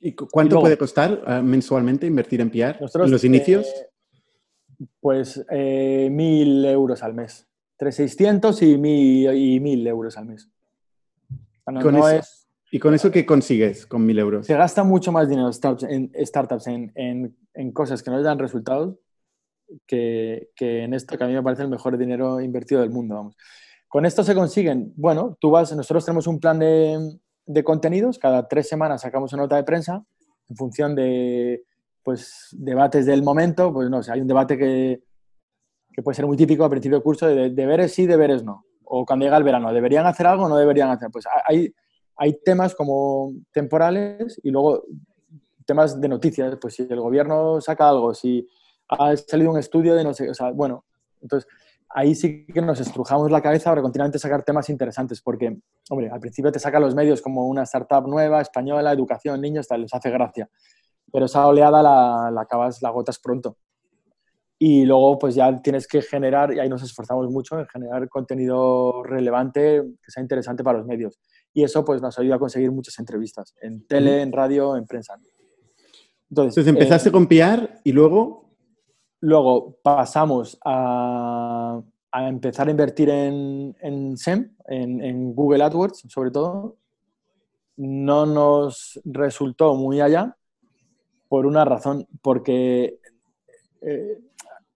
¿Y 0.00 0.12
cu- 0.14 0.28
cuánto 0.30 0.54
luego- 0.56 0.64
puede 0.64 0.76
costar 0.78 1.22
eh, 1.26 1.40
mensualmente 1.42 2.06
invertir 2.06 2.40
en 2.40 2.50
PR? 2.50 2.78
Nosotros, 2.80 3.06
¿En 3.06 3.12
los 3.12 3.24
inicios? 3.24 3.66
eh, 3.66 4.86
pues 5.00 5.44
eh, 5.50 6.08
mil 6.10 6.64
euros 6.64 7.02
al 7.02 7.14
mes. 7.14 7.46
Entre 7.78 7.92
600 7.92 8.62
y 8.62 8.76
mil, 8.78 9.34
y 9.34 9.60
mil 9.60 9.86
euros 9.86 10.16
al 10.18 10.26
mes. 10.26 10.50
Con 11.64 11.74
no 11.94 12.08
eso- 12.08 12.18
es- 12.18 12.40
¿Y 12.70 12.78
con 12.80 12.92
eso 12.92 13.10
qué 13.10 13.24
consigues 13.24 13.86
con 13.86 14.04
mil 14.04 14.18
euros? 14.18 14.46
se 14.46 14.54
gasta 14.54 14.82
mucho 14.82 15.12
más 15.12 15.28
dinero 15.28 15.48
startups- 15.52 15.86
en 15.88 16.10
startups, 16.26 16.66
en, 16.66 16.90
en- 16.96 17.36
en 17.54 17.72
cosas 17.72 18.02
que 18.02 18.10
no 18.10 18.16
les 18.16 18.24
dan 18.24 18.38
resultados, 18.38 18.96
que, 19.86 20.50
que 20.56 20.82
en 20.82 20.92
esto 20.92 21.16
que 21.16 21.24
a 21.24 21.26
mí 21.28 21.34
me 21.34 21.42
parece 21.42 21.62
el 21.62 21.68
mejor 21.68 21.96
dinero 21.96 22.40
invertido 22.40 22.80
del 22.80 22.90
mundo. 22.90 23.14
Vamos. 23.14 23.36
Con 23.88 24.04
esto 24.06 24.24
se 24.24 24.34
consiguen, 24.34 24.92
bueno, 24.96 25.36
tú 25.40 25.50
vas, 25.50 25.74
nosotros 25.76 26.04
tenemos 26.04 26.26
un 26.26 26.40
plan 26.40 26.58
de, 26.58 27.16
de 27.46 27.62
contenidos, 27.64 28.18
cada 28.18 28.48
tres 28.48 28.68
semanas 28.68 29.02
sacamos 29.02 29.32
una 29.32 29.42
nota 29.44 29.56
de 29.56 29.62
prensa 29.64 30.04
en 30.48 30.56
función 30.56 30.94
de 30.96 31.62
pues, 32.02 32.48
debates 32.52 33.06
del 33.06 33.22
momento, 33.22 33.72
pues 33.72 33.88
no 33.88 34.02
sé, 34.02 34.10
hay 34.12 34.20
un 34.20 34.26
debate 34.26 34.58
que, 34.58 35.00
que 35.92 36.02
puede 36.02 36.16
ser 36.16 36.26
muy 36.26 36.36
típico 36.36 36.64
al 36.64 36.70
principio 36.70 36.96
del 36.98 37.04
curso 37.04 37.26
de 37.28 37.50
deberes 37.50 37.92
sí, 37.94 38.04
deberes 38.06 38.42
no, 38.42 38.64
o 38.84 39.04
cuando 39.04 39.24
llega 39.24 39.36
el 39.36 39.44
verano, 39.44 39.72
¿deberían 39.72 40.06
hacer 40.06 40.26
algo 40.26 40.44
o 40.44 40.48
no 40.48 40.56
deberían 40.56 40.90
hacer? 40.90 41.10
Pues 41.10 41.24
hay, 41.46 41.72
hay 42.16 42.40
temas 42.44 42.74
como 42.74 43.32
temporales 43.52 44.40
y 44.42 44.50
luego 44.50 44.84
temas 45.64 46.00
de 46.00 46.08
noticias, 46.08 46.56
pues 46.60 46.74
si 46.74 46.82
el 46.82 47.00
gobierno 47.00 47.60
saca 47.60 47.88
algo, 47.88 48.14
si 48.14 48.46
ha 48.88 49.16
salido 49.16 49.50
un 49.50 49.58
estudio 49.58 49.94
de 49.94 50.04
no 50.04 50.12
sé, 50.12 50.28
o 50.28 50.34
sea, 50.34 50.50
bueno, 50.50 50.84
entonces 51.20 51.50
ahí 51.88 52.14
sí 52.14 52.44
que 52.46 52.60
nos 52.60 52.80
estrujamos 52.80 53.30
la 53.30 53.40
cabeza 53.40 53.70
para 53.70 53.80
continuamente 53.80 54.18
sacar 54.18 54.42
temas 54.42 54.68
interesantes, 54.68 55.22
porque, 55.22 55.56
hombre, 55.88 56.10
al 56.10 56.20
principio 56.20 56.52
te 56.52 56.58
sacan 56.58 56.82
los 56.82 56.94
medios 56.94 57.22
como 57.22 57.46
una 57.46 57.62
startup 57.62 58.06
nueva, 58.06 58.40
española, 58.40 58.92
educación, 58.92 59.40
niños, 59.40 59.68
tal, 59.68 59.82
les 59.82 59.94
hace 59.94 60.10
gracia, 60.10 60.50
pero 61.10 61.26
esa 61.26 61.46
oleada 61.46 61.82
la, 61.82 62.30
la 62.32 62.42
acabas, 62.42 62.82
la 62.82 62.88
agotas 62.88 63.18
pronto. 63.18 63.56
Y 64.66 64.86
luego 64.86 65.18
pues 65.18 65.34
ya 65.34 65.60
tienes 65.60 65.86
que 65.86 66.00
generar, 66.00 66.54
y 66.54 66.58
ahí 66.58 66.70
nos 66.70 66.82
esforzamos 66.82 67.30
mucho 67.30 67.58
en 67.58 67.66
generar 67.66 68.08
contenido 68.08 69.02
relevante 69.02 69.82
que 70.02 70.10
sea 70.10 70.22
interesante 70.22 70.64
para 70.64 70.78
los 70.78 70.86
medios. 70.86 71.20
Y 71.52 71.64
eso 71.64 71.84
pues 71.84 72.00
nos 72.00 72.18
ayuda 72.18 72.36
a 72.36 72.38
conseguir 72.38 72.72
muchas 72.72 72.98
entrevistas, 72.98 73.54
en 73.60 73.86
tele, 73.86 74.22
en 74.22 74.32
radio, 74.32 74.74
en 74.74 74.86
prensa. 74.86 75.16
Entonces, 76.30 76.56
Entonces 76.56 76.66
empezaste 76.66 77.10
eh, 77.10 77.12
con 77.12 77.26
PR 77.26 77.80
y 77.84 77.92
luego 77.92 78.44
Luego 79.20 79.78
pasamos 79.82 80.58
a, 80.64 81.80
a 82.12 82.28
empezar 82.28 82.68
a 82.68 82.70
invertir 82.70 83.08
en, 83.08 83.74
en 83.80 84.18
SEM, 84.18 84.54
en, 84.66 85.02
en 85.02 85.34
Google 85.34 85.64
AdWords 85.64 86.04
sobre 86.08 86.30
todo. 86.30 86.76
No 87.76 88.26
nos 88.26 89.00
resultó 89.04 89.74
muy 89.76 90.02
allá 90.02 90.36
por 91.28 91.46
una 91.46 91.64
razón, 91.64 92.06
porque 92.20 92.98
eh, 93.80 94.18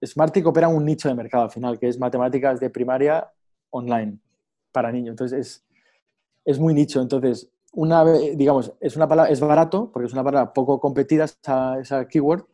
Smartick 0.05 0.47
opera 0.47 0.69
un 0.69 0.85
nicho 0.85 1.09
de 1.09 1.15
mercado 1.15 1.45
al 1.45 1.51
final, 1.51 1.79
que 1.79 1.89
es 1.89 1.99
matemáticas 1.99 2.61
de 2.61 2.71
primaria 2.71 3.31
online 3.71 4.19
para 4.73 4.93
niños. 4.93 5.11
Entonces 5.13 5.39
es, 5.39 5.67
es 6.45 6.59
muy 6.59 6.75
nicho. 6.75 7.01
Entonces, 7.01 7.51
una 7.73 8.05
vez, 8.05 8.37
digamos, 8.37 8.73
es 8.81 8.97
una 8.97 9.09
palabra, 9.09 9.33
es 9.33 9.41
barato, 9.41 9.91
porque 9.93 10.07
es 10.07 10.13
una 10.13 10.25
palabra 10.25 10.53
poco 10.53 10.79
competida 10.81 11.25
esa, 11.25 11.79
esa 11.81 12.07
keyword, 12.09 12.45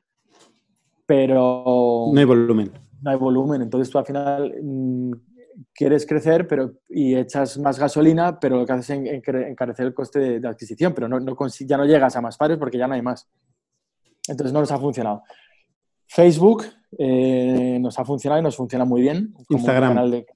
pero 1.07 2.11
no 2.13 2.19
hay 2.19 2.25
volumen. 2.25 2.73
no 3.03 3.11
hay 3.11 3.17
volumen. 3.17 3.63
Entonces 3.63 3.91
tú 3.91 3.99
al 3.99 4.07
final 4.07 4.55
mm, 4.63 5.13
quieres 5.75 6.07
crecer 6.07 6.49
pero, 6.49 6.73
y 6.89 7.15
echas 7.17 7.59
más 7.59 7.79
gasolina, 7.79 8.41
pero 8.41 8.57
lo 8.59 8.67
que 8.67 8.73
haces 8.73 8.91
es 8.91 8.97
en- 8.97 9.07
en- 9.07 9.43
encarecer 9.49 9.87
el 9.87 9.95
coste 9.95 10.19
de, 10.19 10.41
de 10.41 10.49
adquisición, 10.49 10.95
pero 10.95 11.09
no, 11.09 11.21
no 11.21 11.37
ya 11.61 11.77
no 11.77 11.85
llegas 11.85 12.17
a 12.17 12.21
más 12.21 12.37
padres 12.37 12.59
porque 12.59 12.79
ya 12.79 12.89
no 12.89 12.95
hay 12.95 13.03
más. 13.03 13.29
Entonces 14.27 14.53
no 14.53 14.61
nos 14.61 14.73
ha 14.73 14.79
funcionado. 14.79 15.23
Facebook 16.07 16.65
eh, 16.99 17.79
nos 17.81 17.99
ha 17.99 18.05
funcionado 18.05 18.41
y 18.41 18.45
nos 18.45 18.57
funciona 18.57 18.85
muy 18.85 19.01
bien. 19.03 19.33
como 19.33 19.47
un 19.51 19.57
Instagram. 19.57 19.91
canal 19.95 20.11
de- 20.11 20.27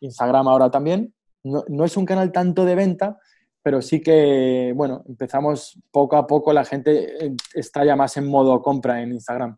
Instagram 0.00 0.48
ahora 0.48 0.70
también. 0.70 1.12
No, 1.44 1.64
no 1.68 1.84
es 1.84 1.96
un 1.96 2.04
canal 2.04 2.32
tanto 2.32 2.64
de 2.64 2.74
venta, 2.74 3.18
pero 3.62 3.80
sí 3.82 4.00
que, 4.00 4.72
bueno, 4.76 5.02
empezamos 5.08 5.78
poco 5.90 6.16
a 6.16 6.26
poco, 6.26 6.52
la 6.52 6.64
gente 6.64 7.24
eh, 7.26 7.34
está 7.54 7.84
ya 7.84 7.96
más 7.96 8.16
en 8.16 8.26
modo 8.28 8.60
compra 8.62 9.00
en 9.02 9.12
Instagram, 9.12 9.56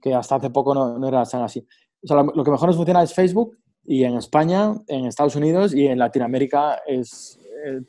que 0.00 0.14
hasta 0.14 0.36
hace 0.36 0.50
poco 0.50 0.74
no, 0.74 0.98
no 0.98 1.08
era 1.08 1.24
tan 1.24 1.42
así. 1.42 1.66
O 2.02 2.06
sea, 2.06 2.16
lo, 2.16 2.24
lo 2.34 2.44
que 2.44 2.50
mejor 2.50 2.68
nos 2.68 2.76
funciona 2.76 3.02
es 3.02 3.14
Facebook 3.14 3.56
y 3.84 4.04
en 4.04 4.16
España, 4.16 4.74
en 4.88 5.06
Estados 5.06 5.34
Unidos 5.36 5.74
y 5.74 5.86
en 5.86 5.98
Latinoamérica 5.98 6.80
es, 6.86 7.38
eh, 7.66 7.80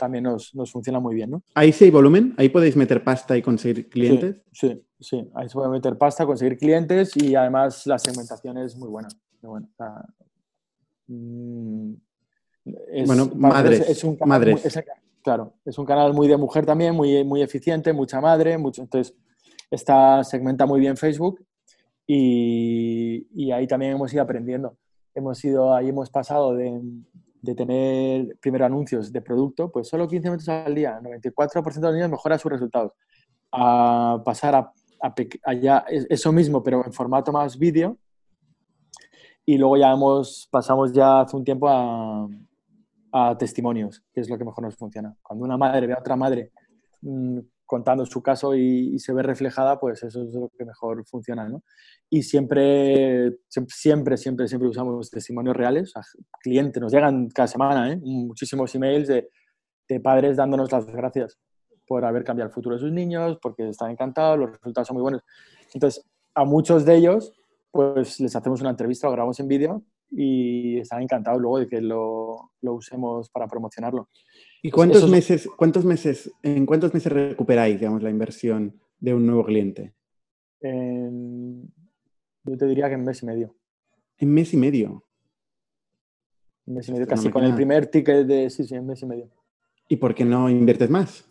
también 0.00 0.24
nos, 0.24 0.52
nos 0.54 0.72
funciona 0.72 0.98
muy 0.98 1.14
bien, 1.14 1.30
¿no? 1.30 1.42
Ahí 1.54 1.72
sí 1.72 1.84
hay 1.84 1.90
volumen, 1.92 2.34
ahí 2.38 2.48
podéis 2.48 2.74
meter 2.76 3.04
pasta 3.04 3.36
y 3.36 3.42
conseguir 3.42 3.88
clientes. 3.88 4.36
Sí, 4.52 4.82
sí, 4.98 5.30
ahí 5.34 5.48
se 5.48 5.54
puede 5.54 5.68
meter 5.70 5.96
pasta, 5.96 6.26
conseguir 6.26 6.58
clientes 6.58 7.16
y 7.16 7.36
además 7.36 7.86
la 7.86 7.98
segmentación 7.98 8.58
es 8.58 8.76
muy 8.76 8.88
buena. 8.88 9.08
muy 9.42 9.50
buena. 9.50 9.66
O 9.72 9.76
sea, 9.76 10.04
mm, 11.06 11.92
es- 12.92 13.06
Bueno, 13.06 13.30
madres, 13.36 13.80
es 13.88 14.02
un 14.04 14.16
canal 14.16 14.28
madres. 14.40 14.66
es- 14.66 14.84
claro, 15.22 15.54
es 15.64 15.78
un 15.78 15.86
canal 15.86 16.12
muy 16.14 16.28
de 16.28 16.36
mujer 16.36 16.66
también, 16.66 16.94
muy, 16.94 17.22
muy 17.24 17.42
eficiente, 17.42 17.92
mucha 17.92 18.20
madre, 18.20 18.58
mucho, 18.58 18.82
entonces 18.82 19.14
está 19.70 20.24
segmenta 20.24 20.66
muy 20.66 20.80
bien 20.80 20.96
Facebook 20.96 21.44
y, 22.06 23.26
y 23.34 23.52
ahí 23.52 23.66
también 23.66 23.92
hemos 23.92 24.12
ido 24.12 24.22
aprendiendo. 24.22 24.76
Hemos 25.14 25.44
ido, 25.44 25.74
ahí 25.74 25.88
hemos 25.88 26.10
pasado 26.10 26.54
de, 26.54 26.80
de 27.42 27.54
tener 27.54 28.36
primero 28.40 28.64
anuncios 28.66 29.12
de 29.12 29.20
producto, 29.22 29.70
pues 29.70 29.88
solo 29.88 30.06
15 30.08 30.28
minutos 30.28 30.48
al 30.48 30.74
día, 30.74 31.00
94% 31.00 31.74
de 31.80 31.86
los 31.88 31.94
niños 31.94 32.10
mejora 32.10 32.38
sus 32.38 32.50
resultados, 32.52 32.92
a 33.52 34.20
pasar 34.24 34.54
a, 34.54 34.72
ya 35.54 35.78
es- 35.88 36.06
eso 36.10 36.30
mismo, 36.32 36.62
pero 36.62 36.84
en 36.84 36.92
formato 36.92 37.32
más 37.32 37.58
vídeo. 37.58 37.96
y 39.46 39.56
luego 39.58 39.76
ya 39.76 39.90
hemos, 39.92 40.46
pasamos 40.50 40.92
ya 40.92 41.20
hace 41.22 41.36
un 41.36 41.44
tiempo 41.44 41.68
a, 41.68 42.28
a 43.12 43.36
testimonios, 43.38 44.02
que 44.12 44.20
es 44.20 44.28
lo 44.30 44.38
que 44.38 44.44
mejor 44.44 44.62
nos 44.64 44.76
funciona. 44.76 45.16
Cuando 45.22 45.44
una 45.44 45.56
madre 45.56 45.86
ve 45.86 45.94
a 45.94 45.98
otra 45.98 46.14
madre 46.14 46.52
mm, 47.00 47.38
contando 47.70 48.04
su 48.04 48.20
caso 48.20 48.56
y, 48.56 48.98
se 48.98 49.12
ve 49.12 49.22
reflejada, 49.22 49.78
pues 49.78 50.02
eso 50.02 50.24
es 50.24 50.34
lo 50.34 50.50
que 50.58 50.64
mejor 50.64 51.06
funciona, 51.06 51.48
¿no? 51.48 51.62
Y 52.10 52.24
siempre, 52.24 53.38
siempre, 53.48 54.16
siempre, 54.16 54.48
siempre 54.48 54.68
usamos 54.68 55.08
testimonios 55.08 55.56
reales. 55.56 55.92
clientes 56.42 56.82
nos 56.82 56.92
llegan 56.92 57.28
cada 57.28 57.46
semana, 57.46 57.92
¿eh? 57.92 57.96
muchísimos 58.02 58.74
emails 58.74 59.06
de, 59.06 59.28
de, 59.88 60.00
padres 60.00 60.36
dándonos 60.36 60.72
las 60.72 60.84
gracias 60.86 61.38
por 61.86 62.04
haber 62.04 62.24
cambiado 62.24 62.48
el 62.48 62.52
futuro 62.52 62.74
de 62.74 62.80
sus 62.80 62.90
niños, 62.90 63.38
porque 63.40 63.68
están 63.68 63.92
encantados, 63.92 64.36
los 64.36 64.50
resultados 64.50 64.88
son 64.88 64.96
muy 64.96 65.02
buenos. 65.02 65.22
Entonces, 65.72 66.04
a 66.34 66.44
muchos 66.44 66.84
de 66.84 66.96
ellos, 66.96 67.32
pues 67.70 68.18
les 68.18 68.34
hacemos 68.34 68.60
una 68.60 68.70
entrevista, 68.70 69.06
lo 69.06 69.12
grabamos 69.12 69.38
en 69.38 69.46
vídeo 69.46 69.84
y 70.10 70.80
están 70.80 71.02
encantados 71.02 71.40
luego 71.40 71.60
de 71.60 71.68
que 71.68 71.80
lo, 71.80 72.50
lo 72.62 72.74
usemos 72.74 73.30
para 73.30 73.46
promocionarlo. 73.46 74.08
¿Y 74.62 74.70
cuántos 74.70 75.08
meses, 75.08 75.48
cuántos 75.56 75.84
meses, 75.84 76.30
en 76.42 76.66
cuántos 76.66 76.92
meses 76.92 77.12
recuperáis, 77.12 77.78
digamos, 77.78 78.02
la 78.02 78.10
inversión 78.10 78.78
de 78.98 79.14
un 79.14 79.26
nuevo 79.26 79.44
cliente? 79.44 79.94
yo 80.62 82.56
te 82.58 82.66
diría 82.66 82.88
que 82.88 82.94
en 82.94 83.04
mes 83.04 83.22
y 83.22 83.26
medio. 83.26 83.56
¿En 84.18 84.32
mes 84.32 84.52
y 84.52 84.58
medio? 84.58 85.04
En 86.66 86.74
mes 86.74 86.88
y 86.88 86.92
medio, 86.92 87.06
casi 87.06 87.30
con 87.30 87.44
el 87.44 87.54
primer 87.54 87.86
ticket 87.86 88.26
de, 88.26 88.50
sí, 88.50 88.64
sí, 88.64 88.74
en 88.74 88.86
mes 88.86 89.00
y 89.02 89.06
medio. 89.06 89.30
¿Y 89.88 89.96
por 89.96 90.14
qué 90.14 90.24
no 90.24 90.50
inviertes 90.50 90.90
más? 90.90 91.24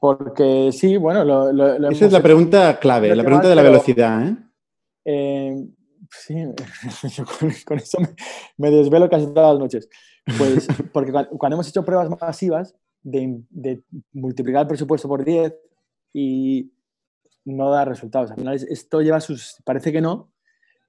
Porque 0.00 0.70
sí, 0.72 0.96
bueno, 0.96 1.24
lo, 1.24 1.90
Esa 1.90 2.06
es 2.06 2.12
la 2.12 2.22
pregunta 2.22 2.78
clave, 2.80 3.14
la 3.14 3.22
pregunta 3.22 3.48
de 3.48 3.54
la 3.54 3.62
velocidad, 3.62 4.28
¿eh? 4.28 4.36
eh 5.04 5.66
sí, 6.10 6.34
con, 7.66 7.78
eso 7.78 7.98
me, 8.56 8.70
desvelo 8.70 9.08
casi 9.08 9.26
todas 9.26 9.52
las 9.52 9.60
noches. 9.60 9.88
Pues 10.38 10.66
porque 10.92 11.12
cuando, 11.12 11.56
hemos 11.56 11.68
hecho 11.68 11.84
pruebas 11.84 12.10
masivas 12.20 12.74
de, 13.02 13.82
multiplicar 14.12 14.62
el 14.62 14.68
presupuesto 14.68 15.08
por 15.08 15.24
10 15.24 15.54
y 16.12 16.70
no 17.44 17.70
da 17.70 17.84
resultados. 17.84 18.30
Al 18.30 18.36
final 18.36 18.54
esto 18.54 19.00
lleva 19.00 19.20
sus... 19.20 19.56
Parece 19.64 19.92
que 19.92 20.00
no. 20.00 20.30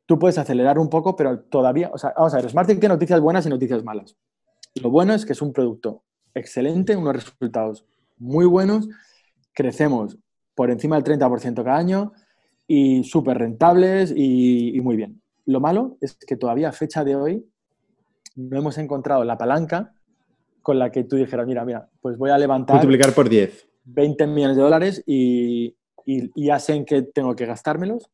Tú 0.06 0.20
puedes 0.20 0.38
acelerar 0.38 0.80
un 0.80 0.90
poco, 0.90 1.16
pero 1.16 1.40
todavía... 1.40 1.90
O 1.94 1.98
sea, 1.98 2.14
vamos 2.16 2.34
a 2.34 2.38
ver, 2.38 2.50
SmartTech 2.50 2.80
tiene 2.80 2.96
noticias 2.96 3.20
buenas 3.20 3.46
y 3.46 3.50
noticias 3.50 3.84
malas. 3.84 4.16
Lo 4.76 4.90
bueno 4.90 5.14
es 5.14 5.26
que 5.26 5.34
es 5.34 5.42
un 5.42 5.54
producto 5.54 6.04
excelente, 6.34 6.96
unos 6.96 7.14
resultados 7.16 7.86
muy 8.18 8.46
buenos, 8.46 8.88
crecemos 9.54 10.18
por 10.56 10.72
encima 10.72 11.00
del 11.00 11.20
30% 11.20 11.64
cada 11.64 11.78
año, 11.78 12.14
y 12.68 13.04
súper 13.04 13.38
rentables 13.38 14.14
y, 14.16 14.80
muy 14.82 14.96
bien. 14.96 15.22
Lo 15.46 15.60
malo 15.60 15.98
es 16.00 16.16
que 16.16 16.38
todavía 16.38 16.70
a 16.70 16.72
fecha 16.72 17.04
de 17.04 17.16
hoy 17.16 17.46
no 18.36 18.58
hemos 18.58 18.78
encontrado 18.78 19.24
la 19.24 19.38
palanca 19.38 19.94
con 20.62 20.78
la 20.80 20.92
que 20.92 21.04
tú 21.04 21.16
dijeras, 21.16 21.48
mira, 21.48 21.66
mira, 21.66 21.90
pues 22.02 22.18
voy 22.18 22.30
a 22.30 22.38
levantar... 22.38 22.76
Multiplicar 22.76 23.14
por 23.14 23.30
10. 23.30 23.68
20 23.84 24.28
millones 24.28 24.58
de 24.58 24.64
dólares 24.64 25.04
y, 25.06 25.76
y, 26.06 26.46
ya 26.46 26.60
sé 26.60 26.76
en 26.76 26.86
qué 26.86 27.02
tengo 27.02 27.36
que 27.36 27.46
gastármelos 27.46 28.10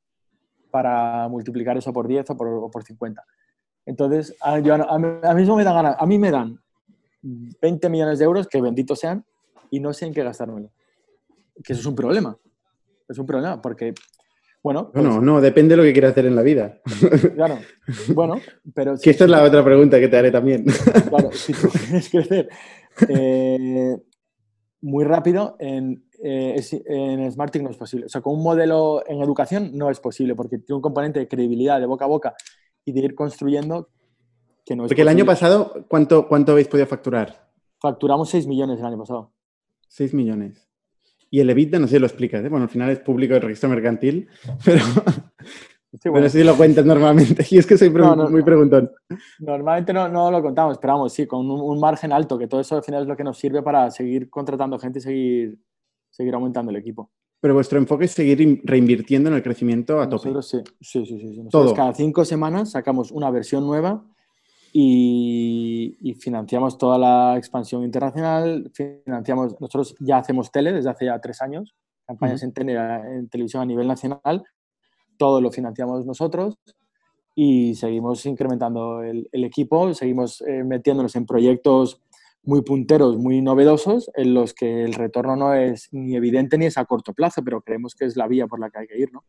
para 0.72 1.28
multiplicar 1.28 1.78
eso 1.78 1.92
por 1.92 2.08
10 2.08 2.30
o 2.30 2.38
por, 2.38 2.72
por 2.72 2.84
50. 2.84 3.24
Entonces, 3.86 4.36
a, 4.42 4.60
yo, 4.60 4.74
a, 4.74 5.00
mí 5.00 5.08
mismo 5.36 5.56
me 5.56 5.64
dan 5.64 5.76
ganas, 5.76 5.96
a 6.00 6.06
mí 6.06 6.18
me 6.18 6.32
dan 6.32 6.60
20 7.22 7.90
millones 7.90 8.20
de 8.20 8.26
euros, 8.26 8.48
que 8.48 8.62
benditos 8.62 9.00
sean, 9.00 9.26
y 9.70 9.80
no 9.80 9.94
sé 9.94 10.06
en 10.06 10.14
qué 10.14 10.24
gastármelo. 10.24 10.72
Que 11.64 11.74
eso 11.74 11.82
es 11.82 11.86
un 11.86 11.96
problema. 11.96 12.38
Es 13.08 13.18
un 13.18 13.26
problema 13.26 13.62
porque 13.62 13.94
bueno, 14.68 14.92
pues 14.92 15.06
no, 15.06 15.40
depende 15.40 15.76
de 15.76 15.78
lo 15.78 15.84
que 15.84 15.94
quieras 15.94 16.12
hacer 16.12 16.26
en 16.26 16.36
la 16.36 16.42
vida. 16.42 16.82
Claro, 17.36 17.58
bueno, 18.14 18.36
pero... 18.74 18.96
que 19.02 19.12
esta 19.12 19.24
es 19.24 19.30
la 19.30 19.42
otra 19.42 19.64
pregunta 19.64 19.98
que 19.98 20.10
te 20.10 20.18
haré 20.18 20.30
también. 20.30 20.66
Claro, 21.10 21.32
si 21.32 21.54
tú 21.54 21.70
quieres 21.88 22.10
crecer 22.10 22.50
eh, 23.08 23.98
muy 24.82 25.06
rápido, 25.06 25.56
en, 25.60 26.04
eh, 26.22 26.62
en 26.86 27.32
SmartTech 27.32 27.64
no 27.64 27.70
es 27.70 27.78
posible. 27.78 28.08
O 28.08 28.10
sea, 28.10 28.20
con 28.20 28.34
un 28.34 28.44
modelo 28.44 29.06
en 29.08 29.22
educación 29.22 29.72
no 29.74 29.90
es 29.90 30.02
posible 30.02 30.36
porque 30.36 30.58
tiene 30.58 30.76
un 30.76 30.82
componente 30.82 31.20
de 31.20 31.30
credibilidad 31.30 31.80
de 31.80 31.86
boca 31.86 32.04
a 32.04 32.10
boca 32.10 32.36
y 32.84 32.92
de 32.92 33.00
ir 33.00 33.16
construyendo 33.16 33.88
que 34.66 34.76
no 34.76 34.84
es 34.84 34.90
Porque 34.90 35.04
el 35.04 35.08
año 35.08 35.26
pasado, 35.26 35.86
¿cuánto, 35.88 36.28
¿cuánto 36.28 36.52
habéis 36.52 36.68
podido 36.68 36.88
facturar? 36.88 37.50
Facturamos 37.80 38.30
6 38.32 38.48
millones 38.48 38.80
el 38.80 38.86
año 38.86 38.98
pasado. 38.98 39.32
6 39.88 40.14
millones. 40.14 40.67
Y 41.30 41.40
el 41.40 41.50
EBITDA, 41.50 41.80
no 41.80 41.88
sé 41.88 41.96
si 41.96 42.00
lo 42.00 42.08
explicas, 42.08 42.44
¿eh? 42.44 42.50
bueno, 42.50 42.64
al 42.64 42.70
final 42.70 42.90
es 42.90 43.00
público 43.00 43.34
del 43.34 43.44
registro 43.44 43.70
mercantil, 43.70 44.28
pero, 44.66 44.80
sí, 46.00 46.10
bueno. 46.10 46.28
lo 46.44 46.58
cuentas 46.58 46.86
normalmente. 46.86 47.46
Y 47.52 47.58
es 47.58 47.66
que 47.66 47.78
soy 47.78 47.90
muy 47.90 48.44
preguntón. 48.44 48.92
Normalmente 49.40 49.94
no, 49.94 50.08
no, 50.08 50.32
lo 50.32 50.42
contamos, 50.42 50.78
pero 50.78 50.94
vamos, 50.94 51.14
sí, 51.14 51.28
con 51.28 51.50
un, 51.50 51.80
margen 51.80 52.14
alto, 52.14 52.38
que 52.38 52.48
todo 52.48 52.62
eso 52.62 52.76
al 52.76 52.84
final 52.84 53.04
es 53.04 53.08
lo 53.08 53.18
que 53.18 53.24
nos 53.24 53.38
sirve 53.38 53.62
para 53.62 53.92
seguir 53.92 54.30
contratando 54.30 54.80
gente 54.80 55.00
y 55.00 55.02
seguir, 55.02 55.60
seguir 56.10 56.34
aumentando 56.34 56.72
el 56.72 56.78
equipo. 56.78 57.12
Pero 57.40 57.54
vuestro 57.54 57.78
enfoque 57.78 58.06
es 58.06 58.12
seguir 58.12 58.62
reinvirtiendo 58.64 59.30
en 59.30 59.36
el 59.36 59.44
crecimiento 59.44 60.02
a 60.02 60.10
tope. 60.10 60.30
sí, 60.42 60.64
sí, 60.82 61.06
sí. 61.06 61.20
sí. 61.20 61.44
Nosotros 61.44 61.74
cada 61.74 61.94
cinco 61.94 62.26
semanas 62.26 62.72
sacamos 62.72 63.12
una 63.12 63.30
versión 63.30 63.66
nueva 63.68 64.04
y, 64.74 66.16
financiamos 66.20 66.78
toda 66.78 66.98
la 66.98 67.38
expansión 67.38 67.84
internacional. 67.84 68.72
Financiamos, 68.74 69.60
nosotros 69.60 69.96
ya 70.00 70.18
hacemos 70.18 70.52
tele 70.52 70.74
desde 70.74 70.90
hace 70.90 71.06
ya 71.06 71.20
tres 71.20 71.42
años, 71.42 71.76
campañas 72.06 72.44
en, 72.44 72.54
en, 72.58 73.30
televisión 73.30 73.62
a 73.62 73.66
nivel 73.66 73.88
nacional. 73.88 74.44
Todo 75.18 75.42
lo 75.42 75.52
financiamos 75.52 76.06
nosotros 76.06 76.58
y 77.40 77.76
seguimos 77.76 78.26
incrementando 78.26 79.04
el, 79.04 79.30
equipo, 79.32 79.94
seguimos 79.94 80.42
eh, 80.42 80.64
metiéndonos 80.64 81.16
en 81.16 81.28
proyectos 81.28 82.02
muy 82.42 82.64
punteros, 82.64 83.18
muy 83.18 83.42
novedosos, 83.42 84.10
en 84.16 84.34
los 84.34 84.56
que 84.56 84.84
el 84.84 84.96
retorno 84.96 85.36
no 85.36 85.54
es 85.54 85.90
ni 85.92 86.16
evidente 86.16 86.58
ni 86.58 86.66
es 86.66 86.80
a 86.80 86.86
corto 86.86 87.14
plazo, 87.14 87.44
pero 87.44 87.62
creemos 87.62 87.94
que 87.94 88.06
es 88.06 88.18
la 88.18 88.28
vía 88.28 88.48
por 88.48 88.60
la 88.60 88.72
que 88.72 88.80
hay 88.80 88.88
que 88.88 88.98
ir. 88.98 89.14
¿no? 89.14 89.24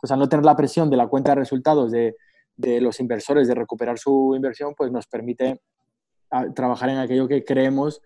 Pues 0.00 0.10
al 0.10 0.18
no 0.18 0.28
tener 0.28 0.44
la 0.44 0.56
presión 0.56 0.90
de 0.90 0.96
la 0.96 1.06
cuenta 1.06 1.30
de 1.30 1.36
resultados 1.36 1.92
de 1.92 2.16
de 2.56 2.80
los 2.80 3.00
inversores 3.00 3.48
de 3.48 3.54
recuperar 3.54 3.98
su 3.98 4.34
inversión, 4.34 4.74
pues 4.76 4.90
nos 4.90 5.06
permite 5.06 5.60
ah, 6.30 6.46
trabajar 6.54 6.88
en 6.90 6.98
aquello 6.98 7.28
que 7.28 7.44
creemos 7.44 8.02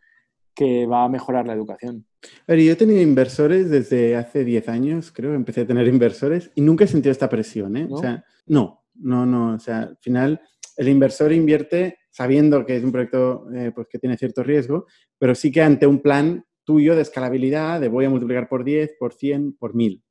que 0.55 0.87
va 0.87 1.05
a 1.05 1.09
mejorar 1.09 1.47
la 1.47 1.53
educación. 1.53 2.05
yo 2.47 2.55
he 2.55 2.77
tenido 2.77 3.01
inversores 3.01 3.71
desde 3.71 4.17
hace 4.17 4.45
10 4.45 4.69
años, 4.69 5.13
creo 5.13 5.31
que 5.31 5.37
empecé 5.37 5.63
a 5.63 5.67
tener 5.67 5.87
inversores 5.87 6.51
y 6.55 6.61
nunca 6.61 6.85
he 6.85 6.89
sentido 6.89 7.13
esta 7.13 7.29
presión, 7.29 7.77
¿eh? 7.77 7.87
¿No? 7.89 7.97
O 7.97 7.99
sea, 7.99 8.25
no, 8.47 8.85
no, 8.95 9.25
no, 9.25 9.55
o 9.55 9.59
sea, 9.59 9.81
al 9.81 9.97
final 10.01 10.41
el 10.77 10.89
inversor 10.89 11.33
invierte 11.33 11.99
sabiendo 12.11 12.67
que 12.67 12.77
es 12.77 12.85
un 12.85 12.93
proyecto 12.93 13.47
eh, 13.55 13.73
pues, 13.75 13.87
que 13.89 13.99
tiene 13.99 14.17
cierto 14.17 14.43
riesgo, 14.43 14.87
pero 15.19 15.35
sí 15.35 15.51
que 15.53 15.63
ante 15.63 15.87
un 15.87 16.01
plan 16.01 16.45
tuyo 16.65 16.95
de 16.95 17.03
escalabilidad, 17.03 17.81
de 17.81 17.89
voy 17.89 18.05
a 18.05 18.11
multiplicar 18.11 18.49
por 18.49 18.65
10, 18.65 18.97
por 18.99 19.15
100, 19.15 19.55
por 19.55 19.75
1000, 19.75 20.03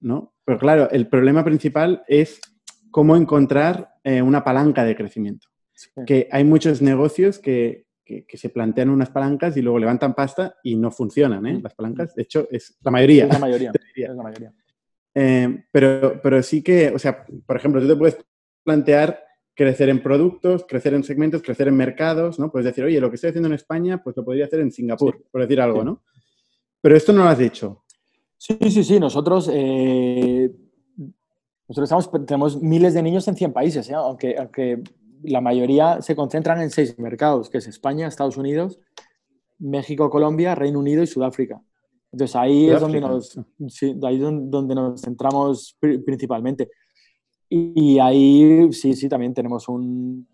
¿no? 0.00 0.34
Pero 0.44 0.58
claro, 0.58 0.90
el 0.90 1.08
problema 1.08 1.44
principal 1.44 2.02
es 2.08 2.40
cómo 2.96 3.14
encontrar 3.14 3.90
eh, 4.04 4.22
una 4.22 4.42
palanca 4.42 4.82
de 4.82 4.96
crecimiento. 4.96 5.48
Que 6.06 6.30
hay 6.32 6.44
muchos 6.44 6.80
negocios 6.80 7.38
que, 7.38 7.84
se 8.32 8.48
plantean 8.48 8.88
unas 8.88 9.10
palancas 9.10 9.54
y 9.58 9.60
luego 9.60 9.78
levantan 9.78 10.14
pasta 10.14 10.56
y 10.62 10.76
no 10.76 10.90
funcionan, 10.90 11.44
¿eh? 11.44 11.60
Las 11.62 11.74
palancas, 11.74 12.14
de 12.14 12.22
hecho, 12.22 12.48
es 12.50 12.78
la 12.80 12.90
mayoría. 12.90 13.26
Es 13.26 13.30
la 13.34 13.38
mayoría. 13.38 13.70
es 13.94 14.08
la 14.08 14.22
mayoría. 14.22 14.54
Eh, 15.14 15.64
pero, 15.70 16.18
pero 16.22 16.42
sí 16.42 16.62
que, 16.62 16.88
o 16.88 16.98
sea, 16.98 17.26
por 17.44 17.56
ejemplo, 17.58 17.82
tú 17.82 17.88
te 17.88 17.96
puedes 17.96 18.16
plantear 18.64 19.22
crecer 19.54 19.90
en 19.90 20.02
productos, 20.02 20.64
crecer 20.66 20.94
en 20.94 21.04
segmentos, 21.04 21.42
crecer 21.42 21.68
en 21.68 21.76
mercados, 21.76 22.38
¿no? 22.38 22.50
Puedes 22.50 22.64
decir, 22.64 22.82
oye, 22.82 22.98
lo 22.98 23.10
que 23.10 23.16
estoy 23.16 23.28
haciendo 23.28 23.48
en 23.48 23.56
España, 23.56 24.02
pues 24.02 24.16
lo 24.16 24.24
podría 24.24 24.46
hacer 24.46 24.60
en 24.60 24.72
Singapur, 24.72 25.22
por 25.30 25.42
decir 25.42 25.60
algo, 25.60 25.84
¿no? 25.84 26.02
Pero 26.80 26.96
esto 26.96 27.12
no 27.12 27.24
lo 27.24 27.28
has 27.28 27.38
dicho. 27.38 27.84
Sí, 28.38 28.56
sí, 28.70 28.82
sí. 28.82 28.98
Nosotros 28.98 29.50
eh, 29.52 30.50
nosotros 31.68 32.26
tenemos 32.26 32.62
miles 32.62 32.94
de 32.94 33.02
niños 33.02 33.26
en 33.28 33.36
100 33.36 33.52
países, 33.52 33.90
¿eh? 33.90 33.94
aunque, 33.94 34.36
aunque 34.38 34.82
la 35.22 35.40
mayoría 35.40 36.00
se 36.00 36.14
concentran 36.14 36.60
en 36.60 36.70
seis 36.70 36.98
mercados, 36.98 37.50
que 37.50 37.58
es 37.58 37.66
España, 37.66 38.06
Estados 38.06 38.36
Unidos, 38.36 38.78
México, 39.58 40.10
Colombia, 40.10 40.54
Reino 40.54 40.78
Unido 40.78 41.02
y 41.02 41.06
Sudáfrica. 41.06 41.60
Entonces 42.12 42.36
ahí 42.36 42.70
es 42.70 42.80
donde 42.80 43.00
nos, 43.00 43.38
ahí 44.04 44.18
donde 44.18 44.74
nos 44.74 45.00
centramos 45.00 45.76
principalmente. 45.80 46.70
Y, 47.48 47.98
ahí 47.98 48.72
sí, 48.72 48.94
sí, 48.94 49.08
también 49.08 49.34
tenemos 49.34 49.68
un 49.68 50.26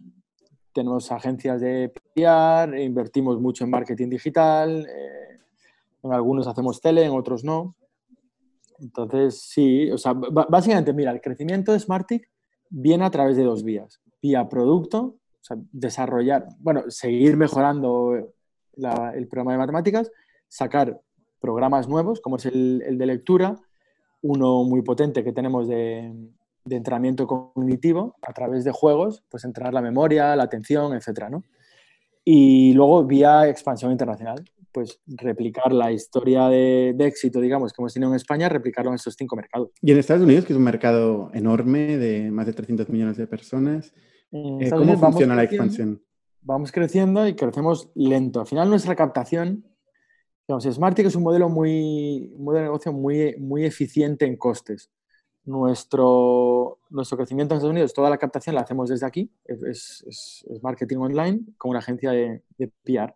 tenemos 0.73 1.13
agencias 1.13 1.61
de 1.61 1.93
PR, 2.15 2.81
invertimos 2.81 3.39
mucho 3.39 3.65
en 3.65 3.71
marketing 3.71 4.09
digital, 4.09 4.87
eh, 4.89 5.41
en 6.03 6.13
algunos 6.13 6.47
hacemos 6.47 6.81
tele, 6.81 7.05
en 7.05 7.13
otros 7.13 7.45
no. 7.45 7.77
Entonces, 8.83 9.41
sí, 9.41 9.91
o 9.91 9.97
sea, 9.97 10.13
básicamente, 10.13 10.93
mira, 10.93 11.13
el 11.13 11.21
crecimiento 11.21 11.73
de 11.73 11.79
Smartic 11.79 12.29
viene 12.69 13.05
a 13.05 13.11
través 13.11 13.37
de 13.37 13.45
dos 13.45 13.63
vías. 13.63 14.01
Vía 14.21 14.49
producto, 14.49 14.99
o 15.01 15.45
sea, 15.45 15.57
desarrollar, 15.71 16.47
bueno, 16.59 16.83
seguir 16.89 17.37
mejorando 17.37 18.15
el 18.15 19.29
programa 19.29 19.53
de 19.53 19.59
matemáticas, 19.59 20.11
sacar 20.49 21.01
programas 21.41 21.89
nuevos, 21.89 22.21
como 22.21 22.37
es 22.37 22.47
el, 22.47 22.99
de 22.99 23.07
lectura, 23.07 23.57
uno 24.23 24.65
muy 24.65 24.83
potente 24.83 25.23
que 25.23 25.33
tenemos 25.33 25.69
de, 25.69 26.13
de 26.65 26.77
entrenamiento 26.77 27.27
cognitivo 27.27 28.17
a 28.23 28.33
través 28.33 28.65
de 28.65 28.73
juegos, 28.73 29.23
pues 29.29 29.45
entrenar 29.45 29.75
la 29.75 29.83
memoria, 29.83 30.35
la 30.35 30.45
atención, 30.45 30.95
etcétera, 30.95 31.31
¿no? 31.31 31.43
Y 32.25 32.73
luego, 32.75 33.05
vía 33.05 33.49
expansión 33.49 33.91
internacional, 33.91 34.45
pues 34.73 35.01
replicar 35.07 35.73
la 35.73 35.93
historia 35.93 36.49
de, 36.49 36.95
éxito, 36.99 37.41
digamos, 37.41 37.73
que 37.73 37.83
hemos 37.83 37.93
tenido 37.93 38.11
en 38.11 38.17
España, 38.17 38.49
replicarlo 38.49 38.91
en 38.91 38.97
estos 38.97 39.15
cinco 39.17 39.37
mercados. 39.37 39.71
Y 39.81 39.93
en 39.93 39.99
Estados 39.99 40.23
Unidos, 40.23 40.45
que 40.45 40.53
es 40.53 40.57
un 40.57 40.65
mercado 40.65 41.31
enorme 41.35 41.99
de 41.99 42.31
más 42.31 42.47
de 42.47 42.53
300 42.53 42.89
millones 42.89 43.17
de 43.17 43.27
personas, 43.27 43.93
eh, 44.33 44.71
¿cómo 44.71 44.99
funciona 44.99 45.35
la 45.35 45.45
expansión? 45.45 46.03
Vamos 46.41 46.73
creciendo 46.73 47.27
y 47.29 47.35
crecemos 47.35 47.91
lento. 47.95 48.41
Al 48.41 48.47
final, 48.47 48.69
nuestra 48.69 48.97
captación, 48.97 49.65
digamos, 50.49 50.65
Smartick 50.65 51.07
es 51.07 51.15
un 51.15 51.23
modelo, 51.23 51.49
muy, 51.49 52.33
un 52.35 52.45
modelo 52.45 52.61
de 52.61 52.65
negocio 52.65 52.93
muy, 52.93 53.37
muy 53.39 53.65
eficiente 53.65 54.25
en 54.25 54.37
costes 54.37 54.91
nuestro, 55.45 56.79
nuestro 56.91 57.17
crecimiento 57.17 57.55
en 57.55 57.59
Estados 57.59 57.73
Unidos, 57.73 57.93
toda 57.93 58.11
la 58.11 58.19
captación 58.19 58.55
la 58.55 58.63
hacemos 58.63 58.89
desde 58.89 59.07
aquí, 59.07 59.31
es, 59.45 60.45
marketing 60.63 60.99
online 60.99 61.41
con 61.59 61.71
una 61.71 61.81
agencia 61.81 62.13
de, 62.13 62.43
de, 62.59 62.69
PR. 62.85 63.15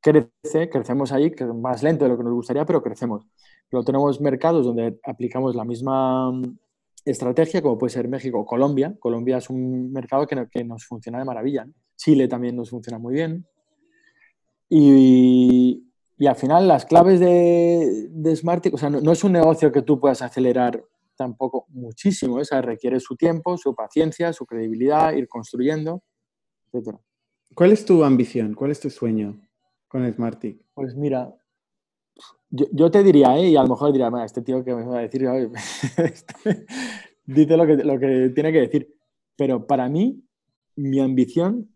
Crece, 0.00 0.70
crecemos 0.70 1.12
ahí, 1.12 1.34
más 1.54 1.82
lento 1.82 2.04
de 2.04 2.10
lo 2.10 2.16
que 2.16 2.24
nos 2.24 2.32
gustaría, 2.32 2.64
pero 2.64 2.82
crecemos. 2.82 3.26
Pero 3.68 3.82
tenemos 3.82 4.20
mercados 4.20 4.64
donde 4.64 4.98
aplicamos 5.04 5.54
la 5.54 5.64
misma 5.64 6.30
mm, 6.30 6.58
estrategia, 7.04 7.62
como 7.62 7.78
puede 7.78 7.92
ser 7.92 8.08
México 8.08 8.38
o 8.38 8.46
Colombia. 8.46 8.94
Colombia 8.98 9.38
es 9.38 9.50
un 9.50 9.92
mercado 9.92 10.26
que, 10.26 10.46
que 10.50 10.64
nos 10.64 10.84
funciona 10.84 11.18
de 11.18 11.24
maravilla. 11.24 11.66
Chile 11.96 12.28
también 12.28 12.56
nos 12.56 12.70
funciona 12.70 12.98
muy 12.98 13.14
bien. 13.14 13.46
Y, 14.68 15.88
y 16.16 16.26
al 16.26 16.36
final 16.36 16.68
las 16.68 16.84
claves 16.84 17.20
de, 17.20 18.08
de 18.10 18.36
Smartick, 18.36 18.74
o 18.74 18.78
sea, 18.78 18.90
no, 18.90 19.12
es 19.12 19.24
un 19.24 19.32
negocio 19.32 19.72
que 19.72 19.82
tú 19.82 19.98
puedas 19.98 20.22
acelerar 20.22 20.84
tampoco 21.16 21.66
muchísimo, 21.70 22.40
esa 22.40 22.62
requiere 22.62 23.00
su 23.00 23.16
tiempo, 23.16 23.56
su 23.56 23.74
paciencia, 23.74 24.32
su 24.32 24.46
credibilidad, 24.46 25.12
ir 25.14 25.26
construyendo, 25.26 26.02
etc. 26.72 26.96
¿Cuál 27.54 27.72
es 27.72 27.84
tu 27.84 28.04
ambición? 28.04 28.54
¿Cuál 28.54 28.70
es 28.70 28.78
tu 28.78 28.90
sueño 28.90 29.40
con 29.88 30.10
Smartick? 30.12 30.60
Pues 30.74 30.94
mira, 30.94 31.34
yo, 32.50 32.90
te 32.90 33.02
diría, 33.02 33.36
¿eh? 33.36 33.48
y 33.48 33.56
a 33.56 33.62
lo 33.62 33.68
mejor 33.68 33.92
diría, 33.92 34.10
este 34.24 34.42
tío 34.42 34.64
que 34.64 34.74
me 34.74 34.84
va 34.84 34.98
a 34.98 35.02
decir, 35.02 35.28
dice 37.26 37.56
lo 37.56 37.66
que, 37.66 37.76
lo 37.76 37.98
que 37.98 38.30
tiene 38.34 38.52
que 38.52 38.60
decir, 38.60 38.94
pero 39.36 39.66
para 39.66 39.88
mí, 39.88 40.22
mi 40.76 41.00
ambición 41.00 41.70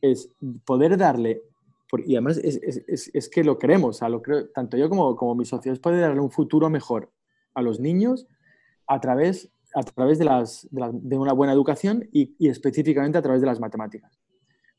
es 0.00 0.30
poder 0.64 0.96
darle, 0.96 1.42
y 2.06 2.14
además 2.14 2.38
es, 2.38 2.60
es, 2.62 3.10
es, 3.12 3.28
que 3.28 3.42
lo 3.42 3.58
queremos, 3.58 4.00
tanto 4.54 4.76
yo 4.76 4.88
como, 4.88 5.16
como 5.16 5.34
mis 5.34 5.48
socios, 5.48 5.80
poder 5.80 6.00
darle 6.02 6.20
un 6.20 6.30
futuro 6.30 6.68
mejor 6.70 7.10
a 7.54 7.62
los 7.62 7.80
niños 7.80 8.28
a 8.86 9.00
través, 9.00 9.50
a 9.74 9.82
través 9.82 10.18
de, 10.18 10.24
las, 10.26 10.68
de, 10.70 11.18
una 11.18 11.32
buena 11.32 11.52
educación 11.52 12.08
y, 12.12 12.34
específicamente 12.48 13.18
a 13.18 13.22
través 13.22 13.40
de 13.40 13.46
las 13.46 13.60
matemáticas. 13.60 14.18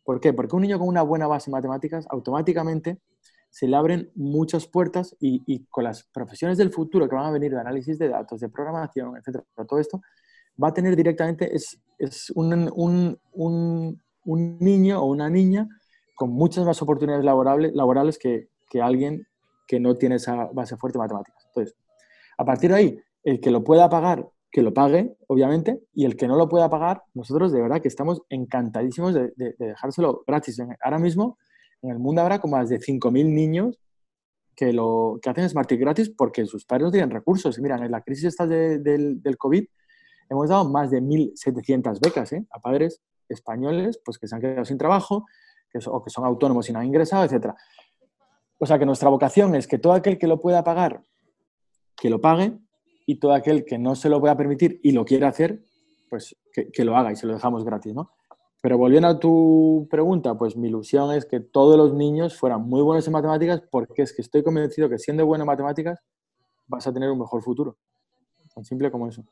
¿Por 0.10 0.20
qué? 0.20 0.34
Porque 0.34 0.56
un 0.56 0.64
niño 0.64 0.80
con 0.80 0.88
una 0.88 1.04
buena 1.04 1.28
base 1.28 1.52
en 1.52 1.52
matemáticas 1.52 2.08
automáticamente 2.10 2.98
se 3.52 3.68
le 3.68 3.76
abren 3.76 4.10
muchas 4.16 4.66
puertas 4.66 5.16
y, 5.20 5.66
con 5.66 5.84
las 5.84 6.04
profesiones 6.06 6.58
del 6.58 6.72
futuro 6.72 7.08
que 7.08 7.14
van 7.14 7.28
a 7.28 7.32
venir 7.32 7.52
de 7.52 7.60
análisis 7.60 8.00
de 8.00 8.10
datos, 8.10 8.40
de 8.40 8.50
programación, 8.50 9.18
etcétera, 9.18 9.44
todo 9.68 9.78
esto, 9.80 10.02
va 10.60 10.70
a 10.70 10.74
tener 10.74 10.96
directamente, 10.96 11.56
es, 11.56 11.80
un, 12.34 13.20
niño 14.26 15.00
o 15.00 15.06
una 15.06 15.30
niña 15.30 15.70
con 16.16 16.32
muchas 16.32 16.66
más 16.66 16.82
oportunidades 16.82 17.24
laborales, 17.24 17.72
laborales 17.76 18.18
que, 18.18 18.50
que 18.68 18.82
alguien 18.82 19.28
que 19.68 19.80
no 19.80 19.96
tiene 19.96 20.16
esa 20.16 20.46
base 20.46 20.76
fuerte 20.76 20.98
en 20.98 21.04
matemáticas. 21.04 21.46
Entonces, 21.50 21.76
a 22.36 22.44
partir 22.44 22.72
de 22.72 22.78
ahí, 22.78 23.00
el 23.24 23.40
que 23.40 23.52
lo 23.52 23.64
pueda 23.64 23.88
pagar, 23.88 24.28
que 24.52 24.62
lo 24.64 24.74
pague, 24.74 25.16
obviamente, 25.28 25.80
y 25.94 26.06
el 26.06 26.16
que 26.16 26.28
no 26.28 26.36
lo 26.36 26.50
pueda 26.50 26.70
pagar, 26.70 27.04
nosotros 27.14 27.52
de 27.52 27.62
verdad 27.62 27.82
que 27.82 27.88
estamos 27.88 28.24
encantadísimos 28.30 29.14
de, 29.14 29.32
dejárselo 29.58 30.24
gratis. 30.26 30.60
Ahora 30.82 30.98
mismo, 30.98 31.38
en 31.82 31.92
el 31.92 32.00
mundo 32.00 32.22
habrá 32.22 32.40
como 32.40 32.58
más 32.58 32.70
de 32.70 32.80
5.000 32.80 33.26
niños 33.26 33.80
que, 34.56 34.74
lo, 34.74 35.20
que 35.22 35.30
hacen 35.30 35.48
Smartick 35.48 35.80
gratis 35.80 36.10
porque 36.10 36.46
sus 36.46 36.66
padres 36.66 36.86
no 36.86 36.92
tienen 36.92 37.12
recursos. 37.12 37.60
Mira, 37.60 37.76
en 37.78 37.92
la 37.92 38.02
crisis 38.02 38.26
esta 38.26 38.48
del, 38.48 39.22
del 39.22 39.38
COVID 39.38 39.66
hemos 40.30 40.50
dado 40.50 40.68
más 40.68 40.90
de 40.92 41.02
1.700 41.02 42.00
becas 42.00 42.34
¿eh? 42.34 42.46
a 42.52 42.60
padres 42.60 43.02
españoles 43.30 44.02
pues, 44.04 44.18
que 44.18 44.28
se 44.28 44.36
han 44.36 44.42
quedado 44.42 44.66
sin 44.66 44.78
trabajo 44.78 45.26
que, 45.72 45.80
o 45.86 46.04
que 46.04 46.10
son 46.10 46.26
autónomos 46.26 46.68
y 46.70 46.74
no 46.74 46.80
han 46.80 46.88
ingresado, 46.88 47.24
etc. 47.24 47.54
O 48.58 48.66
sea 48.66 48.80
que 48.80 48.86
nuestra 48.86 49.10
vocación 49.10 49.56
es 49.56 49.68
que 49.68 49.78
todo 49.78 49.94
aquel 49.94 50.18
que 50.18 50.28
lo 50.28 50.40
pueda 50.40 50.64
pagar, 50.64 51.04
que 51.96 52.10
lo 52.10 52.20
pague 52.20 52.58
y 53.10 53.16
todo 53.16 53.34
aquel 53.34 53.66
que 53.66 53.80
no 53.80 53.96
se 53.96 54.08
lo 54.08 54.20
pueda 54.20 54.38
permitir 54.38 54.80
y 54.84 54.92
lo 54.92 55.04
quiera 55.04 55.30
hacer, 55.30 55.64
pues 56.12 56.36
que, 56.54 56.86
lo 56.86 56.96
haga 56.96 57.12
y 57.12 57.16
se 57.16 57.26
lo 57.26 57.34
dejamos 57.34 57.66
gratis, 57.66 57.92
¿no? 57.92 58.12
Pero 58.62 58.78
volviendo 58.78 59.08
a 59.08 59.20
tu 59.20 59.88
pregunta, 59.90 60.38
pues 60.38 60.56
mi 60.56 60.68
ilusión 60.68 61.12
es 61.16 61.26
que 61.26 61.40
todos 61.40 61.76
los 61.76 61.96
niños 61.96 62.38
fueran 62.38 62.62
muy 62.62 62.84
buenos 62.84 63.08
en 63.08 63.14
matemáticas 63.14 63.64
porque 63.72 64.04
es 64.04 64.14
que 64.14 64.22
estoy 64.22 64.44
convencido 64.44 64.88
que 64.90 65.00
siendo 65.00 65.26
bueno 65.26 65.44
en 65.44 65.48
matemáticas 65.48 66.00
vas 66.68 66.86
a 66.86 66.94
tener 66.94 67.10
un 67.10 67.18
mejor 67.18 67.42
futuro. 67.42 67.78
Tan 68.54 68.64
simple 68.64 68.92
como 68.92 69.08
eso. 69.08 69.24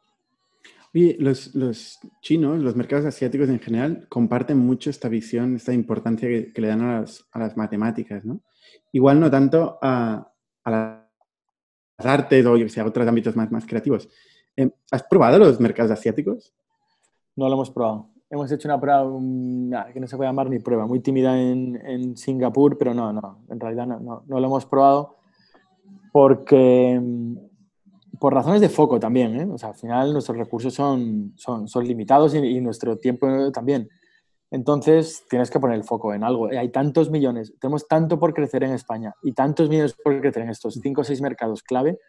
Oye, 0.96 1.16
los, 1.20 1.54
los 1.54 2.00
chinos, 2.24 2.60
los 2.60 2.76
mercados 2.76 3.06
asiáticos 3.06 3.48
en 3.48 3.60
general, 3.60 4.08
comparten 4.10 4.58
mucho 4.58 4.90
esta 4.90 5.08
visión, 5.08 5.56
esta 5.56 5.72
importancia 5.72 6.28
que, 6.28 6.52
le 6.60 6.68
dan 6.68 6.82
a 6.82 7.02
las, 7.02 7.28
a 7.32 7.38
las, 7.38 7.56
matemáticas, 7.56 8.26
¿no? 8.26 8.42
Igual 8.92 9.20
no 9.20 9.30
tanto 9.30 9.78
a, 9.84 10.32
a 10.64 10.72
la 10.72 11.07
artes 12.06 12.46
o 12.46 12.70
sea, 12.70 12.86
otros 12.86 13.08
ámbitos 13.08 13.36
más, 13.36 13.52
más 13.52 13.66
creativos. 13.66 14.10
Eh, 14.56 14.70
¿Has 14.92 15.04
probado 15.04 15.40
los 15.40 15.60
mercados 15.60 15.92
asiáticos? 15.92 16.54
No 17.36 17.48
lo 17.48 17.54
hemos 17.54 17.72
probado. 17.72 18.10
Hemos 18.30 18.52
hecho 18.52 18.68
una 18.68 18.80
prueba 18.80 19.04
que 19.94 20.00
no 20.00 20.08
se 20.08 20.18
puede 20.18 20.30
llamar 20.30 20.50
ni 20.50 20.60
prueba, 20.60 20.86
muy 20.86 21.00
tímida 21.00 21.40
en, 21.40 21.80
en 21.86 22.18
Singapur, 22.18 22.78
pero 22.78 22.94
no, 22.94 23.14
no, 23.14 23.40
en 23.50 23.60
realidad 23.60 23.88
no, 23.88 24.00
no, 24.00 24.24
no, 24.28 24.40
lo 24.40 24.48
hemos 24.48 24.66
probado 24.66 25.16
porque 26.12 27.00
por 28.20 28.34
razones 28.34 28.60
de 28.60 28.68
foco 28.68 29.00
también, 29.00 29.40
¿eh? 29.40 29.48
o 29.50 29.58
sea, 29.58 29.70
al 29.70 29.76
final 29.76 30.12
nuestros 30.12 30.38
recursos 30.38 30.74
son, 30.74 31.32
son, 31.38 31.70
son 31.70 31.88
limitados 31.88 32.36
y, 32.36 32.40
y, 32.40 32.60
nuestro 32.60 32.98
tiempo 32.98 33.52
también. 33.52 33.88
Entonces, 34.50 35.26
tienes 35.30 35.52
que 35.52 35.60
poner 35.60 35.78
el 35.78 35.84
foco 35.84 36.14
en 36.14 36.24
algo. 36.24 36.48
Hay 36.48 36.70
tantos 36.70 37.10
millones, 37.10 37.54
tenemos 37.60 37.88
tanto 37.88 38.18
por 38.18 38.34
crecer 38.34 38.64
en 38.64 38.72
España 38.72 39.14
y 39.22 39.34
tantos 39.34 39.70
millones 39.70 39.94
por 39.94 40.20
crecer 40.22 40.44
en 40.44 40.50
estos 40.50 40.76
cinco 40.82 41.02
o 41.02 41.04
seis 41.04 41.22
mercados 41.22 41.64
clave 41.64 42.00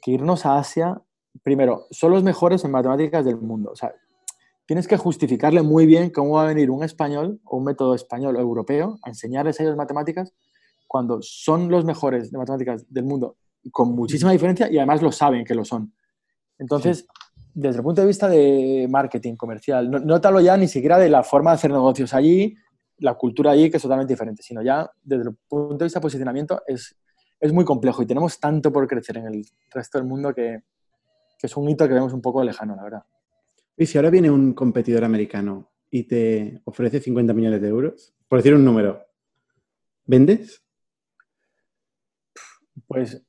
que 0.00 0.12
irnos 0.12 0.46
a 0.46 0.58
Asia, 0.58 1.00
primero, 1.42 1.86
son 1.90 2.12
los 2.12 2.22
mejores 2.22 2.64
en 2.64 2.70
matemáticas 2.70 3.24
del 3.24 3.36
mundo. 3.36 3.70
O 3.72 3.76
sea, 3.76 3.92
tienes 4.64 4.86
que 4.88 4.96
justificarle 4.96 5.62
muy 5.62 5.86
bien 5.86 6.10
cómo 6.10 6.34
va 6.36 6.44
a 6.44 6.46
venir 6.46 6.70
un 6.70 6.84
español 6.84 7.40
o 7.44 7.58
un 7.58 7.64
método 7.64 7.94
español 7.94 8.36
o 8.36 8.40
europeo 8.40 8.98
a 9.02 9.08
enseñarles 9.08 9.58
a 9.58 9.64
ellos 9.64 9.76
matemáticas 9.76 10.32
cuando 10.86 11.18
son 11.20 11.70
los 11.70 11.84
mejores 11.84 12.30
de 12.30 12.38
matemáticas 12.38 12.86
del 12.92 13.04
mundo 13.04 13.36
con 13.72 13.94
muchísima 13.94 14.32
diferencia 14.32 14.70
y 14.70 14.78
además 14.78 15.02
lo 15.02 15.12
saben 15.12 15.44
que 15.44 15.54
lo 15.54 15.64
son. 15.64 15.92
Entonces, 16.58 17.06
desde 17.60 17.78
el 17.78 17.82
punto 17.82 18.00
de 18.00 18.06
vista 18.06 18.28
de 18.28 18.86
marketing 18.88 19.34
comercial, 19.34 19.90
no, 19.90 19.98
no 19.98 20.20
te 20.20 20.28
hablo 20.28 20.40
ya 20.40 20.56
ni 20.56 20.68
siquiera 20.68 20.96
de 20.96 21.08
la 21.08 21.24
forma 21.24 21.50
de 21.50 21.54
hacer 21.56 21.72
negocios 21.72 22.14
allí, 22.14 22.54
la 22.98 23.14
cultura 23.14 23.50
allí, 23.50 23.68
que 23.68 23.78
es 23.78 23.82
totalmente 23.82 24.12
diferente, 24.12 24.42
sino 24.42 24.62
ya 24.62 24.88
desde 25.02 25.30
el 25.30 25.36
punto 25.48 25.78
de 25.78 25.84
vista 25.86 25.98
de 25.98 26.02
posicionamiento 26.02 26.62
es, 26.66 26.96
es 27.40 27.52
muy 27.52 27.64
complejo 27.64 28.02
y 28.02 28.06
tenemos 28.06 28.38
tanto 28.38 28.72
por 28.72 28.86
crecer 28.86 29.16
en 29.16 29.26
el 29.26 29.44
resto 29.70 29.98
del 29.98 30.06
mundo 30.06 30.32
que, 30.32 30.62
que 31.36 31.46
es 31.48 31.56
un 31.56 31.68
hito 31.68 31.88
que 31.88 31.94
vemos 31.94 32.12
un 32.12 32.22
poco 32.22 32.44
lejano, 32.44 32.76
la 32.76 32.82
verdad. 32.84 33.02
Y 33.76 33.86
si 33.86 33.98
ahora 33.98 34.10
viene 34.10 34.30
un 34.30 34.52
competidor 34.54 35.04
americano 35.04 35.68
y 35.90 36.04
te 36.04 36.60
ofrece 36.64 37.00
50 37.00 37.34
millones 37.34 37.60
de 37.60 37.68
euros, 37.68 38.14
por 38.28 38.38
decir 38.38 38.54
un 38.54 38.64
número, 38.64 39.04
¿vendes? 40.06 40.62
Pues 42.86 43.20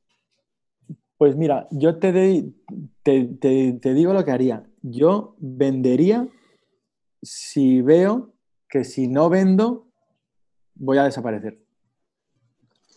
pues 1.19 1.35
mira, 1.35 1.67
yo 1.69 1.97
te, 1.97 2.53
te, 3.03 3.93
digo 3.93 4.13
lo 4.13 4.23
que 4.23 4.31
haría. 4.31 4.63
Yo 4.81 5.35
vendería 5.37 6.29
si 7.21 7.81
veo 7.81 8.31
que 8.69 8.85
si 8.85 9.09
no 9.09 9.27
vendo, 9.27 9.89
voy 10.75 10.97
a 10.97 11.03
desaparecer. 11.03 11.59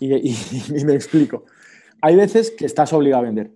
Y, 0.01 0.37
me 0.85 0.95
explico. 0.95 1.45
Hay 2.01 2.15
veces 2.15 2.53
que 2.53 2.65
estás 2.65 2.93
obligado 2.93 3.23
a 3.23 3.27
vender. 3.27 3.51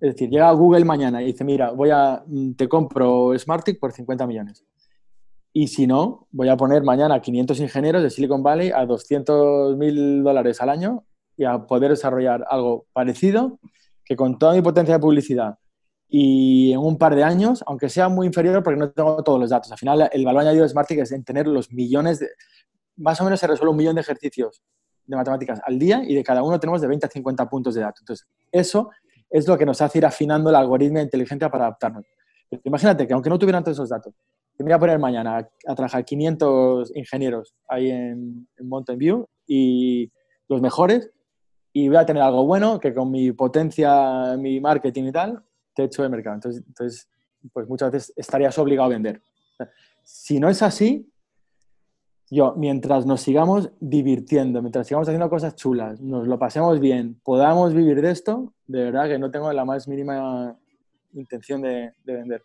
Es 0.00 0.14
decir, 0.14 0.30
llega 0.30 0.50
Google 0.50 0.84
mañana 0.84 1.22
y 1.22 1.26
dice, 1.26 1.44
mira, 1.44 1.70
voy 1.70 1.90
a, 1.90 2.24
te 2.56 2.68
compro 2.68 3.38
Smartick 3.38 3.78
por 3.78 3.92
50 3.92 4.26
millones. 4.26 4.64
Y 5.52 5.68
si 5.68 5.86
no, 5.86 6.26
voy 6.32 6.48
a 6.48 6.56
poner 6.56 6.82
mañana 6.82 7.22
500 7.22 7.60
ingenieros 7.60 8.02
de 8.02 8.10
Silicon 8.10 8.42
Valley 8.42 8.72
a 8.72 8.84
200 8.84 9.76
mil 9.76 10.24
dólares 10.24 10.60
al 10.60 10.70
año 10.70 11.04
y 11.36 11.44
a 11.44 11.66
poder 11.66 11.90
desarrollar 11.90 12.44
algo 12.48 12.86
parecido 12.92 13.60
que 14.12 14.16
con 14.16 14.38
toda 14.38 14.52
mi 14.52 14.60
potencia 14.60 14.94
de 14.94 15.00
publicidad 15.00 15.58
y 16.06 16.72
en 16.72 16.80
un 16.80 16.98
par 16.98 17.14
de 17.16 17.24
años, 17.24 17.64
aunque 17.66 17.88
sea 17.88 18.10
muy 18.10 18.26
inferior 18.26 18.62
porque 18.62 18.78
no 18.78 18.90
tengo 18.90 19.22
todos 19.22 19.40
los 19.40 19.48
datos, 19.48 19.72
al 19.72 19.78
final 19.78 20.10
el 20.12 20.24
valor 20.24 20.42
añadido 20.42 20.64
de 20.64 20.68
Smartick 20.68 20.98
es 20.98 21.12
en 21.12 21.24
tener 21.24 21.46
los 21.46 21.72
millones 21.72 22.18
de... 22.18 22.28
Más 22.96 23.18
o 23.22 23.24
menos 23.24 23.40
se 23.40 23.46
resuelve 23.46 23.70
un 23.70 23.78
millón 23.78 23.94
de 23.94 24.02
ejercicios 24.02 24.62
de 25.06 25.16
matemáticas 25.16 25.60
al 25.64 25.78
día 25.78 26.02
y 26.06 26.14
de 26.14 26.22
cada 26.22 26.42
uno 26.42 26.60
tenemos 26.60 26.82
de 26.82 26.88
20 26.88 27.06
a 27.06 27.08
50 27.08 27.48
puntos 27.48 27.74
de 27.74 27.80
datos. 27.80 28.02
Entonces, 28.02 28.28
eso 28.52 28.90
es 29.30 29.48
lo 29.48 29.56
que 29.56 29.64
nos 29.64 29.80
hace 29.80 29.96
ir 29.96 30.04
afinando 30.04 30.50
el 30.50 30.56
algoritmo 30.56 30.98
de 30.98 31.04
inteligencia 31.04 31.48
para 31.48 31.64
adaptarnos. 31.64 32.04
imagínate 32.64 33.06
que 33.06 33.14
aunque 33.14 33.30
no 33.30 33.38
tuvieran 33.38 33.64
todos 33.64 33.78
esos 33.78 33.88
datos, 33.88 34.12
me 34.58 34.64
voy 34.64 34.72
a 34.74 34.78
poner 34.78 34.98
mañana 34.98 35.48
a, 35.66 35.74
trabajar 35.74 36.04
500 36.04 36.94
ingenieros 36.94 37.54
ahí 37.66 37.90
en, 37.90 38.46
en, 38.58 38.68
Mountain 38.68 38.98
View 38.98 39.26
y 39.46 40.12
los 40.48 40.60
mejores 40.60 41.10
y 41.72 41.88
voy 41.88 41.96
a 41.96 42.06
tener 42.06 42.22
algo 42.22 42.46
bueno 42.46 42.78
que 42.78 42.94
con 42.94 43.10
mi 43.10 43.32
potencia, 43.32 44.36
mi 44.38 44.60
marketing 44.60 45.04
y 45.04 45.12
tal, 45.12 45.42
te 45.74 45.84
echo 45.84 46.02
de 46.02 46.08
mercado. 46.08 46.34
Entonces, 46.34 46.62
entonces 46.66 47.08
pues 47.52 47.68
muchas 47.68 47.90
veces 47.90 48.12
estarías 48.16 48.56
obligado 48.58 48.86
a 48.86 48.90
vender. 48.90 49.22
Si 50.04 50.38
no 50.38 50.48
es 50.48 50.62
así, 50.62 51.08
yo, 52.30 52.54
mientras 52.56 53.04
nos 53.04 53.20
sigamos 53.20 53.70
divirtiendo, 53.78 54.62
mientras 54.62 54.86
sigamos 54.86 55.06
haciendo 55.06 55.28
cosas 55.28 55.54
chulas, 55.54 56.00
nos 56.00 56.26
lo 56.26 56.38
pasemos 56.38 56.80
bien, 56.80 57.20
podamos 57.22 57.74
vivir 57.74 58.00
de 58.00 58.10
esto, 58.10 58.54
de 58.66 58.84
verdad 58.84 59.06
que 59.06 59.18
no 59.18 59.30
tengo 59.30 59.52
la 59.52 59.64
más 59.64 59.86
mínima 59.86 60.56
intención 61.12 61.60
de, 61.60 61.92
vender. 62.04 62.42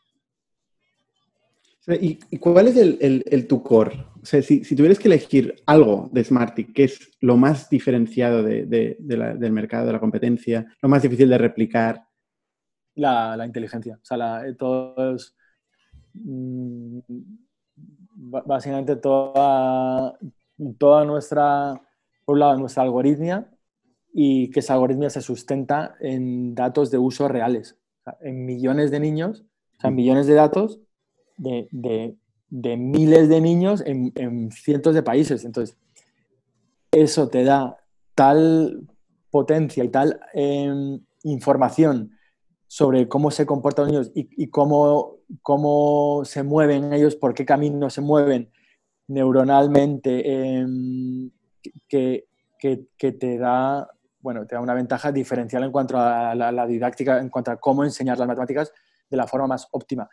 ¿Y, 1.87 2.37
cuál 2.39 2.67
es 2.67 2.75
el, 2.75 3.47
tu 3.47 3.63
core? 3.63 4.05
O 4.21 4.25
sea, 4.25 4.41
si, 4.41 4.61
tuvieras 4.75 4.99
que 4.99 5.07
elegir 5.07 5.55
algo 5.65 6.09
de 6.11 6.23
Smarty, 6.23 6.73
que 6.73 6.83
es 6.83 7.11
lo 7.21 7.37
más 7.37 7.69
diferenciado 7.69 8.43
del 8.43 9.51
mercado, 9.51 9.87
de 9.87 9.93
la 9.93 9.99
competencia, 9.99 10.65
lo 10.81 10.89
más 10.89 11.01
difícil 11.01 11.29
de 11.29 11.37
replicar. 11.37 12.05
La, 12.95 13.41
inteligencia. 13.45 13.99
O 14.01 14.05
sea, 14.05 14.17
la, 14.17 14.55
todos... 14.57 15.35
Mm, 16.13 16.99
básicamente 18.17 18.95
toda, 18.95 20.17
toda 20.77 21.05
nuestra, 21.05 21.79
por 22.25 22.33
un 22.33 22.39
lado, 22.39 22.57
nuestra 22.57 22.83
algoritmia 22.83 23.49
y 24.11 24.49
que 24.49 24.61
esa 24.61 24.73
algoritmia 24.73 25.09
se 25.09 25.21
sustenta 25.21 25.95
en 25.99 26.55
datos 26.55 26.89
de 26.89 26.97
uso 26.97 27.27
reales, 27.27 27.79
en 28.21 28.45
millones 28.45 28.89
de 28.89 28.99
niños, 28.99 29.45
o 29.77 29.81
sea, 29.81 29.91
millones 29.91 30.25
de 30.25 30.33
datos 30.33 30.79
de, 31.37 31.67
de, 32.49 32.77
miles 32.77 33.29
de 33.29 33.41
niños 33.41 33.83
en, 33.85 34.11
en, 34.15 34.51
cientos 34.51 34.93
de 34.93 35.03
países. 35.03 35.45
Entonces, 35.45 35.77
eso 36.91 37.29
te 37.29 37.43
da 37.43 37.77
tal 38.15 38.87
potencia 39.29 39.83
y 39.83 39.89
tal 39.89 40.19
em, 40.33 40.99
información 41.23 42.11
sobre 42.67 43.07
cómo 43.07 43.31
se 43.31 43.45
comportan 43.45 43.85
los 43.85 43.91
niños 43.91 44.11
y, 44.13 44.47
cómo, 44.49 45.17
cómo, 45.41 46.23
se 46.25 46.43
mueven 46.43 46.91
ellos, 46.93 47.15
por 47.15 47.33
qué 47.33 47.45
camino 47.45 47.89
se 47.89 48.01
mueven 48.01 48.51
neuronalmente, 49.07 50.59
em, 50.59 51.31
que, 51.87 52.25
que, 52.59 53.11
te 53.11 53.37
da 53.37 53.87
bueno, 54.19 54.45
te 54.45 54.55
da 54.55 54.61
una 54.61 54.73
ventaja 54.73 55.11
diferencial 55.11 55.63
en 55.63 55.71
cuanto 55.71 55.97
a 55.97 56.35
la, 56.35 56.67
didáctica, 56.67 57.19
en 57.19 57.29
cuanto 57.29 57.51
a 57.51 57.57
cómo 57.57 57.85
enseñar 57.85 58.17
las 58.17 58.27
matemáticas 58.27 58.73
de 59.09 59.15
la 59.15 59.25
forma 59.25 59.47
más 59.47 59.69
óptima. 59.71 60.09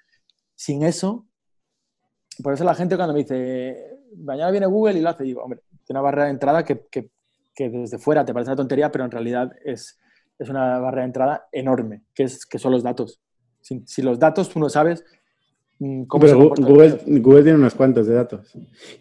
Sin 0.55 0.83
eso, 0.83 1.27
por 2.43 2.55
eso 2.55 2.65
la 2.65 2.75
gente 2.75 2.97
cuando 2.97 3.15
me 3.15 3.21
dice, 3.21 3.99
mañana 4.17 4.51
viene 4.51 4.67
Google 4.67 4.99
y 4.99 5.03
lo 5.03 5.11
hace, 5.11 5.25
digo, 5.25 5.43
hombre, 5.43 5.61
tiene 5.85 6.01
una 6.01 6.05
barrera 6.05 6.25
de 6.25 6.31
entrada 6.31 6.65
que, 6.65 6.87
que, 6.91 7.11
que 7.55 7.71
desde 7.71 7.99
fuera 7.99 8.25
te 8.25 8.33
parece 8.33 8.51
una 8.51 8.57
tontería, 8.57 8.91
pero 8.91 9.05
en 9.05 9.11
realidad 9.11 9.53
es, 9.65 9.99
es 10.39 10.49
una 10.49 10.79
barrera 10.79 11.03
de 11.03 11.07
entrada 11.07 11.49
enorme, 11.53 12.03
que, 12.15 12.25
es, 12.25 12.47
que 12.47 12.59
son 12.59 12.73
los 12.73 12.83
datos. 12.83 13.21
Si, 13.61 14.03
los 14.03 14.19
datos 14.19 14.51
tú 14.51 14.61
no 14.61 14.69
sabes 14.69 15.05
mm, 15.79 16.05
cómo 16.05 16.27
Pero 16.27 16.39
Google, 16.39 17.01
Google, 17.07 17.43
tiene 17.43 17.59
unos 17.59 17.75
cuantos 17.75 18.07
de 18.07 18.15
datos. 18.15 18.53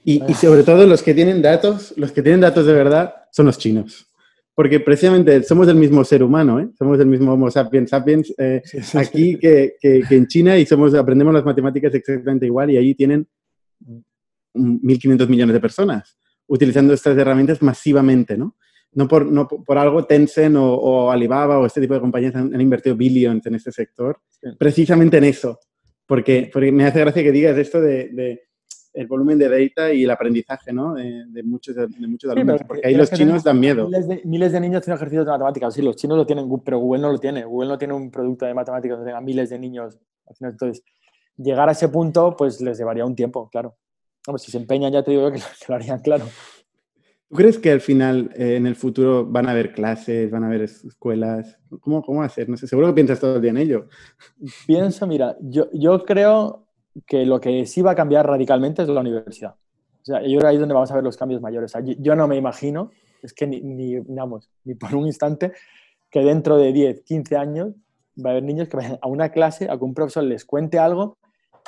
Y, 0.04 0.24
y, 0.26 0.34
sobre 0.36 0.64
todo 0.64 0.86
los 0.86 1.04
que 1.04 1.14
tienen 1.14 1.42
datos, 1.42 1.94
los 1.98 2.12
que 2.12 2.22
tienen 2.22 2.42
datos 2.42 2.66
de 2.66 2.74
verdad 2.74 3.14
son 3.32 3.48
los 3.48 3.58
chinos. 3.58 4.08
Porque 4.56 4.80
precisamente 4.80 5.42
somos 5.44 5.66
del 5.68 5.78
mismo 5.78 6.04
ser 6.04 6.22
humano, 6.22 6.60
¿eh? 6.60 6.70
somos 6.78 7.00
del 7.00 7.08
mismo 7.08 7.34
Homo 7.34 7.50
sapiens 7.50 7.90
sapiens 7.90 8.34
eh, 8.38 8.62
aquí 8.94 9.40
Que, 9.40 9.74
que, 9.82 10.04
en 10.10 10.28
China 10.28 10.58
y 10.58 10.66
somos, 10.66 10.94
aprendemos 10.94 11.34
las 11.34 11.46
matemáticas 11.46 11.94
exactamente 11.94 12.46
igual 12.46 12.70
y 12.70 12.78
ahí 12.78 12.94
tienen 12.94 13.28
1.500 14.54 15.28
millones 15.28 15.54
de 15.54 15.60
personas 15.60 16.18
utilizando 16.48 16.94
estas 16.94 17.18
herramientas 17.18 17.62
masivamente, 17.62 18.38
¿no? 18.38 18.56
no 18.96 19.08
por, 19.08 19.26
no 19.26 19.48
por 19.48 19.78
algo 19.78 20.06
Tencent 20.06 20.56
o, 20.58 21.12
Alibaba 21.12 21.60
o 21.60 21.66
este 21.66 21.82
tipo 21.82 21.94
de 21.94 22.00
compañías 22.00 22.36
han, 22.36 22.60
invertido 22.60 22.96
billions 22.96 23.46
en 23.46 23.56
este 23.56 23.72
sector, 23.72 24.20
precisamente 24.58 25.18
en 25.18 25.26
eso. 25.26 25.60
Porque, 26.06 26.50
porque 26.52 26.72
me 26.72 26.86
hace 26.86 27.00
gracia 27.00 27.24
que 27.24 27.32
digas 27.32 27.58
esto 27.58 27.82
de, 27.82 28.10
de 28.10 28.42
el 28.94 29.08
volumen 29.08 29.40
de 29.40 29.50
data 29.50 29.92
y 29.92 30.04
el 30.04 30.12
aprendizaje 30.12 30.72
¿no? 30.72 30.94
de, 30.94 31.44
muchos, 31.44 31.76
de 31.76 31.88
muchos 32.08 32.32
alumnos, 32.32 32.62
porque 32.68 32.88
ahí 32.88 32.96
los 32.96 33.12
chinos 33.12 33.44
dan 33.44 33.60
miedo. 33.60 33.88
Miles 33.88 34.08
de, 34.08 34.22
miles 34.24 34.52
de, 34.52 34.60
niños 34.60 34.84
tienen 34.84 34.98
ejercicios 34.98 35.26
de 35.26 35.32
matemáticas, 35.32 35.74
sí, 35.74 35.82
los 35.82 35.96
chinos 35.96 36.18
lo 36.18 36.26
tienen, 36.26 36.48
pero 36.64 36.78
Google 36.78 37.02
no 37.02 37.12
lo 37.12 37.18
tiene. 37.18 37.44
Google 37.44 37.70
no 37.70 37.78
tiene 37.78 37.94
un 37.94 38.12
producto 38.12 38.46
de 38.46 38.54
matemáticas 38.54 38.98
donde 38.98 39.10
tenga 39.10 39.22
miles 39.22 39.50
de 39.50 39.60
niños. 39.60 40.00
Entonces, 40.40 40.84
llegar 41.38 41.70
a 41.70 41.72
ese 41.72 41.90
punto, 41.90 42.36
pues 42.38 42.62
les 42.62 42.78
llevaría 42.78 43.06
un 43.06 43.16
tiempo, 43.16 43.50
claro. 43.50 43.76
Vamos, 44.28 44.42
si 44.42 44.52
se 44.52 44.58
empeñan, 44.58 44.94
ya 44.94 45.04
te 45.04 45.12
digo 45.12 45.32
que 45.32 45.40
lo 45.68 45.76
harían, 45.76 46.00
claro. 46.00 46.26
¿Tú 47.30 47.38
crees 47.38 47.58
que 47.58 47.72
al 47.72 47.82
final, 47.82 48.30
eh, 48.36 48.58
en 48.58 48.68
el 48.68 48.76
futuro, 48.76 49.26
van 49.26 49.48
a 49.48 49.52
haber 49.52 49.74
clases, 49.74 50.30
van 50.30 50.44
a 50.44 50.48
haber 50.48 50.62
escuelas? 50.62 51.58
¿Cómo, 51.80 52.04
cómo 52.04 52.22
hacer? 52.22 52.48
No 52.48 52.58
sé, 52.58 52.68
seguro 52.68 52.88
que 52.90 52.94
piensas 52.94 53.20
todo 53.20 53.38
el 53.38 53.42
día 53.42 53.50
en 53.50 53.58
ello. 53.58 53.88
Pienso, 54.68 55.08
mira, 55.08 55.36
yo, 55.42 55.68
yo 55.74 56.06
creo 56.06 56.63
que 57.06 57.26
lo 57.26 57.40
que 57.40 57.66
sí 57.66 57.82
va 57.82 57.92
a 57.92 57.96
cambiar 57.96 58.28
radicalmente 58.28 58.84
es 58.84 58.88
la 58.90 59.02
universidad. 59.02 59.56
O 60.02 60.06
sea, 60.06 60.22
yo 60.22 60.38
creo 60.40 60.50
ahí 60.50 60.56
es 60.56 60.60
donde 60.60 60.76
vamos 60.76 60.92
a 60.92 60.96
ver 60.96 61.04
los 61.04 61.18
cambios 61.18 61.42
mayores. 61.42 61.74
yo, 62.00 62.16
no 62.16 62.28
me 62.28 62.36
imagino, 62.36 62.92
es 63.22 63.34
que 63.34 63.48
ni, 63.48 63.62
ni, 63.62 63.96
ni 64.66 64.76
por 64.76 64.96
un 64.96 65.06
instante, 65.08 65.54
que 66.10 66.20
dentro 66.22 66.58
de 66.58 66.74
10, 66.74 67.02
15 67.04 67.38
años 67.38 67.74
va 68.24 68.30
a 68.30 68.32
haber 68.34 68.44
niños 68.44 68.68
que 68.68 68.78
vayan 68.78 69.00
a 69.02 69.08
una 69.08 69.30
clase 69.30 69.70
a 69.70 69.78
que 69.78 69.84
un 69.84 69.94
profesor 69.94 70.24
les 70.24 70.46
cuente 70.46 70.78
algo 70.78 71.18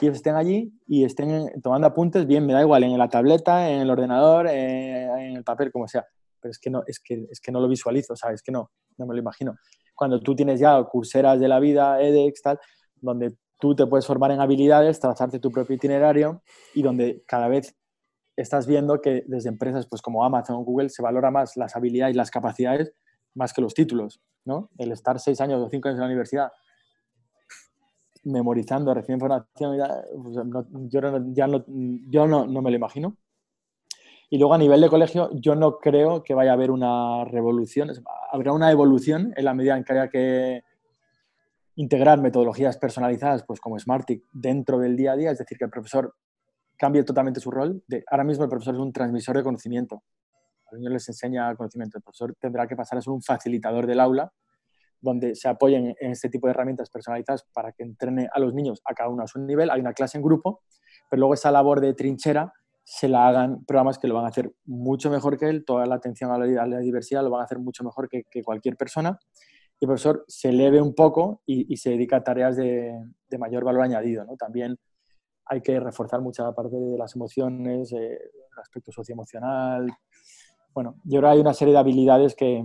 ellos 0.01 0.17
estén 0.17 0.35
allí 0.35 0.73
y 0.87 1.03
estén 1.03 1.61
tomando 1.61 1.87
apuntes, 1.87 2.27
bien, 2.27 2.45
me 2.45 2.53
da 2.53 2.61
igual, 2.61 2.83
en 2.83 2.97
la 2.97 3.07
tableta, 3.07 3.69
en 3.69 3.81
el 3.81 3.89
ordenador, 3.89 4.47
eh, 4.47 5.05
en 5.05 5.37
el 5.37 5.43
papel, 5.43 5.71
como 5.71 5.87
sea. 5.87 6.05
Pero 6.41 6.51
es 6.51 6.59
que 6.59 6.69
no, 6.69 6.83
es 6.85 6.99
que, 6.99 7.27
es 7.31 7.39
que 7.39 7.51
no 7.51 7.59
lo 7.59 7.67
visualizo, 7.67 8.15
¿sabes? 8.15 8.35
Es 8.35 8.43
que 8.43 8.51
no, 8.51 8.71
no 8.97 9.05
me 9.05 9.13
lo 9.13 9.19
imagino. 9.19 9.55
Cuando 9.93 10.19
tú 10.19 10.35
tienes 10.35 10.59
ya 10.59 10.81
curseras 10.83 11.39
de 11.39 11.47
la 11.47 11.59
vida, 11.59 12.01
edX, 12.01 12.41
tal, 12.41 12.59
donde 12.95 13.35
tú 13.65 13.73
te 13.73 13.87
puedes 13.87 14.05
formar 14.05 14.29
en 14.29 14.39
habilidades, 14.41 14.99
trazarte 14.99 15.39
tu 15.39 15.51
propio 15.51 15.75
itinerario 15.75 16.43
y 16.75 16.83
donde 16.83 17.23
cada 17.25 17.47
vez 17.47 17.75
estás 18.35 18.67
viendo 18.67 19.01
que 19.01 19.23
desde 19.25 19.49
empresas 19.49 19.87
pues 19.87 20.03
como 20.03 20.23
Amazon 20.23 20.57
o 20.57 20.59
Google 20.59 20.89
se 20.89 21.01
valora 21.01 21.31
más 21.31 21.57
las 21.57 21.75
habilidades 21.75 22.13
y 22.13 22.17
las 22.17 22.29
capacidades 22.29 22.93
más 23.33 23.53
que 23.53 23.61
los 23.61 23.73
títulos, 23.73 24.21
¿no? 24.45 24.69
El 24.77 24.91
estar 24.91 25.19
seis 25.19 25.41
años 25.41 25.59
o 25.63 25.67
cinco 25.67 25.87
años 25.87 25.97
en 25.97 26.01
la 26.01 26.05
universidad 26.05 26.51
memorizando, 28.23 28.93
recibiendo 28.93 29.25
información, 29.25 29.77
pues, 30.21 30.35
yo, 30.91 31.01
ya 31.33 31.47
no, 31.47 31.65
yo 31.67 32.27
no, 32.27 32.45
no, 32.45 32.61
me 32.61 32.69
lo 32.69 32.75
imagino. 32.75 33.17
Y 34.29 34.37
luego 34.37 34.53
a 34.53 34.59
nivel 34.59 34.81
de 34.81 34.89
colegio, 34.89 35.31
yo 35.33 35.55
no 35.55 35.79
creo 35.79 36.23
que 36.23 36.35
vaya 36.35 36.51
a 36.51 36.53
haber 36.53 36.69
una 36.69 37.25
revolución, 37.25 37.89
habrá 38.31 38.53
una 38.53 38.71
evolución 38.71 39.33
en 39.35 39.45
la 39.45 39.55
medida 39.55 39.75
en 39.75 39.83
que 39.83 40.09
que 40.11 40.63
integrar 41.75 42.21
metodologías 42.21 42.77
personalizadas, 42.77 43.43
pues 43.45 43.59
como 43.59 43.77
Smartic, 43.79 44.23
dentro 44.31 44.79
del 44.79 44.95
día 44.95 45.13
a 45.13 45.15
día, 45.15 45.31
es 45.31 45.37
decir, 45.37 45.57
que 45.57 45.65
el 45.65 45.71
profesor 45.71 46.15
cambie 46.77 47.03
totalmente 47.03 47.39
su 47.39 47.51
rol. 47.51 47.83
De, 47.87 48.03
ahora 48.09 48.23
mismo 48.23 48.43
el 48.43 48.49
profesor 48.49 48.75
es 48.75 48.81
un 48.81 48.93
transmisor 48.93 49.37
de 49.37 49.43
conocimiento. 49.43 50.03
A 50.67 50.71
los 50.71 50.79
niños 50.79 50.93
les 50.93 51.07
enseña 51.09 51.53
conocimiento. 51.55 51.97
El 51.97 52.03
profesor 52.03 52.35
tendrá 52.39 52.67
que 52.67 52.75
pasar 52.75 52.97
a 52.97 53.01
ser 53.01 53.11
un 53.11 53.21
facilitador 53.21 53.87
del 53.87 53.99
aula 53.99 54.31
donde 55.01 55.35
se 55.35 55.47
apoyen 55.47 55.95
en 55.99 56.11
este 56.11 56.29
tipo 56.29 56.47
de 56.47 56.51
herramientas 56.51 56.89
personalizadas 56.89 57.45
para 57.53 57.71
que 57.71 57.83
entrene 57.83 58.27
a 58.33 58.39
los 58.39 58.53
niños 58.53 58.81
a 58.85 58.93
cada 58.93 59.09
uno 59.09 59.23
a 59.23 59.27
su 59.27 59.39
nivel. 59.39 59.69
Hay 59.69 59.79
una 59.79 59.93
clase 59.93 60.17
en 60.17 60.23
grupo, 60.23 60.61
pero 61.09 61.19
luego 61.19 61.33
esa 61.35 61.51
labor 61.51 61.79
de 61.79 61.93
trinchera 61.93 62.51
se 62.83 63.07
la 63.07 63.27
hagan 63.27 63.65
programas 63.65 63.97
que 63.97 64.07
lo 64.07 64.15
van 64.15 64.25
a 64.25 64.29
hacer 64.29 64.51
mucho 64.65 65.09
mejor 65.09 65.37
que 65.37 65.49
él, 65.49 65.65
toda 65.65 65.85
la 65.85 65.95
atención 65.95 66.31
a 66.31 66.37
la, 66.37 66.79
diversidad 66.79 67.23
lo 67.23 67.31
van 67.31 67.41
a 67.41 67.45
hacer 67.45 67.59
mucho 67.59 67.83
mejor 67.83 68.07
que, 68.09 68.43
cualquier 68.43 68.77
persona. 68.77 69.19
Y 69.79 69.85
el 69.85 69.87
profesor 69.87 70.23
se 70.27 70.49
eleve 70.49 70.81
un 70.81 70.93
poco 70.93 71.41
y, 71.45 71.75
se 71.77 71.91
dedica 71.91 72.17
a 72.17 72.23
tareas 72.23 72.55
de, 72.55 72.93
mayor 73.37 73.65
valor 73.65 73.83
añadido. 73.83 74.23
¿no? 74.23 74.37
También 74.37 74.77
hay 75.45 75.61
que 75.61 75.79
reforzar 75.79 76.21
mucha 76.21 76.51
parte 76.53 76.75
de 76.77 76.97
las 76.97 77.15
emociones, 77.15 77.91
eh, 77.91 78.13
el 78.15 78.59
aspecto 78.59 78.91
socioemocional. 78.91 79.91
Bueno, 80.73 80.95
yo 81.03 81.21
que 81.21 81.27
hay 81.27 81.39
una 81.39 81.53
serie 81.53 81.73
de 81.73 81.79
habilidades 81.79 82.35
que, 82.35 82.63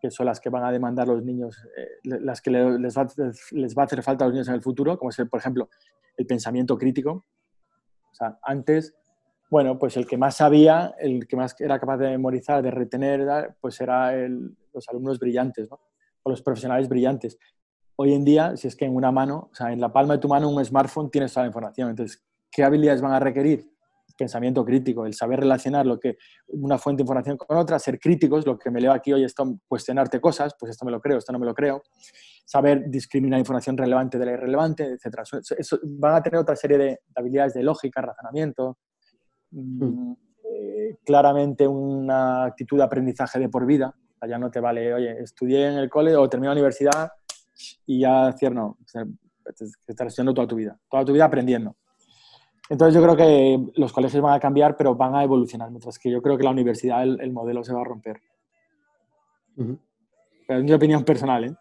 que 0.00 0.10
son 0.10 0.26
las 0.26 0.40
que 0.40 0.50
van 0.50 0.64
a 0.64 0.72
demandar 0.72 1.08
los 1.08 1.22
niños, 1.22 1.56
eh, 1.76 1.88
las 2.04 2.40
que 2.40 2.50
les 2.50 2.96
va, 2.96 3.06
les 3.52 3.76
va, 3.76 3.82
a 3.82 3.84
hacer 3.86 4.02
falta 4.02 4.24
a 4.24 4.28
los 4.28 4.34
niños 4.34 4.48
en 4.48 4.54
el 4.54 4.62
futuro, 4.62 4.98
como 4.98 5.10
es, 5.10 5.16
por 5.30 5.40
ejemplo, 5.40 5.68
el 6.16 6.26
pensamiento 6.26 6.76
crítico. 6.76 7.24
O 8.10 8.14
sea, 8.14 8.38
antes, 8.42 8.94
bueno, 9.50 9.78
pues 9.78 9.96
el 9.96 10.06
que 10.06 10.18
más 10.18 10.36
sabía, 10.36 10.94
el 10.98 11.26
que 11.26 11.36
más 11.36 11.58
era 11.60 11.78
capaz 11.78 11.98
de 11.98 12.10
memorizar, 12.10 12.62
de 12.62 12.70
retener, 12.70 13.56
pues 13.60 13.80
era 13.80 14.12
los 14.72 14.88
alumnos 14.88 15.18
brillantes, 15.18 15.70
¿no? 15.70 15.80
O 16.24 16.30
los 16.30 16.42
profesionales 16.42 16.88
brillantes. 16.88 17.38
Hoy 17.96 18.12
en 18.12 18.24
día, 18.24 18.56
si 18.56 18.66
es 18.66 18.74
que 18.74 18.84
en 18.84 18.96
una 18.96 19.12
mano, 19.12 19.50
o 19.52 19.54
sea, 19.54 19.72
en 19.72 19.80
la 19.80 19.92
palma 19.92 20.14
de 20.14 20.20
tu 20.20 20.28
mano, 20.28 20.48
un 20.48 20.64
smartphone, 20.64 21.10
tienes 21.10 21.32
toda 21.32 21.44
la 21.44 21.48
información. 21.48 21.90
Entonces, 21.90 22.24
¿qué 22.50 22.64
habilidades 22.64 23.00
van 23.00 23.12
a 23.12 23.20
requerir? 23.20 23.74
pensamiento 24.16 24.64
crítico, 24.64 25.06
el 25.06 25.14
saber 25.14 25.40
relacionar 25.40 25.86
lo 25.86 25.98
que 25.98 26.16
una 26.48 26.78
fuente 26.78 26.98
de 26.98 27.02
información 27.04 27.36
con 27.36 27.56
otra, 27.56 27.78
ser 27.78 27.98
críticos, 27.98 28.46
lo 28.46 28.58
que 28.58 28.70
me 28.70 28.80
leo 28.80 28.92
aquí 28.92 29.12
hoy 29.12 29.24
es 29.24 29.34
cuestionarte 29.66 30.20
cosas, 30.20 30.54
pues 30.58 30.70
esto 30.70 30.84
me 30.84 30.92
lo 30.92 31.00
creo, 31.00 31.18
esto 31.18 31.32
no 31.32 31.38
me 31.38 31.46
lo 31.46 31.54
creo, 31.54 31.82
saber 32.44 32.88
discriminar 32.88 33.38
información 33.38 33.76
relevante 33.76 34.18
de 34.18 34.26
la 34.26 34.32
irrelevante, 34.32 34.84
etc. 34.84 35.20
Eso, 35.58 35.78
van 35.82 36.14
a 36.14 36.22
tener 36.22 36.38
otra 36.38 36.56
serie 36.56 36.78
de, 36.78 37.00
habilidades 37.14 37.54
de 37.54 37.62
lógica, 37.62 38.00
razonamiento, 38.00 38.78
mm, 39.50 39.84
hmm. 39.84 40.16
eh, 40.44 40.96
claramente 41.04 41.66
una 41.66 42.44
actitud 42.44 42.76
de 42.76 42.84
aprendizaje 42.84 43.38
de 43.38 43.48
por 43.48 43.66
vida, 43.66 43.94
ya 44.26 44.38
no 44.38 44.50
te 44.50 44.60
vale, 44.60 44.92
oye, 44.94 45.22
estudié 45.22 45.68
en 45.68 45.74
el 45.74 45.90
cole 45.90 46.16
o 46.16 46.28
terminé 46.28 46.48
la 46.48 46.52
universidad 46.52 47.12
y 47.86 48.00
ya 48.00 48.32
cierto, 48.32 48.78
estás 49.86 50.06
estudiando 50.08 50.34
toda 50.34 50.46
tu 50.46 50.56
vida, 50.56 50.78
toda 50.90 51.04
tu 51.04 51.12
vida 51.12 51.24
aprendiendo. 51.24 51.76
Entonces 52.70 52.94
yo 52.94 53.02
creo 53.02 53.16
que 53.16 53.72
los 53.76 53.92
colegios 53.92 54.22
van 54.22 54.34
a 54.34 54.40
cambiar, 54.40 54.76
pero 54.76 54.94
van 54.94 55.14
a 55.14 55.22
evolucionar, 55.22 55.70
mientras 55.70 55.98
que 55.98 56.10
yo 56.10 56.22
creo 56.22 56.38
que 56.38 56.44
la 56.44 56.50
universidad, 56.50 57.02
el, 57.02 57.32
modelo 57.32 57.62
se 57.62 57.74
va 57.74 57.82
a 57.82 57.84
romper. 57.84 58.20
Pero 59.54 60.58
es 60.58 60.64
mi 60.64 60.72
opinión 60.72 61.04
personal, 61.04 61.44
¿eh? 61.44 61.54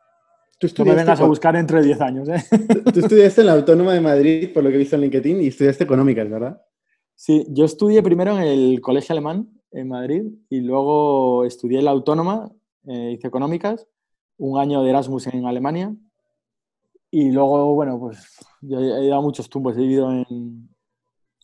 ¿Tú 0.59 0.67
no 0.77 0.85
me 0.85 0.95
vengas 0.95 1.19
a 1.19 1.25
buscar 1.25 1.55
dentro 1.55 1.77
de 1.77 1.85
10 1.87 2.01
años, 2.01 2.29
¿eh? 2.29 2.41
Tú 2.93 3.01
estudiaste 3.01 3.41
en 3.41 3.47
la 3.47 3.53
Autónoma 3.53 3.93
de 3.93 3.99
Madrid, 3.99 4.53
por 4.53 4.63
lo 4.63 4.69
que 4.69 4.75
he 4.75 4.79
visto 4.79 4.95
en 4.95 5.01
LinkedIn, 5.01 5.41
y 5.41 5.47
estudiaste 5.47 5.83
económicas, 5.83 6.29
¿verdad? 6.29 6.61
Sí, 7.15 7.45
yo 7.49 7.65
estudié 7.65 8.01
primero 8.01 8.37
en 8.37 8.43
el 8.43 8.79
Colegio 8.79 9.11
Alemán, 9.11 9.49
en 9.73 9.89
Madrid, 9.89 10.23
y 10.49 10.61
luego 10.61 11.43
estudié 11.43 11.79
en 11.79 11.85
la 11.85 11.91
Autónoma, 11.91 12.51
eh, 12.87 13.11
hice 13.13 13.27
económicas, 13.27 13.87
un 14.37 14.59
año 14.59 14.83
de 14.83 14.89
Erasmus 14.89 15.27
en 15.27 15.45
Alemania, 15.45 15.95
y 17.11 17.31
luego, 17.31 17.75
bueno, 17.75 17.99
pues 17.99 18.37
yo 18.61 18.79
he 18.79 19.07
dado 19.07 19.21
muchos 19.21 19.49
tumbos, 19.49 19.75
he 19.75 19.81
vivido 19.81 20.11
en, 20.11 20.69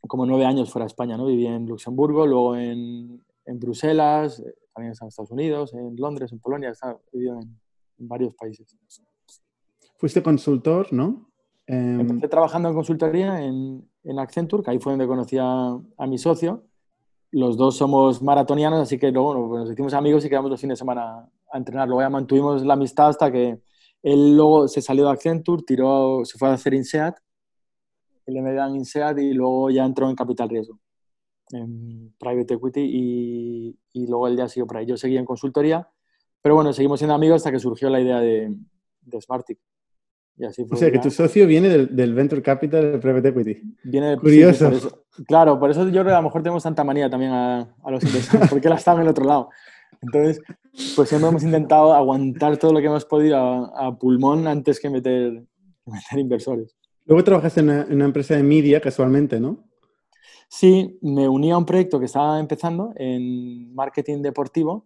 como 0.07 0.25
nueve 0.25 0.45
años 0.45 0.71
fuera 0.71 0.85
de 0.85 0.87
España, 0.87 1.17
¿no? 1.17 1.25
Viví 1.25 1.45
en 1.45 1.67
Luxemburgo, 1.67 2.25
luego 2.25 2.55
en, 2.55 3.21
en 3.45 3.59
Bruselas, 3.59 4.39
eh, 4.39 4.55
también 4.73 4.93
en 4.99 5.07
Estados 5.07 5.31
Unidos, 5.31 5.73
en 5.73 5.95
Londres, 5.95 6.31
en 6.31 6.39
Polonia, 6.39 6.71
he 6.71 7.17
vivido 7.17 7.39
en, 7.39 7.59
varios 8.01 8.33
países. 8.33 8.77
Fuiste 9.97 10.23
consultor, 10.23 10.93
¿no? 10.93 11.29
Em, 11.67 11.99
Empecé 11.99 12.29
trabajando 12.29 12.69
en 12.69 12.75
consultoría 12.75 13.43
en, 13.43 13.87
en, 14.05 14.19
Accenture, 14.19 14.63
que 14.63 14.71
ahí 14.71 14.79
fue 14.79 14.93
donde 14.93 15.05
conocí 15.05 15.37
a, 15.37 15.77
mi 16.07 16.17
socio. 16.17 16.63
Los 17.31 17.57
dos 17.57 17.77
somos 17.77 18.21
maratonianos, 18.21 18.79
así 18.79 18.97
que 18.97 19.11
luego 19.11 19.49
pues 19.49 19.61
nos 19.61 19.71
hicimos 19.71 19.93
amigos 19.93 20.25
y 20.25 20.29
quedamos 20.29 20.49
los 20.49 20.59
fines 20.59 20.77
de 20.77 20.79
semana 20.79 21.29
a 21.51 21.57
entrenar. 21.57 21.87
Luego 21.87 22.01
ya 22.01 22.09
mantuvimos 22.09 22.65
la 22.65 22.73
amistad 22.73 23.09
hasta 23.09 23.31
que 23.31 23.59
él 24.01 24.35
luego 24.35 24.67
se 24.67 24.81
salió 24.81 25.05
de 25.05 25.11
Accenture, 25.11 25.63
tiró, 25.63 26.21
se 26.23 26.37
fue 26.37 26.49
a 26.49 26.53
hacer 26.53 26.73
INSEAD 26.73 27.13
MBA 28.37 28.67
en 28.67 28.75
INSEAD 28.75 29.17
y 29.17 29.33
luego 29.33 29.69
ya 29.69 29.85
entró 29.85 30.09
en 30.09 30.15
Capital 30.15 30.49
Riesgo, 30.49 30.79
en 31.51 32.13
Private 32.19 32.55
Equity 32.55 32.81
y, 32.81 33.79
y 33.93 34.07
luego 34.07 34.27
él 34.27 34.37
ya 34.37 34.47
siguió 34.47 34.67
por 34.67 34.77
ahí. 34.77 34.85
Yo 34.85 34.97
seguía 34.97 35.19
en 35.19 35.25
consultoría, 35.25 35.89
pero 36.41 36.55
bueno, 36.55 36.73
seguimos 36.73 36.99
siendo 36.99 37.15
amigos 37.15 37.37
hasta 37.37 37.51
que 37.51 37.59
surgió 37.59 37.89
la 37.89 38.01
idea 38.01 38.19
de, 38.19 38.55
de 39.01 39.21
Smartic. 39.21 39.59
Y 40.39 40.45
así 40.45 40.65
fue 40.65 40.77
o 40.77 40.79
sea, 40.79 40.91
que 40.91 40.99
tu 40.99 41.11
socio 41.11 41.45
viene 41.45 41.67
del, 41.67 41.93
del, 41.93 42.13
Venture 42.13 42.41
Capital 42.41 42.93
de 42.93 42.97
Private 42.97 43.27
Equity. 43.27 43.61
Viene 43.83 44.17
Curioso. 44.17 45.03
claro, 45.27 45.59
por 45.59 45.69
eso 45.69 45.83
yo 45.85 45.91
creo 46.01 46.05
que 46.05 46.11
a 46.11 46.21
lo 46.21 46.23
mejor 46.23 46.41
tenemos 46.41 46.63
tanta 46.63 46.83
manía 46.85 47.09
también 47.09 47.31
a, 47.33 47.75
a 47.83 47.91
los 47.91 48.01
inversores, 48.03 48.49
porque 48.49 48.67
él 48.67 48.73
estado 48.73 48.97
en 48.97 49.03
el 49.03 49.09
otro 49.09 49.25
lado. 49.25 49.49
Entonces, 50.01 50.41
pues 50.95 51.09
siempre 51.09 51.29
hemos 51.29 51.43
intentado 51.43 51.93
aguantar 51.93 52.55
todo 52.57 52.71
lo 52.71 52.79
que 52.79 52.85
hemos 52.85 53.03
podido 53.03 53.37
a, 53.37 53.87
a 53.87 53.97
pulmón 53.97 54.47
antes 54.47 54.79
que 54.79 54.89
meter, 54.89 55.43
que 55.83 55.91
meter 55.91 56.19
inversores. 56.19 56.79
Luego 57.05 57.23
trabajaste 57.23 57.61
en 57.61 57.69
una, 57.69 58.05
empresa 58.05 58.35
de 58.35 58.43
media 58.43 58.79
casualmente, 58.79 59.39
¿no? 59.39 59.65
Sí, 60.47 60.99
me 61.01 61.27
uní 61.27 61.51
a 61.51 61.57
un 61.57 61.65
proyecto 61.65 61.99
que 61.99 62.05
estaba 62.05 62.39
empezando 62.39 62.93
en 62.95 63.73
marketing 63.73 64.21
deportivo 64.21 64.85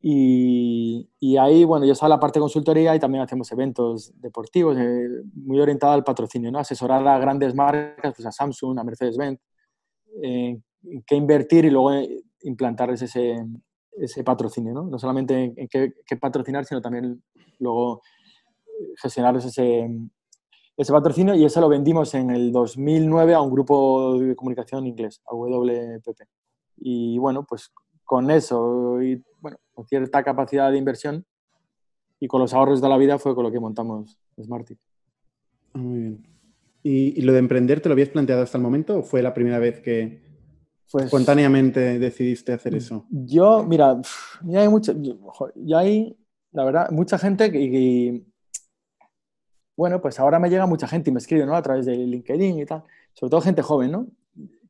y, 0.00 1.36
ahí, 1.38 1.64
bueno, 1.64 1.84
yo 1.84 1.92
estaba 1.92 2.10
la 2.10 2.20
parte 2.20 2.38
de 2.38 2.42
consultoría 2.42 2.94
y 2.94 3.00
también 3.00 3.22
hacemos 3.22 3.50
eventos 3.52 4.12
deportivos, 4.20 4.76
eh, 4.78 5.08
muy 5.34 5.60
orientado 5.60 5.92
al 5.92 6.04
patrocinio, 6.04 6.52
¿no? 6.52 6.58
Asesorar 6.58 7.06
a 7.06 7.18
grandes 7.18 7.54
marcas, 7.54 8.14
pues 8.14 8.26
a 8.26 8.32
Samsung, 8.32 8.78
a 8.78 8.84
Mercedes-Benz, 8.84 9.40
en 10.22 10.62
qué 11.06 11.16
invertir 11.16 11.64
y 11.64 11.70
luego 11.70 11.92
eh, 11.92 12.22
implantarles 12.42 13.02
ese, 13.02 13.44
ese 13.92 14.24
patrocinio, 14.24 14.72
¿no? 14.72 14.84
No 14.84 14.98
solamente 14.98 15.52
en 15.56 15.68
qué, 15.68 15.92
qué 16.06 16.16
patrocinar, 16.16 16.64
sino 16.64 16.80
también 16.80 17.22
luego 17.58 18.02
gestionarles 18.96 19.46
ese, 19.46 19.88
ese 20.76 20.92
patrocinio 20.92 21.34
y 21.34 21.44
eso 21.44 21.60
lo 21.60 21.68
vendimos 21.68 22.14
en 22.14 22.30
el 22.30 22.52
2009 22.52 23.34
a 23.34 23.40
un 23.40 23.50
grupo 23.50 24.16
de 24.18 24.36
comunicación 24.36 24.86
inglés, 24.86 25.20
a 25.26 25.34
WPP. 25.34 26.20
Y 26.76 27.18
bueno, 27.18 27.44
pues 27.44 27.72
con 28.04 28.30
eso 28.30 29.02
y 29.02 29.22
bueno, 29.40 29.58
con 29.74 29.86
cierta 29.86 30.22
capacidad 30.22 30.70
de 30.70 30.78
inversión 30.78 31.24
y 32.20 32.28
con 32.28 32.40
los 32.40 32.54
ahorros 32.54 32.80
de 32.80 32.88
la 32.88 32.96
vida 32.96 33.18
fue 33.18 33.34
con 33.34 33.44
lo 33.44 33.52
que 33.52 33.60
montamos 33.60 34.18
Smarty. 34.40 34.76
Muy 35.74 36.00
bien. 36.00 36.38
¿Y, 36.82 37.20
lo 37.22 37.32
de 37.32 37.38
emprender 37.40 37.80
te 37.80 37.88
lo 37.88 37.92
habías 37.92 38.08
planteado 38.08 38.42
hasta 38.42 38.56
el 38.56 38.62
momento 38.62 38.98
o 38.98 39.02
fue 39.02 39.22
la 39.22 39.34
primera 39.34 39.58
vez 39.58 39.80
que 39.80 40.22
pues, 40.90 41.06
espontáneamente 41.06 41.98
decidiste 41.98 42.52
hacer 42.52 42.74
eso? 42.74 43.04
Yo, 43.10 43.64
mira, 43.64 44.00
ya 44.44 44.60
hay 44.60 44.68
mucha, 44.68 44.94
ya 45.54 45.78
hay, 45.78 46.16
la 46.52 46.64
verdad, 46.64 46.90
mucha 46.90 47.18
gente 47.18 47.50
que, 47.50 48.22
bueno, 49.76 50.00
pues 50.00 50.18
ahora 50.18 50.38
me 50.38 50.48
llega 50.48 50.66
mucha 50.66 50.88
gente 50.88 51.10
y 51.10 51.12
me 51.12 51.18
escribe, 51.18 51.44
¿no? 51.44 51.54
A 51.54 51.62
través 51.62 51.84
de 51.84 51.96
LinkedIn 51.96 52.60
y 52.60 52.64
tal, 52.64 52.84
sobre 53.12 53.30
todo 53.30 53.40
gente 53.40 53.62
joven, 53.62 53.92
¿no? 53.92 54.06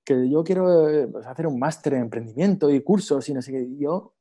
Que 0.03 0.29
yo 0.29 0.43
quiero 0.43 0.89
eh, 0.89 1.07
pues, 1.07 1.27
hacer 1.27 1.47
un 1.47 1.59
máster 1.59 1.95
en 1.95 2.03
emprendimiento 2.03 2.71
y 2.71 2.81
cursos 2.81 3.29
y 3.29 3.35
no 3.35 3.43
sé 3.43 3.53
qué. 3.53 3.69
Yo, 3.79 4.15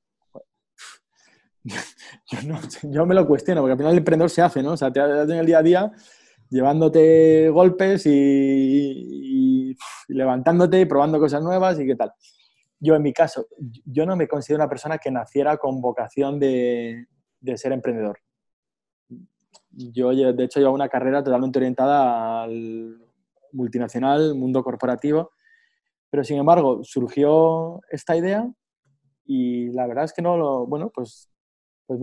yo, 2.84 3.06
me 3.06 3.16
lo 3.16 3.28
cuestiono, 3.28 3.62
porque 3.62 3.74
al 3.74 3.78
final 3.78 3.92
el 3.94 4.00
emprendedor 4.00 4.30
se 4.30 4.42
hace, 4.42 4.64
¿no? 4.64 4.74
O 4.74 4.78
sea, 4.78 4.92
te 4.92 5.00
haces 5.00 5.30
en 5.30 5.38
el 5.38 5.46
día 5.46 5.60
a 5.60 5.64
día 5.64 5.92
llevándote 6.50 7.50
golpes 7.50 8.06
y, 8.06 9.76
levantándote 10.08 10.80
y 10.80 10.86
probando 10.86 11.20
cosas 11.20 11.44
nuevas 11.44 11.80
y 11.80 11.86
qué 11.86 11.96
tal. 11.96 12.12
Yo, 12.80 12.96
en 12.96 13.02
mi 13.02 13.12
caso, 13.12 13.48
yo 13.86 14.06
no 14.06 14.16
me 14.16 14.28
considero 14.28 14.64
una 14.64 14.70
persona 14.70 14.98
que 14.98 15.12
naciera 15.12 15.58
con 15.58 15.82
vocación 15.82 16.40
de, 16.40 17.08
de 17.42 17.58
ser 17.58 17.72
emprendedor 17.72 18.20
yo, 19.78 20.10
de 20.10 20.44
hecho, 20.44 20.60
llevo 20.60 20.74
una 20.74 20.90
carrera 20.90 21.24
totalmente 21.24 21.60
orientada 21.60 22.44
al 22.44 22.98
multinacional, 23.52 24.36
mundo 24.36 24.64
corporativo, 24.64 25.32
pero 26.10 26.24
sin 26.24 26.38
embargo 26.38 26.84
surgió 26.84 27.80
esta 27.90 28.16
idea 28.16 28.50
y 29.26 29.72
la 29.72 29.88
verdad 29.88 30.06
es 30.06 30.14
que 30.14 30.22
no 30.22 30.38
lo, 30.38 30.66
bueno, 30.66 30.92
pues, 30.94 31.30
pues 31.88 32.00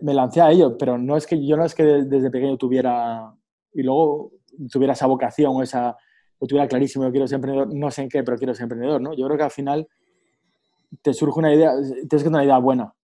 me, 0.00 0.14
lancé 0.14 0.40
a 0.40 0.50
ello, 0.50 0.78
pero 0.78 0.96
no 0.96 1.16
es 1.16 1.26
que 1.26 1.44
yo 1.44 1.56
no 1.56 1.64
es 1.64 1.74
que 1.74 1.82
desde 1.82 2.30
pequeño 2.30 2.56
tuviera 2.56 3.32
y 3.72 3.82
luego 3.82 4.32
tuviera 4.70 4.94
esa 4.94 5.06
vocación 5.06 5.54
o 5.54 5.62
esa, 5.62 5.96
lo 6.40 6.46
tuviera 6.46 6.66
clarísimo, 6.66 7.04
yo 7.04 7.10
quiero 7.10 7.28
ser 7.28 7.36
emprendedor, 7.36 7.74
no 7.74 7.90
sé 7.90 8.02
en 8.02 8.08
qué, 8.08 8.22
pero 8.22 8.38
quiero 8.38 8.54
ser 8.54 8.64
emprendedor, 8.64 9.00
¿no? 9.00 9.12
Yo 9.12 9.26
creo 9.26 9.36
que 9.36 9.44
al 9.44 9.50
final 9.50 9.86
te 11.02 11.12
surge 11.12 11.38
una 11.38 11.52
idea, 11.52 11.72
tienes 11.74 12.08
que 12.08 12.18
tener 12.18 12.28
una 12.28 12.44
idea 12.44 12.58
buena, 12.58 12.94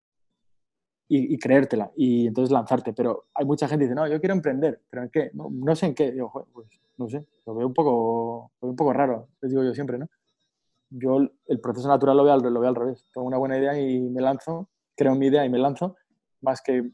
y, 1.14 1.38
creértela 1.38 1.92
y 1.94 2.26
entonces 2.28 2.50
lanzarte. 2.50 2.92
Pero 2.92 3.26
hay 3.34 3.44
mucha 3.44 3.68
gente 3.68 3.84
que 3.84 3.90
dice, 3.90 3.94
no, 3.94 4.08
yo 4.08 4.18
quiero 4.18 4.34
emprender, 4.34 4.80
pero 4.88 5.02
¿en 5.02 5.10
qué? 5.10 5.30
No, 5.34 5.76
sé 5.76 5.86
en 5.86 5.94
qué. 5.94 6.14
Yo, 6.16 6.30
pues 6.52 6.68
no 6.96 7.08
sé, 7.08 7.26
lo 7.46 7.54
veo 7.54 7.66
un 7.66 7.74
poco, 7.74 8.52
un 8.60 8.76
poco 8.76 8.92
raro, 8.92 9.28
les 9.40 9.50
digo 9.50 9.62
yo 9.62 9.74
siempre, 9.74 9.98
¿no? 9.98 10.08
Yo 10.90 11.18
el 11.46 11.60
proceso 11.60 11.88
natural 11.88 12.16
lo 12.16 12.24
veo, 12.24 12.34
al, 12.34 12.40
lo 12.42 12.60
veo 12.60 12.68
al 12.68 12.74
revés. 12.74 13.04
Tengo 13.12 13.26
una 13.26 13.38
buena 13.38 13.58
idea 13.58 13.78
y 13.78 14.00
me 14.00 14.20
lanzo, 14.20 14.68
creo 14.96 15.14
mi 15.14 15.26
idea 15.26 15.44
y 15.44 15.50
me 15.50 15.58
lanzo, 15.58 15.96
más 16.40 16.60
que 16.62 16.90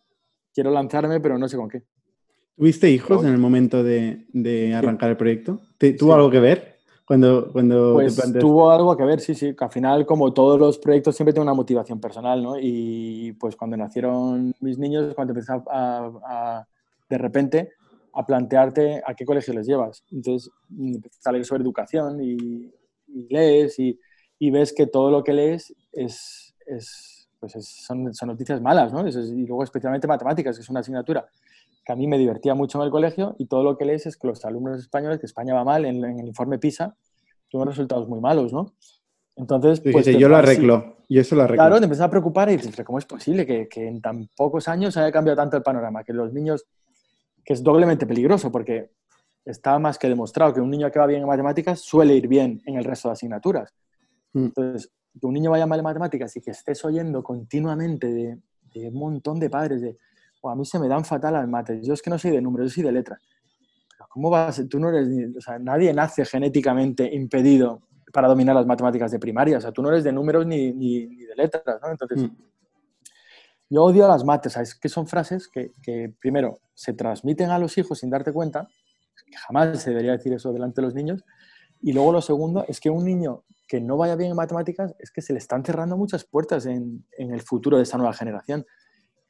quiero 0.53 0.71
lanzarme, 0.71 1.21
pero 1.21 1.39
no 1.39 1.49
sé 1.49 1.57
con 1.57 1.69
qué. 1.69 1.83
¿Tuviste 2.57 2.91
hijos 2.91 3.25
en 3.25 3.31
el 3.31 3.39
momento 3.39 3.85
de, 3.85 4.27
de 4.33 4.75
arrancar 4.75 5.11
el 5.11 5.17
proyecto? 5.17 5.61
¿Tuvo 5.97 6.15
algo 6.15 6.31
que 6.31 6.41
ver? 6.41 6.79
Cuando, 7.09 7.51
cuando 7.53 7.95
pues 7.95 8.21
tuvo 8.39 8.71
algo 8.71 8.95
que 8.95 9.03
ver, 9.03 9.21
sí, 9.21 9.35
sí, 9.35 9.57
que 9.57 9.65
al 9.65 9.71
final, 9.71 10.05
como 10.05 10.35
todos 10.35 10.61
los 10.61 10.77
proyectos, 10.77 11.17
siempre 11.17 11.33
tiene 11.33 11.45
una 11.45 11.55
motivación 11.55 11.99
personal, 11.99 12.43
¿no? 12.43 12.57
Y 12.61 13.33
pues 13.41 13.57
cuando 13.57 13.79
nacieron 13.79 14.55
mis 14.61 14.77
niños, 14.77 15.15
cuando 15.15 15.33
empecé 15.33 15.55
a, 15.71 16.67
de 17.09 17.17
repente, 17.17 17.73
a 18.13 18.27
plantearte 18.27 19.03
a 19.07 19.15
qué 19.15 19.25
colegio 19.25 19.55
les 19.55 19.67
llevas. 19.67 20.05
Entonces, 20.11 20.51
empiezas 20.71 21.27
a 21.27 21.33
leer 21.33 21.47
sobre 21.47 21.63
educación 21.63 22.23
y, 22.23 22.71
lees 23.31 23.79
y, 23.79 23.99
y, 24.39 24.51
ves 24.51 24.75
que 24.75 24.87
todo 24.87 25.11
lo 25.11 25.25
que 25.25 25.33
lees 25.33 25.75
es, 25.93 26.55
es 26.67 27.18
pues 27.39 27.53
son, 27.63 28.13
son, 28.13 28.29
noticias 28.29 28.61
malas, 28.61 28.93
¿no? 28.93 29.07
y 29.07 29.47
luego 29.47 29.65
especialmente 29.65 30.07
matemáticas, 30.07 30.57
que 30.57 30.63
es 30.63 30.69
una 30.69 30.81
asignatura 30.81 31.29
que 31.89 31.93
a 31.93 31.97
mí 31.97 32.07
me 32.07 32.19
divertía 32.19 32.55
mucho 32.55 32.79
en 32.79 32.85
el 32.85 32.91
colegio 32.91 33.35
y 33.39 33.47
todo 33.47 33.63
lo 33.63 33.79
que 33.79 33.87
lees 33.87 34.05
es 34.05 34.19
que 34.19 34.27
los 34.27 34.45
alumnos 34.45 34.79
españoles, 34.79 35.21
que 35.21 35.25
España 35.25 35.55
va 35.55 35.65
mal, 35.65 35.87
en, 35.87 36.05
el 36.05 36.27
informe 36.27 36.59
PISA, 36.59 36.95
tuvieron 37.49 37.73
resultados 37.73 38.07
muy 38.07 38.21
malos, 38.21 38.53
¿no? 38.53 38.75
Entonces, 39.37 39.81
pues... 39.81 40.05
yo 40.05 40.29
lo 40.29 40.37
arreglo, 40.37 40.99
y 41.09 41.19
eso 41.19 41.35
lo 41.35 41.45
arreglo. 41.45 41.63
Claro, 41.63 41.79
te 41.79 41.85
empezás 41.85 42.05
a 42.05 42.11
preocupar 42.11 42.51
y 42.51 42.59
dices, 42.59 42.85
¿cómo 42.85 42.99
es 42.99 43.07
posible 43.07 43.47
que, 43.47 43.69
que, 43.69 43.89
en 43.89 44.03
tan 44.03 44.29
pocos 44.37 44.69
años 44.69 44.99
haya 44.99 45.11
cambiado 45.11 45.37
tanto 45.37 45.57
el 45.57 45.63
panorama? 45.63 46.05
Que 46.05 46.13
los 46.13 46.31
niños, 46.35 46.67
que 47.43 47.55
es 47.55 47.63
doblemente 47.63 48.07
peligroso, 48.07 48.53
porque 48.53 48.91
está 49.47 49.79
más 49.79 49.99
que 49.99 50.11
demostrado 50.11 50.53
que 50.53 50.61
un 50.61 50.69
niño 50.69 50.91
que 50.91 50.99
va 50.99 51.07
bien 51.07 51.23
en 51.23 51.27
matemáticas 51.27 51.81
suele 51.81 52.15
ir 52.15 52.29
bien 52.29 52.61
en 52.67 52.77
el 52.77 52.85
resto 52.85 53.09
de 53.09 53.13
asignaturas. 53.15 53.73
Mm. 54.35 54.45
Entonces, 54.45 54.91
que 55.19 55.27
un 55.27 55.35
niño 55.35 55.51
vaya 55.51 55.67
mal 55.67 55.79
en 55.79 55.85
matemáticas 55.85 56.37
y 56.37 56.41
que 56.41 56.51
estés 56.51 56.85
oyendo 56.85 57.23
continuamente 57.23 58.07
de, 58.07 58.39
un 58.89 58.95
montón 58.95 59.41
de 59.41 59.51
padres 59.51 59.81
de, 59.81 59.99
a 60.43 60.55
mí 60.55 60.65
se 60.65 60.79
me 60.79 60.89
dan 60.89 61.05
fatal 61.05 61.35
las 61.35 61.49
mates, 61.49 61.87
yo 61.87 61.95
es 61.95 62.03
que 62.03 62.11
no 62.11 62.19
soy 62.19 62.31
de 62.31 62.41
números, 62.41 62.71
yo 62.71 62.75
soy 62.77 62.85
de 62.85 62.93
letras. 62.93 63.21
¿Cómo 64.09 64.31
vas? 64.31 64.63
Tú 64.69 64.79
no 64.79 64.89
eres, 64.89 65.09
o 65.37 65.41
sea, 65.41 65.59
nadie 65.59 65.93
nace 65.93 66.25
genéticamente 66.25 67.13
impedido 67.15 67.83
para 68.13 68.29
dominar 68.29 68.55
las 68.55 68.67
matemáticas 68.67 69.11
de 69.11 69.19
primaria, 69.19 69.59
o 69.59 69.61
sea, 69.61 69.73
tú 69.73 69.83
no 69.83 69.91
eres 69.91 70.05
de 70.05 70.13
números 70.13 70.47
ni, 70.47 70.73
ni, 70.73 71.07
de 71.07 71.37
letras, 71.37 71.79
¿no? 71.83 71.91
Entonces, 71.91 72.23
mm. 72.23 72.37
yo 73.71 73.85
odio 73.85 74.09
las 74.09 74.25
mates, 74.25 74.53
¿sabes? 74.53 74.75
Que 74.75 74.89
son 74.89 75.07
frases 75.07 75.49
que, 75.49 75.73
que, 75.83 76.15
primero, 76.21 76.61
se 76.75 76.95
transmiten 76.95 77.51
a 77.51 77.59
los 77.59 77.77
hijos 77.77 77.99
sin 77.99 78.11
darte 78.11 78.33
cuenta, 78.33 78.69
que 79.27 79.37
jamás 79.37 79.83
se 79.83 79.91
debería 79.91 80.13
decir 80.13 80.33
eso 80.33 80.53
delante 80.53 80.81
de 80.81 80.87
los 80.87 80.95
niños, 80.95 81.25
y 81.83 81.93
luego 81.93 82.13
lo 82.13 82.23
segundo 82.23 82.65
es 82.67 82.81
que 82.81 82.91
un 82.91 83.05
niño 83.05 83.45
que 83.69 83.81
no 83.81 83.99
vaya 83.99 84.17
bien 84.17 84.31
en 84.31 84.37
matemáticas 84.37 84.97
es 84.99 85.11
que 85.11 85.21
se 85.21 85.35
le 85.35 85.39
están 85.39 85.65
cerrando 85.65 85.97
muchas 85.97 86.25
puertas 86.25 86.65
en, 86.67 87.05
en 87.19 87.33
el 87.33 87.43
futuro 87.43 87.77
de 87.77 87.83
esta 87.83 87.99
nueva 87.99 88.15
generación. 88.15 88.65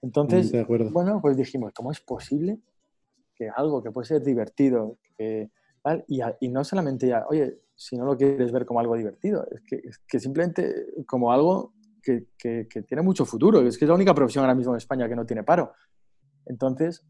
Entonces, 0.01 0.53
bueno, 0.93 1.21
pues 1.21 1.37
dijimos, 1.37 1.73
¿cómo 1.75 1.91
es 1.91 2.01
posible 2.01 2.61
que 3.35 3.51
algo 3.55 3.83
que 3.83 3.91
puede 3.91 4.07
ser 4.07 4.23
divertido, 4.23 4.99
que, 5.17 5.51
Y, 6.07 6.21
y, 6.41 6.49
no 6.49 6.63
solamente 6.65 7.09
ya, 7.09 7.25
oye, 7.29 7.59
si 7.75 7.97
no 7.97 8.05
lo 8.05 8.17
quieres 8.17 8.53
ver 8.53 8.65
como 8.65 8.81
algo 8.81 8.97
divertido, 8.97 9.47
es 9.51 9.63
que, 9.63 9.77
es 9.77 9.99
que 9.99 10.21
simplemente 10.21 10.87
como 11.07 11.33
algo 11.33 11.73
que, 12.03 12.27
que, 12.39 12.69
que, 12.69 12.83
tiene 12.83 13.03
mucho 13.03 13.25
futuro, 13.25 13.61
es 13.61 13.77
que 13.77 13.85
es 13.85 13.89
la 13.89 13.95
única 13.95 14.15
profesión 14.15 14.45
ahora 14.45 14.55
mismo 14.55 14.73
en 14.73 14.79
España 14.79 15.09
que 15.09 15.17
no 15.17 15.27
tiene 15.27 15.43
paro. 15.43 15.73
Entonces, 16.47 17.05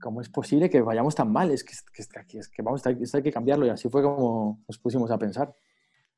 ¿cómo 0.00 0.20
es 0.20 0.28
posible 0.28 0.68
que 0.68 0.80
vayamos 0.80 1.14
tan 1.14 1.30
mal? 1.30 1.50
Es 1.50 1.62
que, 1.62 1.72
es 1.72 2.48
que, 2.48 2.62
vamos, 2.62 2.84
esto 2.84 3.16
hay 3.16 3.22
que 3.22 3.32
cambiarlo 3.32 3.66
y 3.66 3.70
así 3.70 3.88
fue 3.88 4.02
como 4.02 4.64
nos 4.66 4.78
pusimos 4.78 5.10
a 5.10 5.18
pensar. 5.18 5.52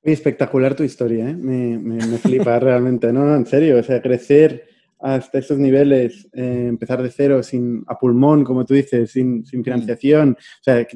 Espectacular 0.02 0.74
tu 0.74 0.82
historia, 0.82 1.30
¿eh? 1.30 1.34
me, 1.34 1.78
me, 1.78 1.94
me 2.06 2.18
flipa 2.18 2.58
realmente, 2.60 3.12
no, 3.12 3.24
no, 3.24 3.36
en 3.36 3.46
serio, 3.46 3.78
o 3.78 3.82
sea, 3.82 4.02
crecer 4.02 4.64
hasta 5.02 5.38
esos 5.38 5.58
niveles, 5.58 6.28
eh, 6.32 6.66
empezar 6.68 7.02
de 7.02 7.10
cero, 7.10 7.42
sin 7.42 7.82
a 7.88 7.98
pulmón, 7.98 8.44
como 8.44 8.64
tú 8.64 8.74
dices, 8.74 9.10
sin, 9.10 9.44
sin 9.44 9.60
mm. 9.60 9.64
financiación, 9.64 10.36
o 10.38 10.62
sea, 10.62 10.86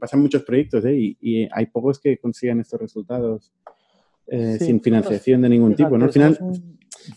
pasan 0.00 0.20
muchos 0.20 0.42
proyectos 0.42 0.84
¿eh? 0.84 0.94
y, 0.94 1.16
y, 1.20 1.48
hay 1.50 1.66
pocos 1.66 2.00
que 2.00 2.18
consigan 2.18 2.58
estos 2.58 2.80
resultados 2.80 3.52
eh, 4.26 4.58
sin 4.58 4.80
financiación 4.80 5.42
de 5.42 5.48
ningún 5.48 5.76
tipo, 5.76 5.96
¿no? 5.96 6.06
Al 6.06 6.12
final, 6.12 6.38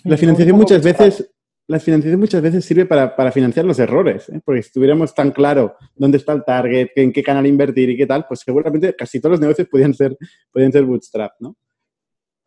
la 0.04 0.18
financiación 0.18 0.56
muchas 0.56 0.84
veces 0.84 1.32
la 1.68 1.80
financiación 1.80 2.20
muchas 2.20 2.41
veces 2.41 2.63
sirve 2.63 2.86
para, 2.86 3.16
para 3.16 3.32
financiar 3.32 3.66
los 3.66 3.80
errores, 3.80 4.30
¿eh? 4.30 4.39
porque 4.43 4.61
si 4.61 4.72
tuviéramos 4.72 5.16
tan 5.16 5.32
claro 5.32 5.76
dónde 5.95 6.18
está 6.18 6.34
el 6.34 6.43
target, 6.43 6.89
en 6.95 7.11
qué 7.11 7.24
canal 7.24 7.47
invertir 7.47 7.89
y 7.89 7.97
qué 7.97 8.05
tal, 8.05 8.26
pues 8.28 8.41
seguramente 8.41 8.95
casi 8.95 9.20
todos 9.20 9.32
los 9.32 9.39
negocios 9.41 9.68
podían 9.68 9.93
ser, 9.93 10.18
podían 10.51 10.72
ser 10.72 10.86
bootstrap, 10.86 11.34
¿no? 11.39 11.55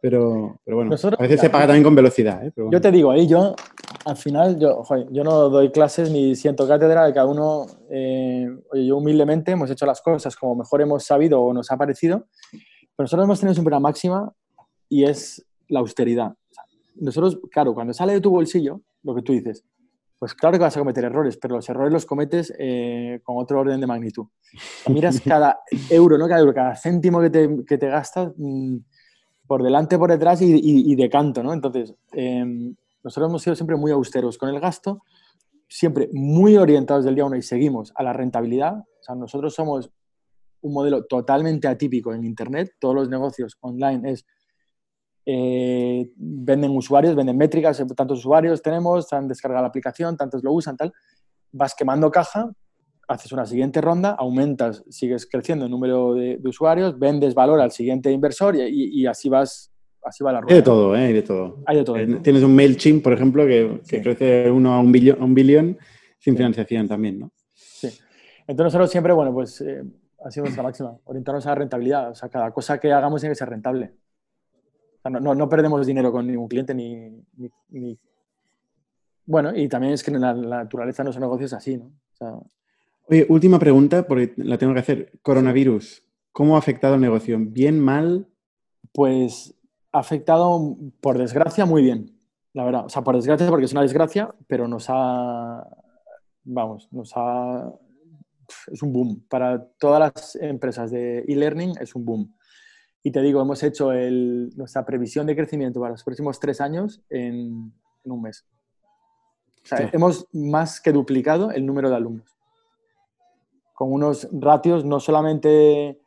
Pero, 0.01 0.61
pero 0.65 0.77
bueno, 0.77 0.95
a 0.95 1.23
veces 1.23 1.41
se 1.41 1.51
paga 1.51 1.67
también 1.67 1.83
con 1.83 1.97
velocidad. 1.97 2.47
¿eh? 2.47 2.53
Yo 2.71 2.81
te 2.81 2.93
digo, 2.93 3.11
ahí 3.11 3.27
yo, 3.27 3.57
al 4.05 4.17
final, 4.17 4.57
yo, 4.57 4.85
yo 5.11 5.25
no 5.25 5.49
doy 5.49 5.73
clases 5.73 6.13
ni 6.13 6.37
siento 6.37 6.69
cátedra 6.69 7.05
de 7.05 7.13
cada 7.13 7.27
uno. 7.27 7.67
Eh, 7.91 8.47
oye, 8.71 8.87
yo 8.87 8.97
humildemente 8.97 9.51
hemos 9.51 9.69
hecho 9.73 9.87
las 9.87 10.01
cosas 10.01 10.37
como 10.37 10.55
mejor 10.55 10.83
hemos 10.83 11.05
sabido 11.05 11.41
o 11.43 11.53
nos 11.53 11.73
ha 11.73 11.77
parecido, 11.77 12.29
pero 12.53 13.05
nosotros 13.05 13.25
hemos 13.25 13.41
tenido 13.41 13.55
siempre 13.55 13.75
una 13.75 13.81
máxima 13.81 14.33
y 14.89 15.03
es 15.03 15.45
la 15.67 15.81
austeridad. 15.81 16.33
Nosotros, 16.95 17.41
claro, 17.51 17.75
cuando 17.75 17.93
sale 17.93 18.13
de 18.13 18.21
tu 18.21 18.31
bolsillo, 18.31 18.83
lo 19.03 19.15
que 19.15 19.23
tú 19.23 19.33
dices, 19.33 19.65
pues 20.19 20.35
claro 20.35 20.59
que 20.59 20.65
vas 20.65 20.77
a 20.77 20.81
cometer 20.81 21.05
errores, 21.05 21.37
pero 21.37 21.57
los 21.57 21.69
errores 21.69 21.93
los 21.93 22.05
cometes 22.05 22.53
eh, 22.59 23.21
con 23.23 23.37
otro 23.39 23.61
orden 23.61 23.81
de 23.81 23.87
magnitud. 23.87 24.27
Miras 24.89 25.21
cada 25.25 25.61
euro, 25.91 26.19
no 26.19 26.27
cada 26.27 26.41
euro, 26.41 26.53
cada 26.53 26.75
céntimo 26.75 27.21
que 27.21 27.31
te, 27.31 27.65
que 27.65 27.79
te 27.79 27.89
gastas 27.89 28.33
mm, 28.37 28.77
por 29.47 29.63
delante, 29.63 29.97
por 29.97 30.11
detrás 30.11 30.43
y, 30.43 30.61
y, 30.61 30.95
de 30.95 31.09
canto, 31.09 31.43
¿no? 31.43 31.53
Entonces, 31.53 31.95
em, 32.13 32.75
nosotros 33.03 33.31
hemos 33.31 33.43
sido 33.43 33.57
siempre 33.57 33.77
muy 33.77 33.93
austeros 33.93 34.37
con 34.37 34.49
el 34.51 34.61
gasto, 34.61 35.03
siempre 35.69 36.11
muy 36.13 36.57
orientados 36.57 37.05
del 37.05 37.15
día 37.15 37.25
uno 37.25 37.37
y 37.37 37.43
seguimos 37.43 37.93
a 37.95 38.03
la 38.03 38.13
rentabilidad. 38.13 38.77
O 38.79 39.03
sea, 39.03 39.15
nosotros 39.15 39.55
somos 39.55 39.91
un 40.61 40.73
modelo 40.75 41.05
totalmente 41.05 41.69
atípico 41.69 42.13
en 42.13 42.25
Internet. 42.25 42.75
Todos 42.79 42.95
los 42.95 43.09
negocios 43.09 43.57
online 43.61 44.11
es 44.11 44.27
eh, 45.31 46.11
venden 46.17 46.71
usuarios, 46.75 47.15
venden 47.15 47.37
métricas, 47.37 47.85
tantos 47.95 48.21
usuarios 48.21 48.63
tenemos, 48.63 49.13
han 49.13 49.29
descargado 49.29 49.61
la 49.61 49.69
aplicación, 49.69 50.17
tantos 50.17 50.43
lo 50.43 50.55
usan, 50.55 50.75
tal. 50.75 50.91
Vas 51.53 51.75
quemando 51.75 52.11
caja, 52.11 52.51
haces 53.07 53.31
una 53.33 53.45
siguiente 53.45 53.83
ronda, 53.83 54.13
aumentas, 54.13 54.83
sigues 54.89 55.27
creciendo 55.27 55.67
el 55.67 55.71
número 55.71 56.15
de, 56.15 56.41
usuarios, 56.45 56.99
vendes 56.99 57.35
valor 57.35 57.61
al 57.61 57.73
siguiente 57.73 58.11
inversor 58.11 58.57
y, 58.57 59.07
así 59.07 59.29
vas. 59.29 59.71
Así 60.01 60.25
va 60.25 60.33
la 60.33 60.41
rueda. 60.41 60.55
Hay 60.55 60.61
de 60.61 60.65
todo, 60.65 60.97
¿eh? 60.97 61.01
Hay 61.01 61.13
de 61.13 61.23
todo. 61.23 61.63
Hay 61.67 61.77
de 61.77 61.85
todo. 61.85 61.97
Eh, 61.99 62.21
tienes 62.23 62.43
un 62.43 62.55
MailChimp, 62.55 63.03
por 63.03 63.13
ejemplo, 63.13 63.45
que, 63.47 63.83
crece 64.01 64.25
de 64.25 64.51
uno 64.51 64.73
a 64.73 64.81
un 64.81 64.91
billón, 64.91 65.23
un 65.23 65.35
billón 65.35 65.77
sin 66.19 66.37
financiación 66.37 66.89
también, 66.89 67.19
¿no? 67.19 67.33
Sí. 67.53 67.89
Entonces 68.47 68.65
nosotros 68.65 68.91
siempre, 68.91 69.13
bueno, 69.13 69.35
pues 69.35 69.61
eh, 69.61 69.83
ha 70.25 70.31
sido 70.31 70.45
nuestra 70.45 70.63
máxima, 70.63 70.97
orientarnos 71.05 71.45
a 71.45 71.51
la 71.51 71.55
rentabilidad. 71.57 72.13
O 72.13 72.15
sea, 72.15 72.31
cada 72.31 72.51
cosa 72.53 72.79
que 72.81 72.91
hagamos 72.91 73.21
tiene 73.21 73.33
que 73.33 73.39
ser 73.39 73.51
rentable 73.51 73.93
no, 75.05 75.49
perdemos 75.49 75.87
dinero 75.87 76.13
con 76.13 76.27
ningún 76.27 76.49
cliente 76.49 76.75
ni, 76.75 77.25
Bueno, 79.25 79.55
y 79.55 79.69
también 79.69 79.93
es 79.95 80.03
que 80.03 80.11
la, 80.11 80.33
la 80.35 80.65
naturaleza 80.65 81.03
de 81.03 81.07
nuestros 81.07 81.23
negocios 81.23 81.53
es 81.53 81.57
así, 81.57 81.77
¿no? 81.77 81.93
Oye, 83.11 83.27
última 83.31 83.59
pregunta, 83.59 84.07
porque 84.07 84.35
la 84.37 84.59
tengo 84.59 84.75
que 84.75 84.81
hacer. 84.81 85.13
Coronavirus, 85.23 86.03
¿cómo 86.33 86.57
ha 86.57 86.59
afectado 86.59 86.97
el 86.97 87.01
negocio? 87.01 87.39
¿Bien, 87.41 87.81
mal? 87.81 88.29
Pues 88.93 89.55
ha 89.93 90.01
afectado, 90.01 90.77
por 91.01 91.17
desgracia, 91.17 91.65
muy 91.65 91.83
bien, 91.83 92.19
la 92.53 92.65
verdad. 92.65 92.85
O 92.85 92.89
sea, 92.91 93.03
por 93.03 93.17
desgracia, 93.17 93.49
porque 93.49 93.65
es 93.65 93.73
una 93.73 93.83
desgracia, 93.83 94.35
pero 94.47 94.69
nos 94.69 94.87
ha, 94.89 95.67
vamos, 96.45 96.89
nos 96.93 97.13
ha, 97.17 97.73
es 98.71 98.83
un 98.83 98.93
boom. 98.93 99.25
Para 99.29 99.65
todas 99.79 100.01
las 100.01 100.37
empresas 100.37 100.91
de 100.91 101.21
e-learning 101.21 101.75
es 101.81 101.95
un 101.95 102.05
boom. 102.05 102.35
Y 103.03 103.11
te 103.11 103.23
digo, 103.23 103.41
hemos 103.41 103.63
hecho 103.63 103.93
nuestra 103.93 104.85
previsión 104.85 105.27
de 105.27 105.37
crecimiento 105.37 105.81
para 105.81 105.93
los 105.93 106.05
próximos 106.05 106.41
tres 106.41 106.61
años 106.61 107.01
en, 107.09 107.73
un 108.05 108.23
mes. 108.23 108.45
O 109.63 109.67
sea, 109.67 109.91
hemos 109.93 110.27
más 110.33 110.81
que 110.81 110.93
duplicado 110.93 111.51
el 111.51 111.65
número 111.65 111.91
de 111.91 111.97
alumnos. 111.97 112.37
Con 113.75 113.93
unos 113.93 114.29
ratios 114.33 114.85
no 114.85 114.99
solamente 114.99 116.01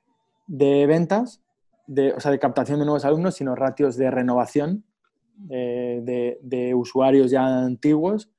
de 0.47 0.85
ventas, 0.87 1.41
de, 1.87 2.13
o 2.13 2.19
sea, 2.19 2.31
de 2.31 2.39
captación 2.39 2.79
de 2.79 2.85
nuevos 2.85 3.05
alumnos, 3.05 3.35
sino 3.35 3.55
ratios 3.55 3.95
de 3.97 4.11
renovación 4.11 4.83
eh, 5.49 6.37
de, 6.41 6.75
usuarios 6.75 7.31
ya 7.31 7.45
antiguos 7.45 8.29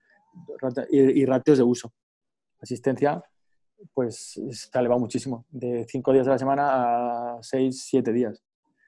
y, 0.90 0.98
y, 0.98 1.24
ratios 1.24 1.58
de 1.58 1.64
uso. 1.64 1.92
Asistencia, 2.60 3.22
pues 3.94 4.40
se 4.50 4.70
ha 4.72 4.80
elevado 4.80 5.00
muchísimo, 5.00 5.44
de 5.50 5.84
cinco 5.88 6.12
días 6.12 6.26
de 6.26 6.32
la 6.32 6.38
semana 6.38 7.36
a 7.36 7.42
seis, 7.42 7.84
siete 7.86 8.12
días. 8.12 8.42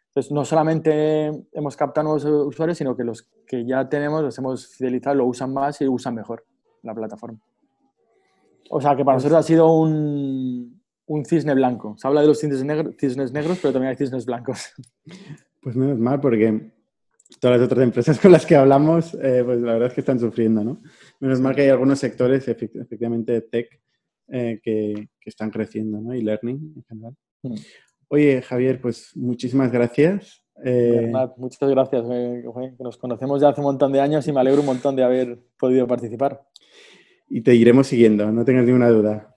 Entonces, 0.09 0.33
no 0.33 0.45
solamente 0.45 1.47
hemos 1.53 1.77
captado 1.77 2.05
nuevos 2.05 2.25
usuarios, 2.25 2.79
sino 2.79 2.97
que 2.97 3.03
los 3.03 3.29
que 3.47 3.67
ya 3.67 3.89
tenemos 3.89 4.23
los 4.23 4.39
hemos 4.39 4.69
fidelizado, 4.69 5.17
lo 5.17 5.27
usan 5.27 5.53
más 5.53 5.81
y 5.81 5.89
usan 5.89 6.15
mejor 6.15 6.45
la 6.83 6.95
plataforma. 6.95 7.41
O 8.71 8.81
sea, 8.81 8.95
que 8.95 9.05
para 9.05 9.17
nosotros 9.17 9.41
ha 9.41 9.43
sido 9.43 9.73
un, 9.73 10.81
un 11.07 11.25
cisne 11.25 11.55
blanco. 11.55 11.97
Se 11.99 12.07
habla 12.07 12.21
de 12.21 12.29
los 12.29 12.39
cisnes, 12.39 12.65
cisnes 12.99 13.33
negros, 13.33 13.59
pero 13.61 13.73
también 13.73 13.91
hay 13.91 13.97
cisnes 13.97 14.25
blancos. 14.25 14.73
Pues 15.61 15.77
menos 15.77 15.99
mal, 15.99 16.21
porque 16.21 16.73
todas 17.41 17.59
las 17.59 17.67
otras 17.67 17.83
empresas 17.83 18.21
con 18.21 18.33
las 18.33 18.47
que 18.47 18.55
hablamos, 18.55 19.15
eh, 19.15 19.43
pues 19.45 19.59
la 19.61 19.73
verdad 19.73 19.89
es 19.89 19.95
que 19.95 20.01
están 20.01 20.21
sufriendo, 20.21 20.63
¿no? 20.63 20.81
Menos 21.21 21.41
mal 21.41 21.55
que 21.55 21.63
hay 21.63 21.71
algunos 21.71 21.99
sectores, 21.99 22.47
efectivamente, 22.47 23.41
tech, 23.41 23.81
eh, 24.29 24.61
que, 24.63 25.09
que, 25.21 25.31
están 25.31 25.51
creciendo, 25.51 26.01
¿no? 26.01 26.15
Y 26.15 26.23
learning 26.23 26.75
en 26.77 26.85
general. 26.85 27.15
Mm. 27.43 27.55
Oye, 28.09 28.43
Javier, 28.43 28.81
pues 28.81 29.11
muchísimas 29.17 29.73
gracias. 29.73 30.45
Eh... 30.65 31.13
Muchas 31.37 31.69
gracias. 31.69 32.05
Nos 32.79 32.97
conocemos 32.97 33.41
ya 33.41 33.49
hace 33.49 33.61
un 33.61 33.67
montón 33.67 33.93
de 33.93 34.01
años 34.01 34.27
y 34.29 34.33
me 34.33 34.41
alegro 34.41 34.61
un 34.61 34.67
montón 34.67 34.95
de 34.97 35.03
haber 35.03 35.39
podido 35.59 35.87
participar. 35.87 36.43
Y 37.29 37.41
te 37.41 37.55
iremos 37.55 37.87
siguiendo, 37.87 38.31
no 38.31 38.45
tengas 38.45 38.67
ninguna 38.67 38.89
duda. 38.89 39.34